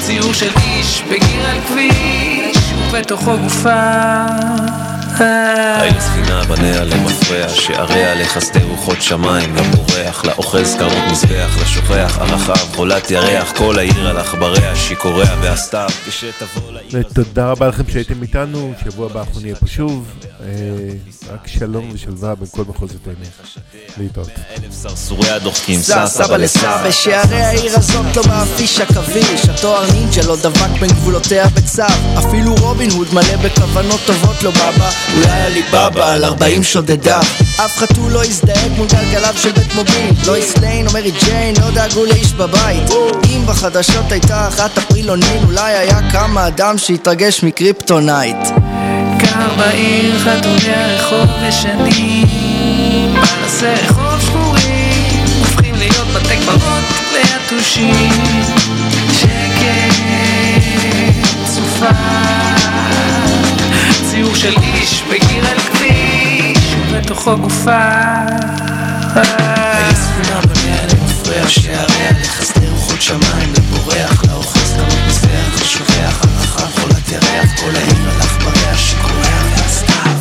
ציור 0.01 0.35
של 0.35 0.51
איש 0.63 1.03
בגיר 1.11 1.47
על 1.47 1.61
כביש 1.69 2.57
ובתוכו 2.89 3.39
גופה 3.39 4.25
העיר 5.19 6.01
ספינה 6.01 6.45
בניה 6.45 6.85
למפרע, 6.85 7.49
שעריה 7.49 8.15
לחסדי 8.15 8.63
רוחות 8.63 9.03
שמיים, 9.03 9.57
לבורח, 9.57 10.25
לאוחז 10.25 10.75
קרנות 10.75 11.05
מזבח, 11.11 11.57
לשוכח, 11.63 12.19
הרחב, 12.19 12.75
חולת 12.77 13.11
ירח, 13.11 13.53
כל 13.57 13.79
העיר 13.79 14.09
על 14.09 14.19
עכבריה, 14.19 14.77
שיכוריה 14.77 15.37
והסתיו, 15.41 15.89
כשתבוא 16.07 16.73
לעיר 16.73 16.89
ותודה 16.93 17.51
רבה 17.51 17.69
לכם 17.69 17.83
שהייתם 17.89 18.23
איתנו, 18.23 18.73
שבוע 18.85 19.07
הבא 19.07 19.21
אנחנו 19.21 19.41
נהיה 19.41 19.55
פה 19.55 19.67
שוב. 19.67 20.09
אה, 20.43 20.47
רק 21.33 21.47
שלום 21.47 21.91
ושלווה 21.93 22.35
בין 22.35 22.47
כל 22.51 22.65
מחוזותינו. 22.69 23.17
להתראות. 23.99 24.29
סרסוריה 24.71 25.39
דוחקים, 25.39 25.81
סע 25.81 26.07
סבא 26.07 26.37
לסע 26.37 26.89
בשערי 26.89 27.41
העיר 27.43 27.73
הזאת 27.77 28.17
לא 28.17 28.23
מאפיש 28.29 28.81
עכביש 28.81 29.49
התואר 29.49 29.93
נינג'ה 29.93 30.23
לא 30.27 30.37
דבק 30.37 30.81
בין 30.81 30.91
גבולותיה 30.91 31.49
בצו 31.49 31.83
אפילו 32.19 32.55
רובין 32.55 32.91
הוד 32.91 33.15
מלא 33.15 33.37
בכוונות 33.37 34.01
טובות 34.07 34.43
לא 34.43 34.51
בבא 34.51 34.91
אולי 35.17 35.41
עליבאבא 35.47 36.13
על 36.13 36.25
40 36.25 36.63
שודדיו 36.63 37.23
אף 37.65 37.77
חתול 37.79 38.13
לא 38.13 38.25
הזדהק 38.25 38.71
מול 38.77 38.87
גלגליו 38.87 39.35
של 39.37 39.53
בית 39.53 39.75
מוביל. 39.75 40.15
לא 40.27 40.35
איסליין 40.35 40.87
או 40.87 40.93
מרי 40.93 41.11
ג'יין 41.25 41.55
לא 41.61 41.71
דאגו 41.71 42.05
לאיש 42.05 42.33
בבית. 42.33 42.91
אם 43.29 43.47
בחדשות 43.47 44.13
הייתה 44.13 44.49
אחת 44.49 44.79
אפריל 44.79 45.11
אוניל 45.11 45.45
אולי 45.47 45.73
היה 45.73 46.11
קם 46.13 46.39
האדם 46.39 46.79
שהתרגש 46.79 47.43
מקריפטונייט. 47.43 48.49
קר 49.19 49.49
בעיר, 49.57 50.19
חתולי 50.19 50.75
הרחוב 50.75 51.29
ישנים 51.49 53.15
פנסי 53.15 53.67
רחוב 53.67 54.21
שבורים 54.21 55.25
הופכים 55.39 55.75
להיות 55.75 56.07
בתי 56.07 56.37
קברות 56.37 56.85
ליתושים. 57.13 58.11
שקט, 59.13 59.95
סופה 61.47 62.60
ציור 64.21 64.35
של 64.35 64.55
איש 64.63 65.03
בגיר 65.03 65.47
על 65.49 65.59
כביש. 65.59 66.75
ובתוכו 66.89 67.37
גופה. 67.37 67.71
העיר 69.15 69.95
ספינה 69.95 70.41
בניה 70.41 70.77
למפרע 70.87 71.49
שעריה 71.49 72.11
לחסדי 72.21 72.67
רוחות 72.69 73.03
שמיים 73.03 73.53
לבורח. 73.53 74.25
לאוחז 74.29 74.73
קרנות 74.77 74.99
מזבח 75.09 75.63
לשוכח 75.63 76.25
הרחב 76.25 76.81
חולת 76.81 77.09
ירח 77.13 77.61
כל 77.61 77.77
העיר 77.77 78.11
על 78.15 78.21
עכבריה 78.21 78.77
שיכוריה 78.77 79.43
והסתיו. 79.57 80.17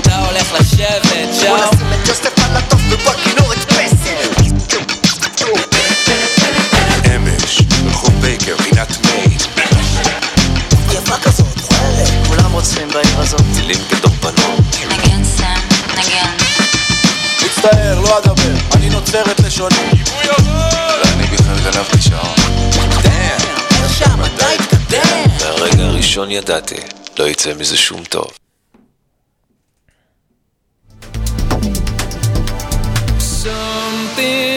אתה 0.00 0.18
הולך 0.18 0.52
לשבת 0.60 1.34
שם. 1.40 1.46
בוא 1.48 1.58
נשים 1.58 1.86
את 2.02 2.08
יוסף 2.08 2.38
על 2.44 2.56
הטוב 2.56 2.80
ובכינור 2.90 3.31
הזאת 13.72 13.88
טילים 13.88 13.88
כדורבנות. 13.88 14.60
נגן 14.90 15.24
סם, 15.24 15.44
נגן. 15.98 16.36
מצטער, 17.44 18.00
לא 18.00 18.18
אדבר, 18.18 18.76
אני 18.76 18.90
נוצר 18.90 19.22
את 19.30 19.40
לשוני. 19.40 19.76
ואני 21.04 21.26
בכלל 21.26 21.56
גנבתי 21.64 22.02
שעון. 22.02 22.36
שם, 23.98 24.24
אתה 24.24 24.46
התקדם 24.50 25.24
מהרגע 25.40 25.84
הראשון 25.84 26.30
ידעתי, 26.30 26.80
לא 27.18 27.28
יצא 27.28 27.54
מזה 27.54 27.76
שום 27.76 28.04
טוב. 28.04 28.30
Something 33.44 34.51